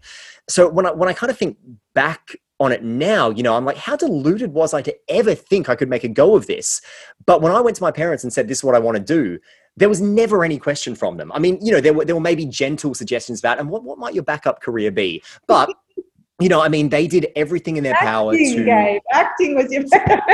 So 0.49 0.69
when 0.69 0.87
I, 0.87 0.93
when 0.93 1.09
I 1.09 1.13
kind 1.13 1.31
of 1.31 1.39
think 1.39 1.57
back 1.95 2.37
on 2.59 2.73
it 2.73 2.83
now, 2.83 3.31
you 3.31 3.43
know, 3.43 3.55
I'm 3.55 3.65
like, 3.65 3.77
how 3.77 3.97
deluded 3.97 4.53
was 4.53 4.73
I 4.73 4.83
to 4.83 4.97
ever 5.09 5.35
think 5.35 5.69
I 5.69 5.77
could 5.77 5.91
make 5.91 6.05
a 6.05 6.09
go 6.09 6.37
of 6.37 6.47
this? 6.47 6.81
But 7.27 7.43
when 7.43 7.53
I 7.53 7.61
went 7.61 7.77
to 7.77 7.83
my 7.83 7.91
parents 7.91 8.25
and 8.25 8.33
said, 8.33 8.49
this 8.49 8.59
is 8.59 8.65
what 8.65 8.75
I 8.75 8.79
want 8.79 8.97
to 8.97 9.03
do, 9.03 9.39
there 9.77 9.89
was 9.89 10.01
never 10.01 10.45
any 10.45 10.59
question 10.59 10.95
from 10.95 11.17
them. 11.17 11.31
I 11.33 11.39
mean, 11.39 11.59
you 11.61 11.73
know, 11.73 11.81
there 11.81 11.93
were, 11.93 12.05
there 12.05 12.15
were 12.15 12.21
maybe 12.21 12.47
gentle 12.47 12.95
suggestions 12.95 13.41
about, 13.41 13.59
and 13.59 13.69
what, 13.69 13.85
what 13.85 13.99
might 13.99 14.15
your 14.15 14.25
backup 14.25 14.61
career 14.61 14.91
be? 14.91 15.23
But 15.47 15.71
you 16.41 16.49
know, 16.49 16.61
I 16.61 16.69
mean, 16.69 16.91
they 16.91 17.07
did 17.07 17.29
everything 17.35 17.77
in 17.77 17.85
their 17.85 17.95
acting, 17.95 18.09
power 18.09 18.33
to 18.33 18.65
Gabe. 18.65 19.03
acting 19.13 19.55
was 19.55 19.73
your 19.73 19.85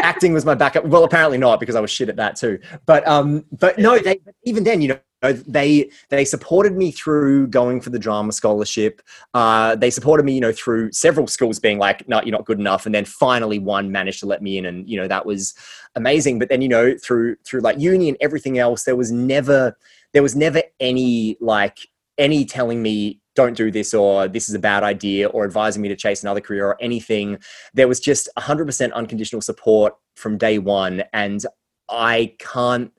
acting 0.03 0.33
was 0.33 0.45
my 0.45 0.55
backup. 0.55 0.85
Well, 0.85 1.05
apparently 1.05 1.39
not 1.39 1.61
because 1.61 1.77
I 1.77 1.81
was 1.81 1.91
shit 1.91 2.09
at 2.09 2.17
that 2.17 2.37
too. 2.37 2.59
But 2.87 3.07
um, 3.07 3.45
but 3.53 3.79
no, 3.79 3.99
they 3.99 4.21
even 4.45 4.65
then, 4.65 4.81
you 4.81 4.89
know, 4.89 4.99
they 5.23 5.91
they 6.09 6.25
supported 6.25 6.77
me 6.77 6.91
through 6.91 7.47
going 7.49 7.81
for 7.81 7.91
the 7.91 7.99
drama 7.99 8.33
scholarship. 8.33 9.01
Uh, 9.35 9.77
they 9.77 9.91
supported 9.91 10.25
me, 10.25 10.35
you 10.35 10.41
know, 10.41 10.53
through 10.53 10.93
several 10.93 11.27
schools 11.27 11.59
being 11.59 11.79
like, 11.79 12.09
"No, 12.09 12.21
you're 12.23 12.33
not 12.33 12.45
good 12.45 12.59
enough," 12.59 12.87
and 12.87 12.95
then 12.95 13.05
finally 13.05 13.59
one 13.59 13.93
managed 13.93 14.21
to 14.21 14.27
let 14.27 14.43
me 14.43 14.59
in, 14.59 14.67
and 14.67 14.89
you 14.89 14.97
know 14.97 15.09
that 15.09 15.25
was 15.27 15.55
amazing. 15.95 16.39
But 16.39 16.49
then 16.49 16.63
you 16.63 16.69
know 16.69 16.97
through 16.97 17.37
through 17.45 17.61
like 17.61 17.79
uni 17.79 18.09
and 18.09 18.19
everything 18.21 18.59
else, 18.59 18.85
there 18.85 18.97
was 18.97 19.13
never 19.13 19.77
there 20.13 20.23
was 20.23 20.37
never 20.37 20.63
any 20.81 21.37
like 21.41 21.79
any 22.19 22.45
telling 22.45 22.83
me 22.83 23.21
don't 23.35 23.57
do 23.57 23.71
this 23.71 23.95
or 23.95 24.29
this 24.29 24.49
is 24.49 24.55
a 24.55 24.59
bad 24.59 24.83
idea 24.83 25.29
or 25.29 25.45
advising 25.45 25.83
me 25.83 25.89
to 25.89 25.97
chase 25.97 26.23
another 26.23 26.41
career 26.41 26.67
or 26.67 26.77
anything. 26.83 27.39
There 27.75 27.89
was 27.89 27.99
just 28.01 28.29
100% 28.39 28.93
unconditional 28.93 29.41
support 29.41 29.95
from 30.17 30.37
day 30.37 30.59
one. 30.59 31.03
And 31.13 31.45
I 31.89 32.35
can't 32.39 32.93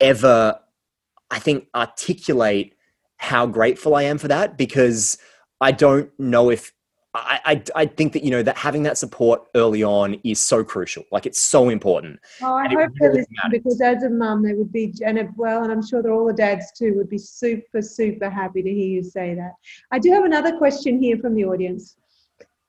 ever, 0.00 0.58
I 1.30 1.38
think, 1.38 1.68
articulate 1.74 2.74
how 3.16 3.46
grateful 3.46 3.94
I 3.94 4.02
am 4.02 4.18
for 4.18 4.28
that 4.28 4.58
because 4.58 5.16
I 5.60 5.72
don't 5.72 6.10
know 6.18 6.50
if 6.50 6.72
I, 7.14 7.40
I, 7.44 7.62
I, 7.82 7.86
think 7.86 8.12
that 8.14 8.24
you 8.24 8.30
know 8.30 8.42
that 8.42 8.56
having 8.56 8.82
that 8.82 8.98
support 8.98 9.44
early 9.54 9.84
on 9.84 10.20
is 10.24 10.40
so 10.40 10.64
crucial. 10.64 11.04
Like 11.12 11.26
it's 11.26 11.40
so 11.40 11.68
important. 11.68 12.18
Oh, 12.42 12.54
I 12.54 12.66
hope 12.68 12.90
really 13.00 13.20
they 13.20 13.58
because 13.58 13.80
as 13.80 14.02
a 14.02 14.10
mum, 14.10 14.42
they 14.42 14.54
would 14.54 14.72
be, 14.72 14.92
and 15.06 15.28
well, 15.36 15.62
and 15.62 15.70
I'm 15.70 15.86
sure 15.86 16.02
that 16.02 16.10
all 16.10 16.26
the 16.26 16.32
dads 16.32 16.72
too 16.76 16.94
would 16.96 17.08
be 17.08 17.18
super, 17.18 17.80
super 17.82 18.28
happy 18.28 18.62
to 18.62 18.68
hear 18.68 18.88
you 18.88 19.02
say 19.02 19.34
that. 19.34 19.52
I 19.92 20.00
do 20.00 20.10
have 20.12 20.24
another 20.24 20.58
question 20.58 21.00
here 21.00 21.16
from 21.18 21.34
the 21.34 21.44
audience. 21.44 21.96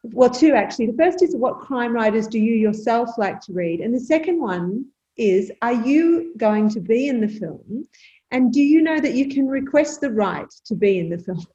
Well, 0.04 0.30
two 0.30 0.54
actually. 0.54 0.88
The 0.88 0.98
first 0.98 1.24
is, 1.24 1.36
what 1.36 1.60
crime 1.60 1.94
writers 1.94 2.28
do 2.28 2.38
you 2.38 2.54
yourself 2.54 3.18
like 3.18 3.42
to 3.42 3.54
read? 3.54 3.80
And 3.80 3.96
the 3.96 4.00
second 4.00 4.40
one 4.40 4.86
is, 5.18 5.52
are 5.64 5.74
you 5.74 6.34
going 6.38 6.70
to 6.70 6.80
be 6.80 7.08
in 7.08 7.20
the 7.20 7.28
film? 7.28 7.88
And 8.32 8.52
do 8.52 8.62
you 8.62 8.82
know 8.82 9.00
that 9.00 9.14
you 9.14 9.30
can 9.30 9.48
request 9.48 10.02
the 10.02 10.12
right 10.12 10.50
to 10.66 10.76
be 10.76 11.00
in 11.00 11.10
the 11.10 11.18
film? 11.18 11.46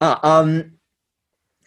Uh, 0.00 0.16
um, 0.22 0.72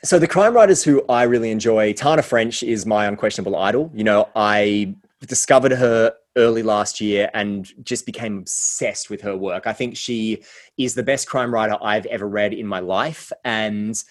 so 0.03 0.17
the 0.17 0.27
crime 0.27 0.53
writers 0.53 0.83
who 0.83 1.03
I 1.07 1.23
really 1.23 1.51
enjoy, 1.51 1.93
Tana 1.93 2.23
French 2.23 2.63
is 2.63 2.85
my 2.85 3.05
unquestionable 3.05 3.55
idol. 3.55 3.91
You 3.93 4.03
know, 4.03 4.29
I 4.35 4.95
discovered 5.27 5.71
her 5.73 6.13
early 6.37 6.63
last 6.63 7.01
year 7.01 7.29
and 7.33 7.69
just 7.83 8.05
became 8.05 8.39
obsessed 8.39 9.09
with 9.09 9.21
her 9.21 9.35
work. 9.35 9.67
I 9.67 9.73
think 9.73 9.97
she 9.97 10.43
is 10.77 10.95
the 10.95 11.03
best 11.03 11.27
crime 11.27 11.53
writer 11.53 11.77
I've 11.81 12.05
ever 12.07 12.27
read 12.27 12.53
in 12.53 12.65
my 12.65 12.79
life. 12.79 13.31
And 13.43 14.01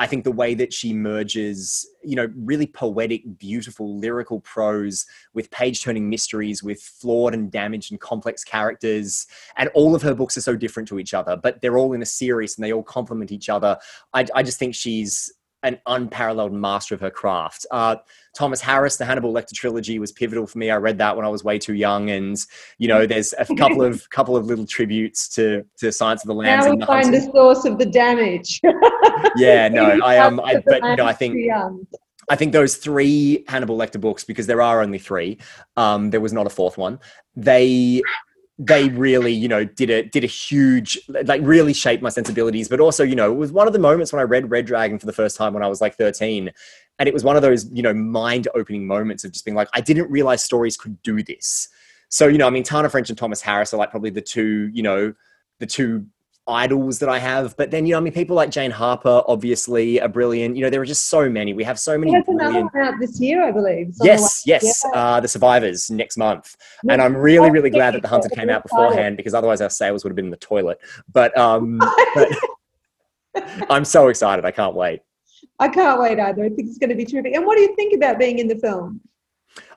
I 0.00 0.06
think 0.06 0.24
the 0.24 0.32
way 0.32 0.54
that 0.54 0.72
she 0.72 0.94
merges, 0.94 1.86
you 2.02 2.16
know, 2.16 2.32
really 2.34 2.66
poetic, 2.66 3.38
beautiful, 3.38 3.98
lyrical 3.98 4.40
prose 4.40 5.04
with 5.34 5.50
page 5.50 5.82
turning 5.82 6.08
mysteries, 6.08 6.62
with 6.62 6.80
flawed 6.80 7.34
and 7.34 7.52
damaged 7.52 7.92
and 7.92 8.00
complex 8.00 8.42
characters. 8.42 9.26
And 9.58 9.68
all 9.74 9.94
of 9.94 10.00
her 10.00 10.14
books 10.14 10.38
are 10.38 10.40
so 10.40 10.56
different 10.56 10.88
to 10.88 10.98
each 10.98 11.12
other, 11.12 11.36
but 11.36 11.60
they're 11.60 11.76
all 11.76 11.92
in 11.92 12.00
a 12.00 12.06
series 12.06 12.56
and 12.56 12.64
they 12.64 12.72
all 12.72 12.82
complement 12.82 13.30
each 13.30 13.50
other. 13.50 13.76
I, 14.14 14.24
I 14.34 14.42
just 14.42 14.58
think 14.58 14.74
she's 14.74 15.30
an 15.62 15.78
unparalleled 15.86 16.52
master 16.54 16.94
of 16.94 17.00
her 17.02 17.10
craft. 17.10 17.66
Uh, 17.70 17.96
Thomas 18.34 18.60
Harris, 18.60 18.96
the 18.96 19.04
Hannibal 19.04 19.32
Lecter 19.32 19.52
trilogy 19.52 19.98
was 19.98 20.12
pivotal 20.12 20.46
for 20.46 20.58
me. 20.58 20.70
I 20.70 20.76
read 20.76 20.96
that 20.98 21.16
when 21.16 21.26
I 21.26 21.28
was 21.28 21.44
way 21.44 21.58
too 21.58 21.74
young, 21.74 22.08
and 22.10 22.38
you 22.78 22.88
know, 22.88 23.06
there's 23.06 23.34
a 23.38 23.44
couple 23.56 23.82
of 23.82 24.08
couple 24.10 24.36
of 24.36 24.46
little 24.46 24.66
tributes 24.66 25.28
to 25.34 25.64
to 25.78 25.92
Silence 25.92 26.22
of 26.22 26.28
the 26.28 26.34
Lambs. 26.34 26.64
Now 26.64 26.74
we 26.74 26.84
find 26.86 27.12
the 27.12 27.20
source 27.20 27.64
of 27.64 27.78
the 27.78 27.86
damage. 27.86 28.60
yeah, 29.36 29.68
no, 29.68 29.98
I 30.04 30.18
um, 30.18 30.40
I, 30.40 30.62
but 30.66 30.82
you 30.82 30.96
know, 30.96 31.06
I 31.06 31.12
think. 31.12 31.36
I 32.28 32.36
think 32.36 32.52
those 32.52 32.76
three 32.76 33.44
Hannibal 33.48 33.76
Lecter 33.76 34.00
books, 34.00 34.22
because 34.22 34.46
there 34.46 34.62
are 34.62 34.82
only 34.82 35.00
three, 35.00 35.38
um, 35.76 36.10
there 36.10 36.20
was 36.20 36.32
not 36.32 36.46
a 36.46 36.50
fourth 36.50 36.78
one. 36.78 37.00
They 37.34 38.02
they 38.62 38.90
really, 38.90 39.32
you 39.32 39.48
know, 39.48 39.64
did 39.64 39.88
a 39.88 40.02
did 40.02 40.22
a 40.22 40.26
huge 40.26 40.98
like 41.08 41.40
really 41.42 41.72
shaped 41.72 42.02
my 42.02 42.10
sensibilities. 42.10 42.68
But 42.68 42.78
also, 42.78 43.02
you 43.02 43.16
know, 43.16 43.32
it 43.32 43.36
was 43.36 43.52
one 43.52 43.66
of 43.66 43.72
the 43.72 43.78
moments 43.78 44.12
when 44.12 44.20
I 44.20 44.24
read 44.24 44.50
Red 44.50 44.66
Dragon 44.66 44.98
for 44.98 45.06
the 45.06 45.14
first 45.14 45.36
time 45.36 45.54
when 45.54 45.62
I 45.62 45.66
was 45.66 45.80
like 45.80 45.96
13. 45.96 46.50
And 46.98 47.08
it 47.08 47.14
was 47.14 47.24
one 47.24 47.36
of 47.36 47.42
those, 47.42 47.70
you 47.72 47.82
know, 47.82 47.94
mind-opening 47.94 48.86
moments 48.86 49.24
of 49.24 49.32
just 49.32 49.46
being 49.46 49.54
like, 49.54 49.68
I 49.72 49.80
didn't 49.80 50.10
realize 50.10 50.44
stories 50.44 50.76
could 50.76 51.00
do 51.02 51.22
this. 51.22 51.68
So, 52.10 52.28
you 52.28 52.36
know, 52.36 52.46
I 52.46 52.50
mean, 52.50 52.62
Tana 52.62 52.90
French 52.90 53.08
and 53.08 53.16
Thomas 53.16 53.40
Harris 53.40 53.72
are 53.72 53.78
like 53.78 53.90
probably 53.90 54.10
the 54.10 54.20
two, 54.20 54.68
you 54.74 54.82
know, 54.82 55.14
the 55.58 55.66
two 55.66 56.04
idols 56.50 56.98
that 56.98 57.08
I 57.08 57.18
have. 57.18 57.56
But 57.56 57.70
then, 57.70 57.86
you 57.86 57.92
know, 57.92 57.98
I 57.98 58.00
mean, 58.00 58.12
people 58.12 58.36
like 58.36 58.50
Jane 58.50 58.70
Harper, 58.70 59.22
obviously, 59.26 60.00
are 60.00 60.08
brilliant. 60.08 60.56
You 60.56 60.64
know, 60.64 60.70
there 60.70 60.80
are 60.80 60.86
just 60.86 61.08
so 61.08 61.28
many. 61.28 61.52
We 61.52 61.64
have 61.64 61.78
so 61.78 61.96
many. 61.96 62.12
There's 62.12 62.24
another 62.28 62.68
out 62.80 62.94
this 63.00 63.20
year, 63.20 63.42
I 63.46 63.50
believe. 63.50 63.94
Yes, 64.02 64.42
yes. 64.44 64.82
Yeah. 64.84 64.98
Uh, 64.98 65.20
the 65.20 65.28
Survivors 65.28 65.90
next 65.90 66.16
month. 66.16 66.56
and 66.88 67.00
I'm 67.00 67.16
really, 67.16 67.50
really 67.50 67.70
glad 67.70 67.94
that 67.94 68.02
The 68.02 68.08
Hunted 68.08 68.32
came 68.32 68.50
out 68.50 68.62
beforehand 68.62 69.16
because 69.16 69.34
otherwise 69.34 69.60
our 69.60 69.70
sales 69.70 70.04
would 70.04 70.10
have 70.10 70.16
been 70.16 70.26
in 70.26 70.30
the 70.30 70.36
toilet. 70.36 70.78
But, 71.12 71.36
um, 71.38 71.78
but 72.14 72.28
I'm 73.70 73.84
so 73.84 74.08
excited. 74.08 74.44
I 74.44 74.50
can't 74.50 74.74
wait. 74.74 75.00
I 75.58 75.68
can't 75.68 76.00
wait 76.00 76.18
either. 76.18 76.44
I 76.44 76.48
think 76.48 76.68
it's 76.68 76.78
going 76.78 76.90
to 76.90 76.96
be 76.96 77.04
terrific. 77.04 77.34
And 77.34 77.46
what 77.46 77.56
do 77.56 77.62
you 77.62 77.76
think 77.76 77.94
about 77.94 78.18
being 78.18 78.38
in 78.38 78.48
the 78.48 78.56
film? 78.56 79.00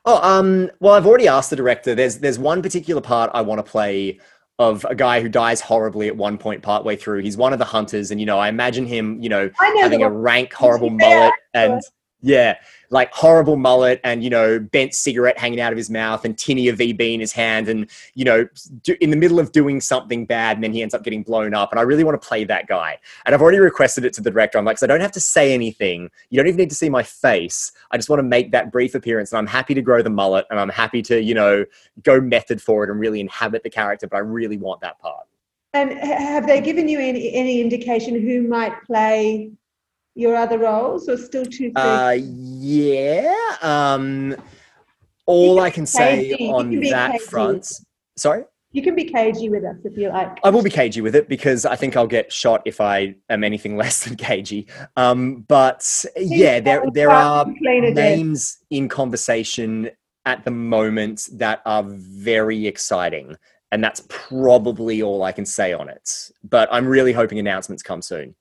Oh, 0.05 0.19
um, 0.21 0.69
well, 0.79 0.93
I've 0.93 1.05
already 1.05 1.27
asked 1.27 1.49
the 1.49 1.55
director. 1.55 1.95
There's 1.95 2.17
there's 2.17 2.37
one 2.37 2.61
particular 2.61 3.01
part 3.01 3.31
I 3.33 3.41
want 3.41 3.65
to 3.65 3.69
play 3.69 4.19
of 4.59 4.85
a 4.89 4.95
guy 4.95 5.21
who 5.21 5.29
dies 5.29 5.61
horribly 5.61 6.07
at 6.07 6.15
one 6.15 6.37
point 6.37 6.61
partway 6.61 6.95
through. 6.95 7.19
He's 7.19 7.37
one 7.37 7.53
of 7.53 7.59
the 7.59 7.65
hunters, 7.65 8.11
and 8.11 8.19
you 8.19 8.25
know, 8.25 8.37
I 8.37 8.49
imagine 8.49 8.85
him, 8.85 9.21
you 9.21 9.29
know, 9.29 9.49
having 9.81 10.03
a 10.03 10.09
rank, 10.09 10.53
horrible 10.53 10.89
mullet 10.89 11.33
and 11.53 11.81
yeah, 12.23 12.55
like 12.89 13.11
horrible 13.11 13.57
mullet 13.57 13.99
and 14.05 14.23
you 14.23 14.29
know 14.29 14.57
bent 14.57 14.93
cigarette 14.93 15.37
hanging 15.37 15.59
out 15.59 15.73
of 15.73 15.77
his 15.77 15.89
mouth 15.89 16.23
and 16.23 16.37
tinny 16.37 16.69
of 16.69 16.77
VB 16.77 17.15
in 17.15 17.19
his 17.19 17.33
hand 17.33 17.67
and 17.67 17.89
you 18.13 18.23
know 18.23 18.47
in 19.01 19.09
the 19.09 19.17
middle 19.17 19.39
of 19.39 19.51
doing 19.51 19.81
something 19.81 20.25
bad 20.25 20.55
and 20.57 20.63
then 20.63 20.71
he 20.71 20.81
ends 20.81 20.93
up 20.93 21.03
getting 21.03 21.21
blown 21.21 21.53
up 21.53 21.71
and 21.71 21.79
I 21.79 21.83
really 21.83 22.03
want 22.03 22.19
to 22.19 22.25
play 22.25 22.45
that 22.45 22.67
guy. 22.67 22.97
And 23.25 23.35
I've 23.35 23.41
already 23.41 23.59
requested 23.59 24.05
it 24.05 24.13
to 24.13 24.21
the 24.21 24.31
director. 24.31 24.57
I'm 24.57 24.63
like 24.63 24.77
so 24.77 24.85
I 24.85 24.87
don't 24.87 25.01
have 25.01 25.11
to 25.13 25.19
say 25.19 25.53
anything. 25.53 26.09
You 26.29 26.37
don't 26.37 26.47
even 26.47 26.57
need 26.57 26.69
to 26.69 26.75
see 26.75 26.89
my 26.89 27.03
face. 27.03 27.73
I 27.91 27.97
just 27.97 28.09
want 28.09 28.19
to 28.19 28.23
make 28.23 28.51
that 28.51 28.71
brief 28.71 28.95
appearance 28.95 29.31
and 29.31 29.39
I'm 29.39 29.47
happy 29.47 29.73
to 29.73 29.81
grow 29.81 30.01
the 30.01 30.09
mullet 30.09 30.45
and 30.49 30.59
I'm 30.59 30.69
happy 30.69 31.01
to 31.03 31.21
you 31.21 31.33
know 31.33 31.65
go 32.03 32.21
method 32.21 32.61
for 32.61 32.85
it 32.85 32.89
and 32.89 32.99
really 32.99 33.19
inhabit 33.19 33.63
the 33.63 33.69
character 33.69 34.07
but 34.07 34.15
I 34.15 34.21
really 34.21 34.57
want 34.57 34.79
that 34.81 34.99
part. 34.99 35.25
And 35.73 35.91
have 35.93 36.47
they 36.47 36.61
given 36.61 36.87
you 36.87 36.99
any 36.99 37.33
any 37.33 37.59
indication 37.59 38.21
who 38.21 38.47
might 38.47 38.81
play 38.85 39.51
your 40.15 40.35
other 40.35 40.57
roles 40.57 41.09
or 41.09 41.17
still 41.17 41.45
too 41.45 41.71
soon? 41.75 41.77
Uh, 41.77 42.17
yeah. 42.19 43.33
Um, 43.61 44.35
all 45.25 45.59
I 45.59 45.69
can 45.69 45.85
say 45.85 46.33
on 46.49 46.79
that 46.81 47.13
cagey. 47.13 47.23
front. 47.25 47.67
Sorry? 48.17 48.43
You 48.71 48.81
can 48.81 48.95
be 48.95 49.05
cagey 49.05 49.49
with 49.49 49.63
us 49.63 49.77
if 49.83 49.95
you 49.95 50.09
like. 50.09 50.39
I 50.43 50.49
will 50.49 50.63
be 50.63 50.69
cagey 50.71 51.01
with 51.01 51.15
it 51.15 51.29
because 51.29 51.63
I 51.63 51.75
think 51.75 51.95
I'll 51.95 52.07
get 52.07 52.33
shot 52.33 52.63
if 52.65 52.81
I 52.81 53.15
am 53.29 53.43
anything 53.43 53.77
less 53.83 54.03
than 54.03 54.15
cagey. 54.15 54.67
Um, 54.97 55.45
but 55.47 56.05
yeah, 56.17 56.59
there 56.59 56.83
there 56.91 57.11
are 57.11 57.45
names 57.45 58.57
in 58.71 58.89
conversation 58.89 59.91
at 60.25 60.43
the 60.43 60.51
moment 60.51 61.29
that 61.33 61.61
are 61.65 61.83
very 61.85 62.65
exciting, 62.65 63.37
and 63.71 63.83
that's 63.83 64.03
probably 64.09 65.03
all 65.03 65.21
I 65.21 65.31
can 65.31 65.45
say 65.45 65.71
on 65.71 65.87
it. 65.87 66.31
But 66.43 66.67
I'm 66.71 66.87
really 66.87 67.13
hoping 67.13 67.37
announcements 67.37 67.83
come 67.83 68.01
soon. 68.01 68.33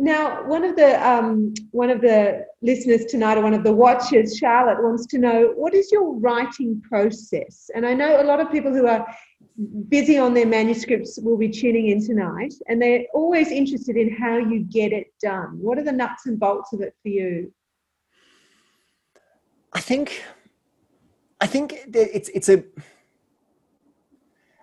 Now, 0.00 0.42
one 0.46 0.64
of 0.64 0.76
the 0.76 1.06
um, 1.06 1.52
one 1.72 1.90
of 1.90 2.00
the 2.00 2.46
listeners 2.62 3.04
tonight, 3.04 3.36
or 3.36 3.42
one 3.42 3.52
of 3.52 3.64
the 3.64 3.72
watchers, 3.72 4.38
Charlotte, 4.38 4.82
wants 4.82 5.04
to 5.08 5.18
know 5.18 5.52
what 5.54 5.74
is 5.74 5.92
your 5.92 6.18
writing 6.18 6.80
process. 6.80 7.68
And 7.74 7.84
I 7.84 7.92
know 7.92 8.22
a 8.22 8.24
lot 8.24 8.40
of 8.40 8.50
people 8.50 8.72
who 8.72 8.86
are 8.86 9.06
busy 9.90 10.16
on 10.16 10.32
their 10.32 10.46
manuscripts 10.46 11.18
will 11.20 11.36
be 11.36 11.50
tuning 11.50 11.88
in 11.88 12.02
tonight, 12.02 12.54
and 12.66 12.80
they're 12.80 13.04
always 13.12 13.50
interested 13.50 13.98
in 13.98 14.10
how 14.16 14.38
you 14.38 14.60
get 14.60 14.92
it 14.92 15.08
done. 15.20 15.58
What 15.60 15.76
are 15.76 15.84
the 15.84 15.92
nuts 15.92 16.24
and 16.24 16.40
bolts 16.40 16.72
of 16.72 16.80
it 16.80 16.94
for 17.02 17.08
you? 17.08 17.52
I 19.74 19.80
think, 19.80 20.24
I 21.42 21.46
think 21.46 21.78
it's 21.92 22.30
it's 22.30 22.48
a. 22.48 22.64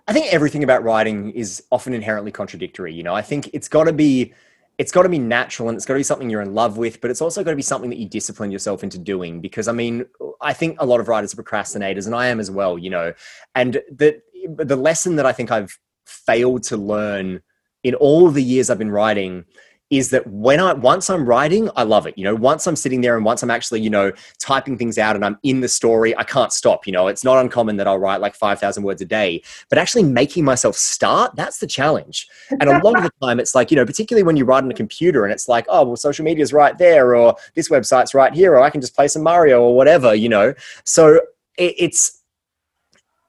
I 0.07 0.13
think 0.13 0.33
everything 0.33 0.63
about 0.63 0.83
writing 0.83 1.29
is 1.31 1.63
often 1.69 1.93
inherently 1.93 2.31
contradictory. 2.31 2.91
You 2.91 3.03
know, 3.03 3.13
I 3.13 3.21
think 3.21 3.51
it's 3.53 3.67
got 3.67 3.83
to 3.83 3.93
be 3.93 4.33
it's 4.77 4.91
got 4.91 5.03
to 5.03 5.09
be 5.09 5.19
natural 5.19 5.69
and 5.69 5.75
it's 5.75 5.85
got 5.85 5.95
to 5.95 5.99
be 5.99 6.03
something 6.03 6.29
you're 6.29 6.41
in 6.41 6.53
love 6.53 6.77
with, 6.77 7.01
but 7.01 7.09
it's 7.09 7.21
also 7.21 7.43
got 7.43 7.49
to 7.51 7.55
be 7.55 7.63
something 7.63 7.89
that 7.89 7.97
you 7.97 8.07
discipline 8.07 8.51
yourself 8.51 8.83
into 8.83 8.97
doing. 8.97 9.41
Because 9.41 9.67
I 9.67 9.71
mean, 9.71 10.05
I 10.41 10.53
think 10.53 10.77
a 10.79 10.85
lot 10.85 10.99
of 10.99 11.07
writers 11.07 11.33
are 11.33 11.41
procrastinators, 11.41 12.05
and 12.05 12.15
I 12.15 12.27
am 12.27 12.39
as 12.39 12.51
well. 12.51 12.77
You 12.77 12.91
know, 12.91 13.13
and 13.55 13.81
the 13.91 14.21
the 14.47 14.75
lesson 14.75 15.15
that 15.15 15.25
I 15.25 15.31
think 15.31 15.51
I've 15.51 15.77
failed 16.05 16.63
to 16.63 16.77
learn 16.77 17.41
in 17.83 17.95
all 17.95 18.29
the 18.29 18.43
years 18.43 18.69
I've 18.69 18.77
been 18.77 18.91
writing 18.91 19.45
is 19.89 20.09
that 20.09 20.27
when 20.27 20.59
I 20.59 20.73
once 20.73 21.09
I'm 21.09 21.25
writing, 21.25 21.69
I 21.75 21.83
love 21.83 22.07
it. 22.07 22.17
You 22.17 22.25
know, 22.25 22.35
once 22.35 22.67
I'm 22.67 22.75
sitting 22.75 22.99
there 22.99 23.15
and 23.15 23.23
once 23.23 23.41
I'm 23.41 23.49
actually, 23.49 23.81
you 23.81 23.89
know, 23.89 24.11
typing 24.37 24.77
things 24.77 24.97
out 24.97 25.15
and 25.15 25.23
I'm 25.23 25.37
in 25.43 25.61
the 25.61 25.67
story, 25.69 26.15
I 26.17 26.23
can't 26.23 26.51
stop. 26.51 26.85
You 26.85 26.93
know, 26.93 27.07
it's 27.07 27.23
not 27.23 27.37
uncommon 27.37 27.77
that 27.77 27.87
I'll 27.87 27.99
write 27.99 28.19
like 28.19 28.35
5,000 28.35 28.83
words 28.83 29.01
a 29.01 29.05
day, 29.05 29.41
but 29.69 29.77
actually 29.77 30.03
making 30.03 30.43
myself 30.43 30.75
start, 30.75 31.35
that's 31.35 31.59
the 31.59 31.67
challenge. 31.67 32.27
And 32.59 32.69
a 32.69 32.83
lot 32.83 32.97
of 32.97 33.03
the 33.03 33.11
time 33.21 33.39
it's 33.39 33.53
like, 33.53 33.69
you 33.71 33.75
know, 33.75 33.85
particularly 33.85 34.23
when 34.23 34.35
you 34.35 34.43
write 34.43 34.63
on 34.63 34.71
a 34.71 34.73
computer 34.73 35.23
and 35.23 35.31
it's 35.31 35.47
like, 35.47 35.65
oh, 35.69 35.85
well, 35.85 35.95
social 35.95 36.25
media 36.25 36.41
is 36.41 36.51
right 36.51 36.75
there 36.77 37.15
or 37.15 37.35
this 37.53 37.69
website's 37.69 38.15
right 38.15 38.33
here 38.33 38.53
or 38.53 38.61
I 38.61 38.71
can 38.71 38.81
just 38.81 38.95
play 38.95 39.07
some 39.07 39.21
Mario 39.21 39.61
or 39.61 39.75
whatever, 39.75 40.15
you 40.15 40.27
know. 40.27 40.55
So 40.85 41.21
it, 41.57 41.75
it's, 41.77 42.23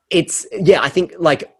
it's, 0.09 0.47
yeah, 0.53 0.81
I 0.81 0.89
think 0.89 1.13
like 1.19 1.55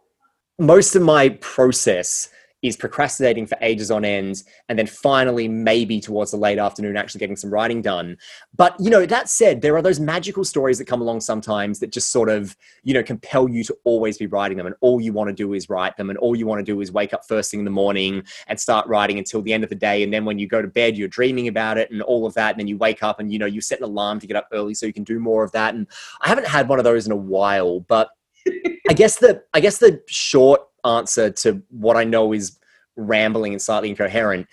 most 0.59 0.97
of 0.97 1.03
my 1.03 1.29
process 1.41 2.31
is 2.63 2.77
procrastinating 2.77 3.47
for 3.47 3.57
ages 3.61 3.91
on 3.91 4.05
end 4.05 4.43
and 4.69 4.79
then 4.79 4.87
finally 4.87 5.47
maybe 5.47 6.01
towards 6.01 6.33
the 6.33 6.37
late 6.37 6.59
afternoon 6.59 6.97
actually 6.97 7.21
getting 7.21 7.37
some 7.37 7.51
writing 7.51 7.81
done. 7.81 8.17
But 8.57 8.75
you 8.81 8.91
know 8.91 9.07
that 9.07 9.29
said 9.29 9.61
there 9.61 9.77
are 9.77 9.83
those 9.83 10.01
magical 10.01 10.45
stories 10.45 10.79
that 10.79 10.87
come 10.87 11.01
along 11.01 11.21
sometimes 11.21 11.79
that 11.79 11.93
just 11.93 12.11
sort 12.11 12.29
of 12.29 12.57
you 12.83 12.95
know 12.95 13.03
compel 13.03 13.49
you 13.49 13.63
to 13.65 13.77
always 13.85 14.19
be 14.19 14.27
writing 14.27 14.57
them 14.57 14.67
and 14.67 14.75
all 14.81 15.01
you 15.01 15.13
want 15.13 15.29
to 15.29 15.35
do 15.35 15.53
is 15.53 15.69
write 15.69 15.97
them 15.97 16.11
and 16.11 16.19
all 16.19 16.35
you 16.35 16.47
want 16.47 16.59
to 16.59 16.65
do 16.65 16.81
is 16.81 16.91
wake 16.91 17.15
up 17.15 17.25
first 17.29 17.51
thing 17.51 17.61
in 17.61 17.65
the 17.65 17.71
morning 17.71 18.25
and 18.49 18.59
start 18.59 18.87
writing 18.89 19.19
until 19.19 19.41
the 19.41 19.53
end 19.53 19.63
of 19.63 19.71
the 19.71 19.77
day 19.77 20.03
and 20.03 20.13
then 20.13 20.25
when 20.25 20.39
you 20.39 20.49
go 20.49 20.61
to 20.61 20.69
bed 20.69 20.97
you're 20.97 21.09
dreaming 21.09 21.49
about 21.49 21.79
it 21.79 21.91
and 21.91 22.03
all 22.03 22.27
of 22.27 22.35
that 22.35 22.51
and 22.51 22.61
then 22.61 22.67
you 22.67 22.77
wake 22.77 23.03
up 23.03 23.21
and 23.21 23.33
you 23.33 23.39
know 23.39 23.47
you 23.47 23.61
set 23.61 23.79
an 23.79 23.85
alarm 23.85 24.19
to 24.19 24.27
get 24.27 24.37
up 24.37 24.49
early 24.53 24.75
so 24.75 24.87
you 24.87 24.93
can 24.93 25.05
do 25.05 25.21
more 25.21 25.45
of 25.45 25.53
that. 25.53 25.75
And 25.75 25.87
i 26.21 26.29
haven't 26.29 26.47
had 26.47 26.69
one 26.69 26.79
of 26.79 26.85
those 26.85 27.07
in 27.07 27.13
a 27.13 27.17
while 27.17 27.81
but 27.81 28.11
I 28.89 28.93
guess 28.95 29.17
the 29.19 29.43
I 29.55 29.61
guess 29.61 29.79
the 29.79 30.03
short 30.07 30.63
answer 30.85 31.31
to 31.31 31.63
what 31.71 31.97
I 31.97 32.05
know 32.05 32.33
is 32.33 32.59
rambling 32.97 33.53
and 33.53 33.63
slightly 33.63 33.91
incoherent 33.91 34.47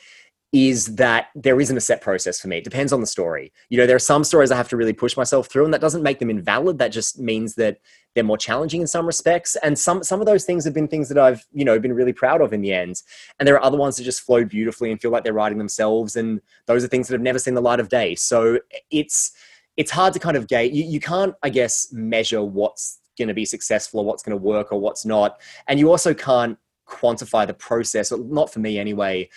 is 0.56 0.96
that 0.96 1.28
there 1.36 1.60
isn't 1.60 1.76
a 1.76 1.82
set 1.82 2.00
process 2.00 2.40
for 2.40 2.48
me. 2.48 2.60
It 2.60 2.64
depends 2.64 2.94
on 2.94 3.02
the 3.02 3.08
story. 3.08 3.52
You 3.68 3.78
know, 3.78 3.86
there 3.86 3.96
are 3.98 4.00
some 4.00 4.24
stories 4.24 4.52
I 4.52 4.56
have 4.56 4.70
to 4.70 4.78
really 4.78 4.94
push 4.94 5.18
myself 5.18 5.48
through, 5.48 5.66
and 5.66 5.74
that 5.74 5.82
doesn't 5.82 6.02
make 6.02 6.20
them 6.20 6.30
invalid. 6.30 6.78
That 6.78 6.94
just 6.94 7.20
means 7.20 7.56
that 7.56 7.80
they're 8.14 8.24
more 8.24 8.38
challenging 8.38 8.80
in 8.80 8.88
some 8.88 9.06
respects. 9.06 9.58
And 9.64 9.78
some 9.78 10.02
some 10.02 10.22
of 10.22 10.28
those 10.28 10.46
things 10.46 10.64
have 10.64 10.74
been 10.74 10.88
things 10.88 11.10
that 11.10 11.18
I've, 11.18 11.46
you 11.52 11.66
know, 11.66 11.78
been 11.78 11.92
really 11.92 12.14
proud 12.14 12.40
of 12.42 12.54
in 12.54 12.62
the 12.62 12.72
end. 12.74 13.02
And 13.38 13.46
there 13.46 13.56
are 13.56 13.64
other 13.64 13.78
ones 13.78 13.98
that 13.98 14.04
just 14.04 14.22
flow 14.22 14.46
beautifully 14.46 14.92
and 14.92 15.02
feel 15.02 15.12
like 15.12 15.26
they're 15.26 15.34
writing 15.34 15.58
themselves. 15.58 16.16
And 16.16 16.40
those 16.68 16.86
are 16.86 16.88
things 16.88 17.10
that 17.10 17.16
have 17.16 17.22
never 17.22 17.40
seen 17.40 17.56
the 17.56 17.62
light 17.62 17.82
of 17.82 17.90
day. 17.90 18.16
So 18.16 18.60
it's 18.92 19.34
it's 19.76 19.92
hard 19.92 20.14
to 20.14 20.20
kind 20.20 20.38
of 20.38 20.48
gauge. 20.48 20.74
You, 20.74 20.86
you 20.86 21.02
can't, 21.02 21.36
I 21.44 21.50
guess, 21.50 21.92
measure 21.92 22.42
what's 22.42 23.00
going 23.18 23.28
to 23.28 23.34
be 23.34 23.46
successful 23.46 24.02
or 24.02 24.06
what's 24.06 24.24
going 24.24 24.38
to 24.38 24.44
work 24.44 24.72
or 24.72 24.80
what's 24.80 25.06
not. 25.06 25.40
And 25.68 25.80
you 25.80 25.90
also 25.90 26.14
can't 26.14 26.58
quantify 26.88 27.48
the 27.48 27.54
process, 27.54 28.12
not 28.12 28.52
for 28.52 28.60
me 28.60 28.80
anyway. 28.80 29.30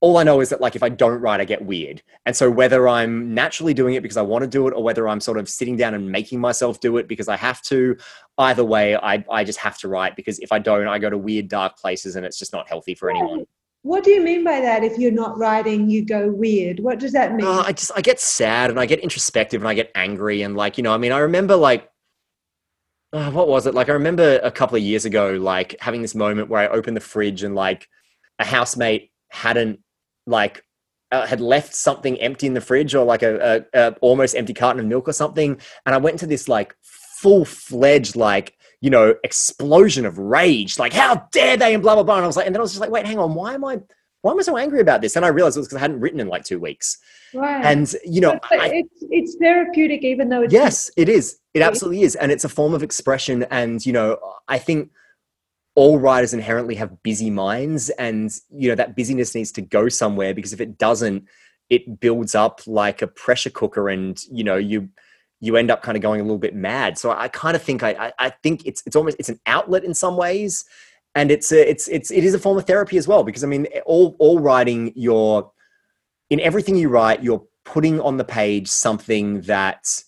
All 0.00 0.18
I 0.18 0.24
know 0.24 0.40
is 0.40 0.50
that 0.50 0.60
like 0.60 0.76
if 0.76 0.82
I 0.82 0.90
don't 0.90 1.20
write, 1.20 1.40
I 1.40 1.44
get 1.44 1.64
weird. 1.64 2.02
And 2.26 2.36
so 2.36 2.50
whether 2.50 2.86
I'm 2.86 3.32
naturally 3.34 3.72
doing 3.72 3.94
it 3.94 4.02
because 4.02 4.18
I 4.18 4.22
want 4.22 4.42
to 4.42 4.48
do 4.48 4.68
it 4.68 4.72
or 4.72 4.82
whether 4.82 5.08
I'm 5.08 5.20
sort 5.20 5.38
of 5.38 5.48
sitting 5.48 5.76
down 5.76 5.94
and 5.94 6.10
making 6.10 6.38
myself 6.38 6.80
do 6.80 6.98
it 6.98 7.08
because 7.08 7.28
I 7.28 7.36
have 7.36 7.62
to, 7.62 7.96
either 8.38 8.64
way, 8.64 8.94
I, 8.96 9.24
I 9.30 9.42
just 9.42 9.58
have 9.60 9.78
to 9.78 9.88
write 9.88 10.14
because 10.14 10.38
if 10.40 10.52
I 10.52 10.58
don't, 10.58 10.86
I 10.86 10.98
go 10.98 11.08
to 11.08 11.16
weird 11.16 11.48
dark 11.48 11.78
places 11.78 12.14
and 12.14 12.26
it's 12.26 12.38
just 12.38 12.52
not 12.52 12.68
healthy 12.68 12.94
for 12.94 13.10
anyone. 13.10 13.46
What 13.86 14.02
do 14.02 14.10
you 14.10 14.20
mean 14.20 14.42
by 14.42 14.60
that? 14.60 14.82
If 14.82 14.98
you're 14.98 15.12
not 15.12 15.38
writing, 15.38 15.88
you 15.88 16.04
go 16.04 16.28
weird. 16.28 16.80
What 16.80 16.98
does 16.98 17.12
that 17.12 17.36
mean? 17.36 17.46
Uh, 17.46 17.62
I 17.66 17.72
just 17.72 17.92
I 17.94 18.00
get 18.00 18.18
sad 18.18 18.68
and 18.68 18.80
I 18.80 18.86
get 18.86 18.98
introspective 18.98 19.62
and 19.62 19.68
I 19.68 19.74
get 19.74 19.92
angry 19.94 20.42
and 20.42 20.56
like 20.56 20.76
you 20.76 20.82
know 20.82 20.92
I 20.92 20.98
mean 20.98 21.12
I 21.12 21.18
remember 21.18 21.54
like 21.54 21.88
uh, 23.16 23.30
what 23.30 23.48
was 23.48 23.66
it? 23.66 23.74
Like 23.74 23.88
I 23.88 23.92
remember 23.92 24.38
a 24.42 24.50
couple 24.50 24.76
of 24.76 24.82
years 24.82 25.04
ago, 25.04 25.32
like 25.34 25.76
having 25.80 26.02
this 26.02 26.14
moment 26.14 26.48
where 26.48 26.60
I 26.60 26.68
opened 26.68 26.96
the 26.96 27.00
fridge 27.02 27.42
and 27.42 27.54
like 27.54 27.88
a 28.38 28.44
housemate 28.44 29.10
hadn't 29.30 29.80
like 30.26 30.64
uh, 31.12 31.26
had 31.26 31.40
left 31.40 31.74
something 31.74 32.20
empty 32.20 32.46
in 32.46 32.54
the 32.54 32.60
fridge 32.60 32.94
or 32.94 33.04
like 33.04 33.22
a, 33.22 33.64
a, 33.74 33.80
a, 33.80 33.92
almost 34.00 34.34
empty 34.34 34.52
carton 34.52 34.80
of 34.80 34.86
milk 34.86 35.08
or 35.08 35.12
something, 35.12 35.60
and 35.84 35.94
I 35.94 35.98
went 35.98 36.14
into 36.14 36.26
this 36.26 36.48
like 36.48 36.74
full 36.82 37.44
fledged 37.44 38.16
like 38.16 38.54
you 38.80 38.90
know 38.90 39.14
explosion 39.24 40.04
of 40.04 40.18
rage, 40.18 40.78
like 40.78 40.92
how 40.92 41.26
dare 41.32 41.56
they 41.56 41.74
and 41.74 41.82
blah 41.82 41.94
blah 41.94 42.04
blah. 42.04 42.16
And 42.16 42.24
I 42.24 42.26
was 42.26 42.36
like, 42.36 42.46
and 42.46 42.54
then 42.54 42.60
I 42.60 42.62
was 42.62 42.72
just 42.72 42.80
like, 42.80 42.90
wait, 42.90 43.06
hang 43.06 43.18
on, 43.18 43.34
why 43.34 43.54
am 43.54 43.64
I 43.64 43.80
why 44.22 44.32
am 44.32 44.38
I 44.40 44.42
so 44.42 44.56
angry 44.56 44.80
about 44.80 45.02
this? 45.02 45.14
And 45.14 45.24
I 45.24 45.28
realized 45.28 45.56
it 45.56 45.60
was 45.60 45.68
because 45.68 45.76
I 45.76 45.82
hadn't 45.82 46.00
written 46.00 46.18
in 46.18 46.26
like 46.26 46.44
two 46.44 46.58
weeks. 46.58 46.98
Right. 47.32 47.64
And 47.64 47.94
you 48.04 48.20
know, 48.20 48.32
but, 48.32 48.42
but 48.50 48.60
I, 48.60 48.70
it's 48.74 49.04
it's 49.10 49.36
therapeutic, 49.36 50.02
even 50.02 50.28
though 50.28 50.42
it's 50.42 50.52
yes, 50.52 50.90
it 50.96 51.08
is. 51.08 51.38
It 51.56 51.62
absolutely 51.62 52.02
is, 52.02 52.16
and 52.16 52.30
it's 52.30 52.44
a 52.44 52.50
form 52.50 52.74
of 52.74 52.82
expression. 52.82 53.44
And 53.44 53.84
you 53.86 53.90
know, 53.90 54.18
I 54.46 54.58
think 54.58 54.90
all 55.74 55.98
writers 55.98 56.34
inherently 56.34 56.74
have 56.74 57.02
busy 57.02 57.30
minds, 57.30 57.88
and 57.88 58.30
you 58.50 58.68
know 58.68 58.74
that 58.74 58.94
busyness 58.94 59.34
needs 59.34 59.52
to 59.52 59.62
go 59.62 59.88
somewhere 59.88 60.34
because 60.34 60.52
if 60.52 60.60
it 60.60 60.76
doesn't, 60.76 61.24
it 61.70 61.98
builds 61.98 62.34
up 62.34 62.60
like 62.66 63.00
a 63.00 63.06
pressure 63.06 63.48
cooker, 63.48 63.88
and 63.88 64.22
you 64.30 64.44
know 64.44 64.56
you 64.56 64.90
you 65.40 65.56
end 65.56 65.70
up 65.70 65.82
kind 65.82 65.96
of 65.96 66.02
going 66.02 66.20
a 66.20 66.24
little 66.24 66.36
bit 66.36 66.54
mad. 66.54 66.98
So 66.98 67.10
I 67.10 67.28
kind 67.28 67.56
of 67.56 67.62
think 67.62 67.82
I, 67.82 67.92
I, 67.92 68.12
I 68.18 68.30
think 68.42 68.66
it's 68.66 68.82
it's 68.84 68.94
almost 68.94 69.16
it's 69.18 69.30
an 69.30 69.40
outlet 69.46 69.82
in 69.82 69.94
some 69.94 70.18
ways, 70.18 70.62
and 71.14 71.30
it's 71.30 71.52
a, 71.52 71.70
it's 71.70 71.88
it's 71.88 72.10
it 72.10 72.22
is 72.22 72.34
a 72.34 72.38
form 72.38 72.58
of 72.58 72.66
therapy 72.66 72.98
as 72.98 73.08
well 73.08 73.24
because 73.24 73.42
I 73.42 73.46
mean 73.46 73.66
all 73.86 74.14
all 74.18 74.40
writing 74.40 74.92
you're 74.94 75.50
in 76.28 76.38
everything 76.40 76.76
you 76.76 76.90
write 76.90 77.22
you're 77.22 77.46
putting 77.64 77.98
on 78.02 78.18
the 78.18 78.24
page 78.24 78.68
something 78.68 79.40
that 79.42 80.02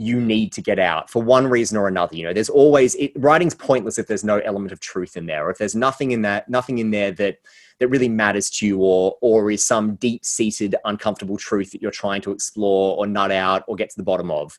you 0.00 0.18
need 0.18 0.50
to 0.50 0.62
get 0.62 0.78
out 0.78 1.10
for 1.10 1.22
one 1.22 1.46
reason 1.46 1.76
or 1.76 1.86
another 1.86 2.16
you 2.16 2.24
know 2.24 2.32
there's 2.32 2.48
always 2.48 2.94
it, 2.94 3.12
writing's 3.16 3.54
pointless 3.54 3.98
if 3.98 4.06
there's 4.06 4.24
no 4.24 4.38
element 4.38 4.72
of 4.72 4.80
truth 4.80 5.14
in 5.14 5.26
there 5.26 5.46
or 5.46 5.50
if 5.50 5.58
there's 5.58 5.74
nothing 5.74 6.12
in 6.12 6.22
that 6.22 6.48
nothing 6.48 6.78
in 6.78 6.90
there 6.90 7.12
that 7.12 7.36
that 7.80 7.88
really 7.88 8.08
matters 8.08 8.48
to 8.48 8.66
you 8.66 8.78
or 8.78 9.16
or 9.20 9.50
is 9.50 9.64
some 9.64 9.96
deep 9.96 10.24
seated 10.24 10.74
uncomfortable 10.84 11.36
truth 11.36 11.72
that 11.72 11.82
you're 11.82 11.90
trying 11.90 12.22
to 12.22 12.30
explore 12.30 12.96
or 12.96 13.06
nut 13.06 13.30
out 13.30 13.62
or 13.68 13.76
get 13.76 13.90
to 13.90 13.96
the 13.96 14.02
bottom 14.02 14.30
of. 14.30 14.58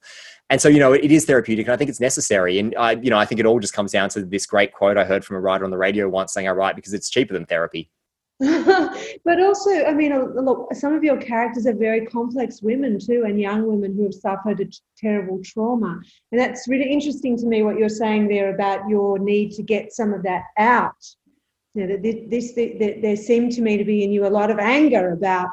And 0.50 0.62
so 0.62 0.70
you 0.70 0.80
know 0.80 0.94
it 0.94 1.12
is 1.12 1.26
therapeutic 1.26 1.66
and 1.66 1.74
i 1.74 1.78
think 1.78 1.89
it's 1.89 2.02
necessary 2.02 2.60
and 2.60 2.76
i 2.78 2.92
you 2.92 3.10
know 3.10 3.18
i 3.18 3.26
think 3.26 3.39
it 3.39 3.46
all 3.46 3.60
just 3.60 3.74
comes 3.74 3.94
down 3.94 4.10
to 4.10 4.22
this 4.24 4.46
great 4.46 4.74
quote 4.74 4.98
i 4.98 5.06
heard 5.06 5.24
from 5.24 5.38
a 5.38 5.39
writer 5.39 5.64
on 5.64 5.72
the 5.72 5.78
radio 5.78 6.10
once 6.10 6.34
saying 6.34 6.48
i 6.48 6.52
write 6.52 6.76
because 6.76 6.94
it's 6.94 7.10
cheaper 7.10 7.34
than 7.34 7.46
therapy 7.46 7.89
but 9.24 9.39
also 9.39 9.70
i 9.86 9.94
mean 9.94 10.12
look 10.34 10.74
some 10.74 10.94
of 10.94 11.04
your 11.04 11.18
characters 11.18 11.68
are 11.68 11.76
very 11.76 12.08
complex 12.08 12.62
women 12.64 12.98
too 13.00 13.24
and 13.28 13.39
young 13.39 13.68
women 13.68 13.96
who 13.96 14.04
have 14.04 14.14
suffered 14.14 14.60
a 14.60 14.66
terrible 14.98 15.39
trauma 15.44 16.02
and 16.32 16.42
that's 16.42 16.68
really 16.68 16.89
interesting 16.92 17.38
to 17.38 17.46
me 17.46 17.62
what 17.62 17.78
you're 17.78 17.88
saying 17.88 18.28
there 18.28 18.54
about 18.54 18.89
your 18.89 19.20
need 19.20 19.52
to 19.52 19.62
get 19.62 19.94
some 19.94 20.12
of 20.12 20.24
that 20.24 20.44
out 20.58 20.96
you 21.74 21.88
know, 21.88 21.98
this, 21.98 22.52
this, 22.54 22.74
there 23.02 23.16
seemed 23.16 23.52
to 23.54 23.62
me 23.62 23.78
to 23.78 23.86
be 23.86 24.04
in 24.04 24.12
you 24.12 24.26
a 24.26 24.36
lot 24.39 24.50
of 24.50 24.58
anger 24.58 25.12
about 25.12 25.50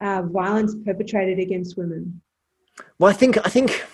uh, 0.00 0.22
violence 0.22 0.74
perpetrated 0.84 1.38
against 1.38 1.76
women 1.76 2.20
well 2.98 3.10
i 3.10 3.14
think 3.14 3.38
i 3.46 3.48
think 3.48 3.84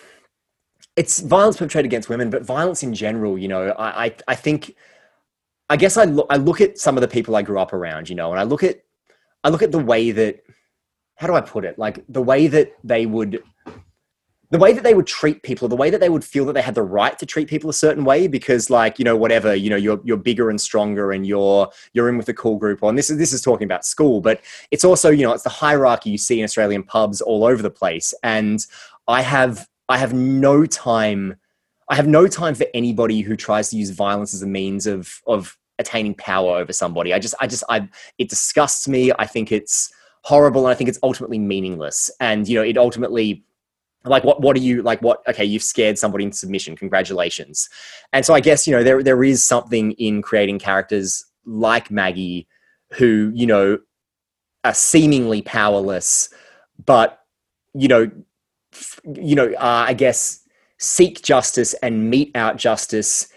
it's 0.97 1.21
violence 1.21 1.57
perpetrated 1.57 1.87
against 1.87 2.09
women, 2.09 2.31
but 2.31 2.43
violence 2.43 2.83
in 2.83 2.93
general. 2.93 3.39
You 3.39 3.49
know, 3.49 3.71
I 3.71 4.05
I, 4.05 4.15
I 4.29 4.35
think 4.35 4.77
I 5.71 5.77
guess 5.77 5.97
I 5.97 6.05
look 6.05 6.27
I 6.29 6.37
look 6.37 6.61
at 6.61 6.79
some 6.79 6.97
of 6.97 7.01
the 7.01 7.09
people 7.09 7.37
I 7.37 7.43
grew 7.43 7.59
up 7.59 7.73
around. 7.73 8.11
You 8.11 8.17
know, 8.17 8.31
and 8.33 8.39
I 8.39 8.43
look 8.43 8.63
at 8.63 8.83
I 9.45 9.49
look 9.49 9.63
at 9.63 9.73
the 9.73 9.79
way 9.79 10.11
that 10.11 10.43
how 11.15 11.27
do 11.27 11.35
I 11.35 11.41
put 11.41 11.65
it? 11.65 11.79
Like 11.79 12.05
the 12.09 12.23
way 12.23 12.49
that 12.49 12.75
they 12.85 13.07
would 13.07 13.43
the 14.51 14.59
way 14.59 14.73
that 14.73 14.83
they 14.83 14.95
would 14.95 15.07
treat 15.07 15.45
people, 15.45 15.69
the 15.69 15.77
way 15.77 15.91
that 15.91 16.01
they 16.01 16.09
would 16.09 16.25
feel 16.25 16.45
that 16.47 16.55
they 16.55 16.63
had 16.63 16.75
the 16.75 16.83
right 16.83 17.17
to 17.21 17.25
treat 17.25 17.49
people 17.49 17.71
a 17.71 17.75
certain 17.75 18.05
way 18.05 18.27
because 18.27 18.69
like, 18.69 18.99
you 18.99 19.05
know, 19.05 19.17
whatever, 19.17 19.55
you 19.55 19.71
know, 19.71 19.77
you're 19.77 20.01
you're 20.03 20.17
bigger 20.17 20.51
and 20.51 20.61
stronger 20.61 21.13
and 21.13 21.25
you're 21.25 21.71
you're 21.93 22.09
in 22.09 22.17
with 22.17 22.27
the 22.27 22.35
cool 22.35 22.57
group. 22.57 22.83
and 22.83 22.99
this 22.99 23.11
is 23.11 23.17
this 23.17 23.33
is 23.33 23.43
talking 23.43 23.65
about 23.65 23.85
school, 23.85 24.21
but 24.21 24.41
it's 24.73 24.85
also, 24.85 25.09
you 25.11 25.23
know, 25.23 25.33
it's 25.33 25.45
the 25.45 25.51
hierarchy 25.51 26.11
you 26.11 26.19
see 26.19 26.41
in 26.41 26.45
Australian 26.45 26.83
pubs 26.83 27.21
all 27.21 27.45
over 27.45 27.63
the 27.63 27.71
place. 27.71 28.13
And 28.25 28.67
I 29.07 29.23
have 29.23 29.69
I 29.89 29.99
have 29.99 30.13
no 30.13 30.67
time. 30.67 31.37
I 31.91 31.97
have 31.97 32.07
no 32.07 32.29
time 32.29 32.55
for 32.55 32.67
anybody 32.73 33.21
who 33.21 33.37
tries 33.37 33.69
to 33.71 33.77
use 33.77 33.91
violence 33.91 34.33
as 34.33 34.43
a 34.43 34.47
means 34.47 34.87
of 34.87 35.21
of 35.27 35.59
attaining 35.81 36.15
power 36.15 36.57
over 36.57 36.73
somebody. 36.73 37.13
I 37.13 37.19
just, 37.19 37.35
I 37.41 37.47
just, 37.47 37.65
I, 37.71 37.89
it 38.19 38.29
disgusts 38.29 38.87
me. 38.87 39.11
I 39.19 39.27
think 39.27 39.51
it's 39.51 39.91
horrible, 40.23 40.67
and 40.67 40.71
I 40.71 40.75
think 40.75 40.89
it's 40.89 40.99
ultimately 41.03 41.39
meaningless. 41.39 42.11
And 42.21 42.47
you 42.49 42.57
know, 42.57 42.63
it 42.63 42.79
ultimately 42.79 43.45
like 44.05 44.25
what 44.25 44.41
what 44.41 44.57
are 44.57 44.61
you 44.61 44.83
like 44.83 45.03
what 45.03 45.23
okay 45.29 45.45
you've 45.45 45.63
scared 45.63 45.99
somebody 45.99 46.25
into 46.25 46.37
submission 46.37 46.75
congratulations 46.75 47.69
and 48.15 48.25
so 48.25 48.33
i 48.33 48.41
guess 48.41 48.67
you 48.67 48.75
know 48.75 48.83
there 48.83 49.03
there 49.03 49.23
is 49.23 49.47
something 49.47 49.93
in 49.93 50.23
creating 50.23 50.59
characters 50.59 51.27
like 51.45 51.91
maggie 51.91 52.49
who 52.95 53.31
you 53.35 53.47
know 53.47 53.79
are 54.65 54.73
seemingly 54.73 55.43
powerless 55.43 56.31
but 56.87 57.21
you 57.75 57.89
know 57.89 58.11
f- 58.73 59.01
you 59.17 59.35
know 59.35 59.53
uh, 59.59 59.85
i 59.87 59.93
guess 59.93 60.40
seek 60.81 61.23
justice 61.23 61.75
and 61.75 62.11
mete 62.11 62.33
out 62.35 62.57
justice 62.57 63.29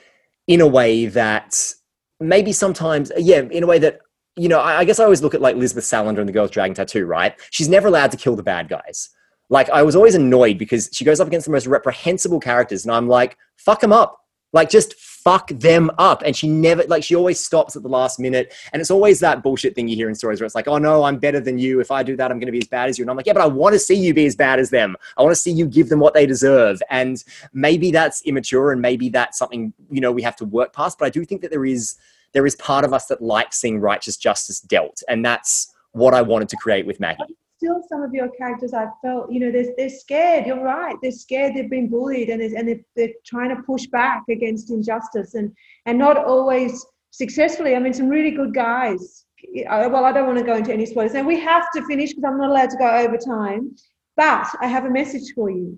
in 0.47 0.59
a 0.59 0.67
way 0.67 1.05
that 1.05 1.73
maybe 2.19 2.51
sometimes 2.51 3.11
yeah 3.17 3.41
in 3.41 3.63
a 3.63 3.67
way 3.67 3.77
that 3.77 3.99
you 4.35 4.47
know 4.47 4.59
i, 4.59 4.79
I 4.79 4.85
guess 4.85 4.99
i 4.99 5.03
always 5.03 5.21
look 5.21 5.35
at 5.35 5.41
like 5.41 5.55
lisbeth 5.55 5.83
salander 5.83 6.19
and 6.19 6.27
the 6.27 6.33
girl's 6.33 6.51
dragon 6.51 6.73
tattoo 6.73 7.05
right 7.05 7.39
she's 7.51 7.69
never 7.69 7.87
allowed 7.87 8.11
to 8.11 8.17
kill 8.17 8.35
the 8.35 8.43
bad 8.43 8.69
guys 8.69 9.09
like 9.49 9.69
I 9.69 9.83
was 9.83 9.95
always 9.95 10.15
annoyed 10.15 10.57
because 10.57 10.89
she 10.91 11.05
goes 11.05 11.19
up 11.19 11.27
against 11.27 11.45
the 11.45 11.51
most 11.51 11.67
reprehensible 11.67 12.39
characters, 12.39 12.85
and 12.85 12.93
I'm 12.93 13.07
like, 13.07 13.37
fuck 13.57 13.81
them 13.81 13.93
up. 13.93 14.19
Like 14.51 14.69
just 14.69 14.95
fuck 15.23 15.47
them 15.49 15.89
up. 15.97 16.21
And 16.25 16.35
she 16.35 16.47
never 16.47 16.83
like 16.83 17.03
she 17.03 17.15
always 17.15 17.39
stops 17.39 17.75
at 17.75 17.83
the 17.83 17.89
last 17.89 18.19
minute. 18.19 18.53
And 18.71 18.81
it's 18.81 18.91
always 18.91 19.19
that 19.21 19.41
bullshit 19.41 19.75
thing 19.75 19.87
you 19.87 19.95
hear 19.95 20.09
in 20.09 20.15
stories 20.15 20.39
where 20.39 20.45
it's 20.45 20.55
like, 20.55 20.67
oh 20.67 20.77
no, 20.77 21.03
I'm 21.03 21.17
better 21.17 21.39
than 21.39 21.57
you. 21.57 21.79
If 21.79 21.91
I 21.91 22.03
do 22.03 22.15
that, 22.17 22.31
I'm 22.31 22.39
gonna 22.39 22.51
be 22.51 22.59
as 22.59 22.67
bad 22.67 22.89
as 22.89 22.97
you. 22.97 23.03
And 23.03 23.09
I'm 23.09 23.17
like, 23.17 23.25
yeah, 23.25 23.33
but 23.33 23.41
I 23.41 23.47
want 23.47 23.73
to 23.73 23.79
see 23.79 23.95
you 23.95 24.13
be 24.13 24.25
as 24.25 24.35
bad 24.35 24.59
as 24.59 24.69
them. 24.69 24.95
I 25.17 25.23
want 25.23 25.31
to 25.31 25.41
see 25.41 25.51
you 25.51 25.65
give 25.65 25.89
them 25.89 25.99
what 25.99 26.13
they 26.13 26.25
deserve. 26.25 26.81
And 26.89 27.23
maybe 27.53 27.91
that's 27.91 28.21
immature 28.23 28.71
and 28.71 28.81
maybe 28.81 29.09
that's 29.09 29.37
something, 29.37 29.73
you 29.89 30.01
know, 30.01 30.11
we 30.11 30.21
have 30.21 30.35
to 30.37 30.45
work 30.45 30.73
past. 30.73 30.99
But 30.99 31.05
I 31.05 31.09
do 31.09 31.23
think 31.25 31.41
that 31.41 31.51
there 31.51 31.65
is 31.65 31.95
there 32.33 32.45
is 32.45 32.55
part 32.55 32.83
of 32.83 32.93
us 32.93 33.05
that 33.07 33.21
likes 33.21 33.59
seeing 33.59 33.79
righteous 33.79 34.17
justice 34.17 34.59
dealt. 34.59 35.03
And 35.07 35.23
that's 35.23 35.71
what 35.91 36.13
I 36.15 36.21
wanted 36.23 36.49
to 36.49 36.57
create 36.57 36.87
with 36.87 36.99
Maggie 36.99 37.37
still 37.63 37.81
some 37.87 38.03
of 38.03 38.13
your 38.13 38.29
characters 38.29 38.73
I 38.73 38.87
felt, 39.01 39.31
you 39.31 39.39
know, 39.39 39.51
they're, 39.51 39.73
they're 39.77 39.89
scared. 39.89 40.45
You're 40.45 40.63
right. 40.63 40.95
They're 41.01 41.11
scared. 41.11 41.53
They've 41.55 41.69
been 41.69 41.89
bullied 41.89 42.29
and, 42.29 42.41
and 42.41 42.67
they're, 42.67 42.79
they're 42.95 43.13
trying 43.25 43.55
to 43.55 43.61
push 43.63 43.85
back 43.87 44.23
against 44.29 44.69
injustice 44.69 45.33
and, 45.35 45.51
and 45.85 45.97
not 45.97 46.17
always 46.17 46.85
successfully. 47.11 47.75
I 47.75 47.79
mean, 47.79 47.93
some 47.93 48.09
really 48.09 48.31
good 48.31 48.53
guys. 48.53 49.25
Well, 49.55 50.05
I 50.05 50.11
don't 50.11 50.27
want 50.27 50.39
to 50.39 50.45
go 50.45 50.55
into 50.55 50.73
any 50.73 50.85
spoilers. 50.85 51.13
Now, 51.13 51.23
we 51.23 51.39
have 51.39 51.65
to 51.75 51.85
finish 51.85 52.09
because 52.09 52.23
I'm 52.25 52.37
not 52.37 52.49
allowed 52.49 52.69
to 52.71 52.77
go 52.77 52.89
over 52.89 53.17
time. 53.17 53.75
But 54.15 54.47
I 54.61 54.67
have 54.67 54.85
a 54.85 54.91
message 54.91 55.33
for 55.33 55.49
you. 55.49 55.77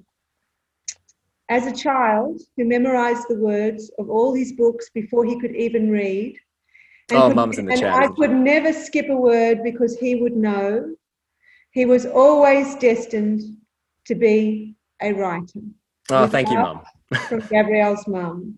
As 1.50 1.68
a 1.68 1.72
child 1.72 2.42
who 2.58 2.66
memorized 2.66 3.28
the 3.30 3.38
words 3.38 3.92
of 4.00 4.10
all 4.10 4.34
his 4.34 4.54
books 4.54 4.90
before 4.94 5.26
he 5.26 5.40
could 5.40 5.56
even 5.56 5.92
read, 5.92 6.36
and 7.10 7.20
oh, 7.20 7.28
could, 7.28 7.36
mum's 7.36 7.60
in 7.60 7.66
the 7.66 7.74
and 7.74 7.82
chat. 7.82 7.94
I 7.94 8.08
could 8.08 8.32
never 8.32 8.74
skip 8.74 9.10
a 9.10 9.16
word 9.16 9.60
because 9.64 9.96
he 9.98 10.16
would 10.16 10.36
know 10.36 10.96
he 11.76 11.86
was 11.86 12.06
always 12.06 12.74
destined 12.76 13.42
to 14.06 14.16
be 14.16 14.76
a 15.02 15.12
writer. 15.12 15.60
Oh, 16.10 16.26
thank 16.26 16.50
you, 16.50 16.56
Mum. 16.56 16.82
from 17.28 17.42
Gabriel's 17.42 18.08
mum. 18.08 18.56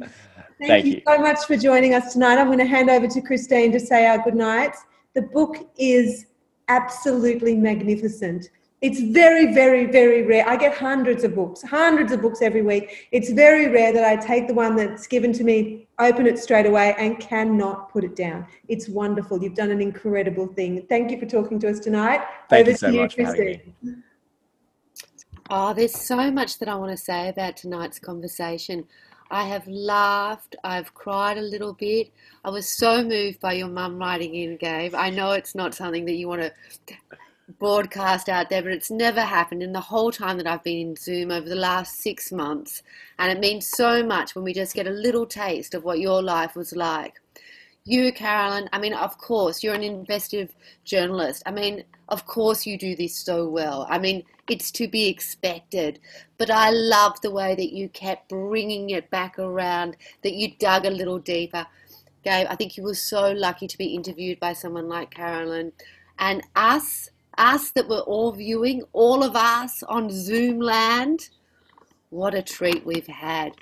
Thank, 0.00 0.12
thank 0.66 0.84
you, 0.84 0.94
you 0.94 1.02
so 1.06 1.18
much 1.18 1.44
for 1.46 1.56
joining 1.56 1.94
us 1.94 2.12
tonight. 2.12 2.38
I'm 2.38 2.48
going 2.48 2.58
to 2.58 2.64
hand 2.64 2.90
over 2.90 3.06
to 3.06 3.20
Christine 3.20 3.70
to 3.70 3.78
say 3.78 4.06
our 4.06 4.18
good 4.18 4.34
nights. 4.34 4.82
The 5.14 5.22
book 5.22 5.70
is 5.78 6.26
absolutely 6.66 7.54
magnificent. 7.54 8.50
It's 8.82 9.00
very, 9.00 9.54
very, 9.54 9.86
very 9.86 10.22
rare. 10.22 10.44
I 10.46 10.56
get 10.56 10.76
hundreds 10.76 11.22
of 11.22 11.36
books, 11.36 11.62
hundreds 11.62 12.10
of 12.10 12.20
books 12.20 12.42
every 12.42 12.62
week. 12.62 13.08
It's 13.12 13.30
very 13.30 13.68
rare 13.68 13.92
that 13.92 14.04
I 14.04 14.16
take 14.16 14.48
the 14.48 14.54
one 14.54 14.74
that's 14.74 15.06
given 15.06 15.32
to 15.34 15.44
me, 15.44 15.86
open 16.00 16.26
it 16.26 16.36
straight 16.36 16.66
away, 16.66 16.96
and 16.98 17.20
cannot 17.20 17.92
put 17.92 18.02
it 18.02 18.16
down. 18.16 18.44
It's 18.66 18.88
wonderful. 18.88 19.40
You've 19.40 19.54
done 19.54 19.70
an 19.70 19.80
incredible 19.80 20.48
thing. 20.48 20.84
Thank 20.88 21.12
you 21.12 21.20
for 21.20 21.26
talking 21.26 21.60
to 21.60 21.70
us 21.70 21.78
tonight. 21.78 22.22
Thank 22.50 22.62
Over 22.62 22.70
you 22.72 22.76
so 22.76 22.86
to 22.88 22.92
you, 22.92 23.00
much 23.02 23.14
Christine. 23.14 24.02
Oh, 25.48 25.72
there's 25.72 25.96
so 25.96 26.32
much 26.32 26.58
that 26.58 26.68
I 26.68 26.74
want 26.74 26.90
to 26.90 26.96
say 26.96 27.28
about 27.28 27.56
tonight's 27.56 28.00
conversation. 28.00 28.84
I 29.30 29.44
have 29.44 29.66
laughed. 29.68 30.56
I've 30.64 30.92
cried 30.92 31.38
a 31.38 31.42
little 31.42 31.74
bit. 31.74 32.10
I 32.44 32.50
was 32.50 32.68
so 32.68 33.04
moved 33.04 33.38
by 33.40 33.52
your 33.52 33.68
mum 33.68 33.96
writing 33.96 34.34
in, 34.34 34.56
Gabe. 34.56 34.94
I 34.96 35.10
know 35.10 35.32
it's 35.32 35.54
not 35.54 35.72
something 35.72 36.04
that 36.06 36.14
you 36.14 36.26
want 36.26 36.42
to 36.42 36.52
broadcast 37.58 38.28
out 38.28 38.50
there, 38.50 38.62
but 38.62 38.72
it's 38.72 38.90
never 38.90 39.22
happened 39.22 39.62
in 39.62 39.72
the 39.72 39.80
whole 39.80 40.12
time 40.12 40.36
that 40.38 40.46
I've 40.46 40.64
been 40.64 40.88
in 40.88 40.96
Zoom 40.96 41.30
over 41.30 41.48
the 41.48 41.54
last 41.54 41.98
six 41.98 42.32
months. 42.32 42.82
And 43.18 43.30
it 43.30 43.40
means 43.40 43.66
so 43.66 44.04
much 44.04 44.34
when 44.34 44.44
we 44.44 44.52
just 44.52 44.74
get 44.74 44.86
a 44.86 44.90
little 44.90 45.26
taste 45.26 45.74
of 45.74 45.84
what 45.84 46.00
your 46.00 46.22
life 46.22 46.56
was 46.56 46.74
like. 46.74 47.20
You, 47.84 48.12
Caroline, 48.12 48.68
I 48.72 48.78
mean, 48.78 48.94
of 48.94 49.18
course, 49.18 49.62
you're 49.62 49.74
an 49.74 49.82
investigative 49.82 50.54
journalist. 50.84 51.42
I 51.46 51.50
mean, 51.50 51.82
of 52.08 52.26
course, 52.26 52.64
you 52.64 52.78
do 52.78 52.94
this 52.94 53.16
so 53.16 53.48
well. 53.48 53.86
I 53.90 53.98
mean, 53.98 54.22
it's 54.48 54.70
to 54.72 54.86
be 54.86 55.08
expected. 55.08 55.98
But 56.38 56.50
I 56.50 56.70
love 56.70 57.20
the 57.20 57.30
way 57.30 57.54
that 57.56 57.72
you 57.72 57.88
kept 57.88 58.28
bringing 58.28 58.90
it 58.90 59.10
back 59.10 59.38
around, 59.38 59.96
that 60.22 60.34
you 60.34 60.52
dug 60.58 60.84
a 60.84 60.90
little 60.90 61.18
deeper. 61.18 61.66
Gabe, 62.22 62.46
I 62.48 62.54
think 62.54 62.76
you 62.76 62.84
were 62.84 62.94
so 62.94 63.32
lucky 63.32 63.66
to 63.66 63.78
be 63.78 63.94
interviewed 63.94 64.38
by 64.38 64.52
someone 64.52 64.88
like 64.88 65.10
Caroline. 65.10 65.72
And 66.18 66.42
us 66.54 67.10
us 67.38 67.70
that 67.72 67.88
we're 67.88 68.00
all 68.00 68.32
viewing, 68.32 68.82
all 68.92 69.22
of 69.22 69.36
us 69.36 69.82
on 69.84 70.10
Zoom 70.10 70.60
land. 70.60 71.28
What 72.10 72.34
a 72.34 72.42
treat 72.42 72.84
we've 72.84 73.06
had. 73.06 73.52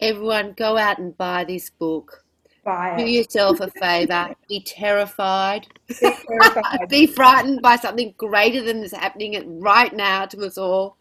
Everyone, 0.00 0.52
go 0.56 0.76
out 0.76 0.98
and 0.98 1.16
buy 1.16 1.44
this 1.44 1.70
book. 1.70 2.24
Buy 2.64 2.96
Do 2.96 3.04
yourself 3.04 3.60
a 3.60 3.70
favor. 3.80 4.34
Be 4.48 4.60
terrified. 4.60 5.66
Be, 5.86 5.94
terrified. 6.00 6.78
Be 6.88 7.06
frightened 7.06 7.62
by 7.62 7.76
something 7.76 8.14
greater 8.16 8.62
than 8.62 8.78
is 8.78 8.92
happening 8.92 9.60
right 9.60 9.94
now 9.94 10.26
to 10.26 10.44
us 10.44 10.58
all. 10.58 10.96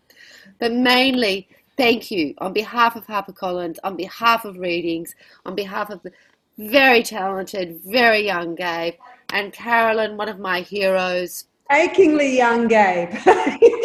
But 0.59 0.73
mainly, 0.73 1.47
thank 1.77 2.11
you 2.11 2.35
on 2.37 2.53
behalf 2.53 2.95
of 2.95 3.07
HarperCollins, 3.07 3.77
on 3.83 3.95
behalf 3.95 4.45
of 4.45 4.57
Readings, 4.57 5.15
on 5.45 5.55
behalf 5.55 5.89
of 5.89 6.03
the 6.03 6.11
very 6.57 7.01
talented, 7.01 7.79
very 7.85 8.25
young 8.25 8.55
Gabe, 8.55 8.93
and 9.33 9.53
Caroline, 9.53 10.17
one 10.17 10.29
of 10.29 10.39
my 10.39 10.61
heroes, 10.61 11.45
achingly 11.71 12.37
young 12.37 12.67
Gabe. 12.67 13.09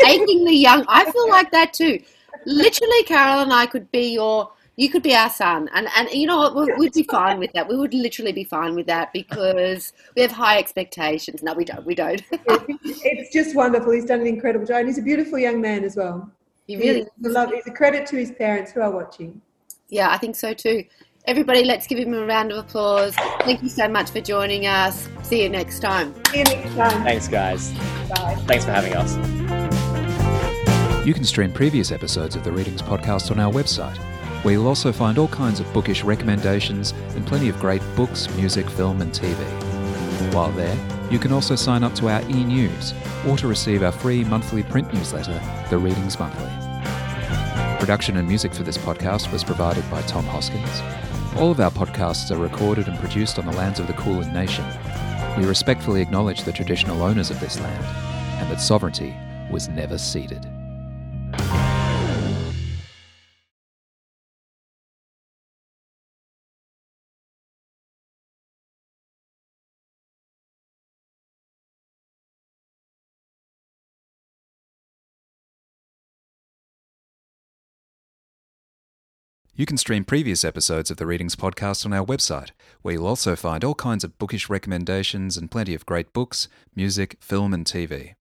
achingly 0.07 0.57
young. 0.57 0.85
I 0.89 1.11
feel 1.11 1.29
like 1.29 1.51
that 1.53 1.73
too. 1.73 2.01
Literally, 2.45 3.03
Carol 3.05 3.43
and 3.43 3.53
I 3.53 3.67
could 3.67 3.91
be 3.91 4.13
your. 4.13 4.51
You 4.79 4.91
could 4.91 5.03
be 5.03 5.15
our 5.15 5.31
son, 5.31 5.71
and 5.75 5.89
and 5.97 6.11
you 6.11 6.27
know 6.27 6.37
what? 6.37 6.79
We'd 6.79 6.93
be 6.93 7.05
fine 7.05 7.39
with 7.39 7.51
that. 7.55 7.67
We 7.67 7.79
would 7.79 7.95
literally 7.95 8.33
be 8.33 8.45
fine 8.45 8.75
with 8.75 8.87
that 8.89 9.11
because 9.15 9.95
we 10.15 10.21
have 10.21 10.31
high 10.31 10.59
expectations. 10.59 11.43
No, 11.43 11.55
we 11.55 11.65
don't. 11.65 11.87
We 11.87 11.95
don't. 11.95 12.23
it's 12.31 13.33
just 13.33 13.57
wonderful. 13.57 13.93
He's 13.93 14.05
done 14.05 14.21
an 14.21 14.27
incredible 14.27 14.67
job, 14.67 14.81
and 14.81 14.89
he's 14.89 14.99
a 14.99 15.03
beautiful 15.03 15.39
young 15.39 15.63
man 15.63 15.83
as 15.83 15.97
well. 15.97 16.31
He 16.67 16.77
really 16.77 17.07
he's 17.17 17.27
a 17.27 17.31
love. 17.31 17.53
He's 17.55 17.67
a 17.67 17.71
credit 17.71 18.07
to 18.09 18.17
his 18.17 18.33
parents 18.33 18.73
who 18.73 18.83
are 18.83 18.91
watching. 18.91 19.41
Yeah, 19.89 20.11
I 20.11 20.19
think 20.19 20.37
so 20.37 20.53
too. 20.53 20.85
Everybody, 21.27 21.65
let's 21.65 21.89
give 21.89 21.99
him 21.99 22.15
a 22.15 22.25
round 22.25 22.53
of 22.53 22.59
applause. 22.59 23.13
Thank 23.41 23.61
you 23.61 23.69
so 23.69 23.89
much 23.89 24.11
for 24.11 24.21
joining 24.21 24.67
us. 24.67 25.09
See 25.25 25.43
you 25.43 25.49
next 25.49 25.81
time. 25.81 26.15
See 26.27 26.39
you 26.39 26.45
next 26.45 26.73
time. 26.77 27.03
Thanks, 27.03 27.27
guys. 27.27 27.73
Bye. 28.09 28.37
Thanks 28.47 28.65
for 28.65 28.71
having 28.71 28.95
us. 28.95 29.17
You 31.05 31.13
can 31.13 31.25
stream 31.25 31.53
previous 31.53 31.91
episodes 31.91 32.37
of 32.37 32.45
the 32.45 32.53
Readings 32.53 32.81
podcast 32.81 33.33
on 33.33 33.41
our 33.41 33.53
website, 33.53 33.97
where 34.45 34.55
you'll 34.55 34.69
also 34.69 34.93
find 34.93 35.19
all 35.19 35.27
kinds 35.27 35.59
of 35.59 35.73
bookish 35.73 36.05
recommendations 36.05 36.93
and 37.17 37.27
plenty 37.27 37.49
of 37.49 37.59
great 37.59 37.83
books, 37.97 38.33
music, 38.37 38.71
film, 38.71 39.03
and 39.03 39.11
TV. 39.11 39.35
While 40.33 40.53
there, 40.53 40.79
you 41.11 41.19
can 41.19 41.33
also 41.33 41.57
sign 41.57 41.83
up 41.83 41.97
to 41.97 42.09
our 42.09 42.23
e 42.31 42.45
news 42.45 42.95
or 43.27 43.37
to 43.37 43.49
receive 43.49 43.83
our 43.83 43.91
free 43.91 44.23
monthly 44.23 44.63
print 44.63 44.95
newsletter, 44.95 45.41
The 45.71 45.79
Readings 45.79 46.21
Monthly. 46.21 46.53
Production 47.81 48.17
and 48.17 48.29
music 48.29 48.55
for 48.55 48.63
this 48.63 48.79
podcast 48.79 49.33
was 49.33 49.43
provided 49.43 49.89
by 49.91 50.03
Tom 50.03 50.25
Hoskins. 50.25 50.83
All 51.39 51.51
of 51.51 51.61
our 51.61 51.71
podcasts 51.71 52.31
are 52.31 52.39
recorded 52.39 52.89
and 52.89 52.99
produced 52.99 53.39
on 53.39 53.45
the 53.45 53.53
lands 53.53 53.79
of 53.79 53.87
the 53.87 53.93
Kulin 53.93 54.33
Nation. 54.33 54.65
We 55.37 55.45
respectfully 55.45 56.01
acknowledge 56.01 56.45
the 56.45 56.53
traditional 56.53 57.03
owners 57.03 57.31
of 57.31 57.41
this 57.41 57.61
land 57.61 57.85
and 58.41 58.51
that 58.51 58.59
sovereignty 58.59 59.15
was 59.51 59.69
never 59.69 59.99
ceded. 59.99 60.49
You 79.59 79.65
can 79.65 79.79
stream 79.79 80.05
previous 80.05 80.45
episodes 80.45 80.91
of 80.91 80.99
the 80.99 81.07
Readings 81.07 81.35
podcast 81.35 81.87
on 81.87 81.95
our 81.95 82.05
website, 82.05 82.51
where 82.83 82.93
you'll 82.93 83.07
also 83.07 83.35
find 83.35 83.65
all 83.65 83.75
kinds 83.75 84.05
of 84.05 84.19
bookish 84.19 84.51
recommendations 84.51 85.39
and 85.39 85.51
plenty 85.51 85.73
of 85.73 85.87
great 85.87 86.13
books, 86.13 86.47
music, 86.75 87.17
film, 87.21 87.55
and 87.55 87.65
TV. 87.65 88.17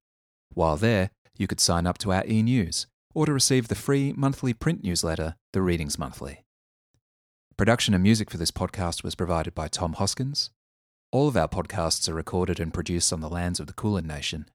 While 0.53 0.77
there, 0.77 1.09
you 1.37 1.45
could 1.45 1.59
sign 1.59 1.85
up 1.85 1.97
to 1.97 2.13
our 2.13 2.25
e 2.25 2.41
news 2.41 2.87
or 3.13 3.25
to 3.25 3.33
receive 3.33 3.67
the 3.67 3.75
free 3.75 4.13
monthly 4.15 4.53
print 4.53 4.81
newsletter, 4.81 5.35
The 5.51 5.61
Readings 5.61 5.99
Monthly. 5.99 6.45
Production 7.57 7.93
and 7.93 8.01
music 8.01 8.31
for 8.31 8.37
this 8.37 8.51
podcast 8.51 9.03
was 9.03 9.13
provided 9.13 9.53
by 9.53 9.67
Tom 9.67 9.93
Hoskins. 9.93 10.51
All 11.11 11.27
of 11.27 11.35
our 11.35 11.49
podcasts 11.49 12.07
are 12.07 12.13
recorded 12.13 12.61
and 12.61 12.73
produced 12.73 13.11
on 13.11 13.19
the 13.19 13.29
lands 13.29 13.59
of 13.59 13.67
the 13.67 13.73
Kulin 13.73 14.07
Nation. 14.07 14.47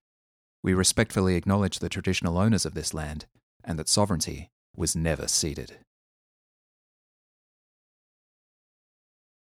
We 0.62 0.72
respectfully 0.72 1.36
acknowledge 1.36 1.80
the 1.80 1.90
traditional 1.90 2.38
owners 2.38 2.64
of 2.64 2.72
this 2.72 2.94
land 2.94 3.26
and 3.62 3.78
that 3.78 3.90
sovereignty 3.90 4.48
was 4.74 4.96
never 4.96 5.28
ceded. 5.28 5.76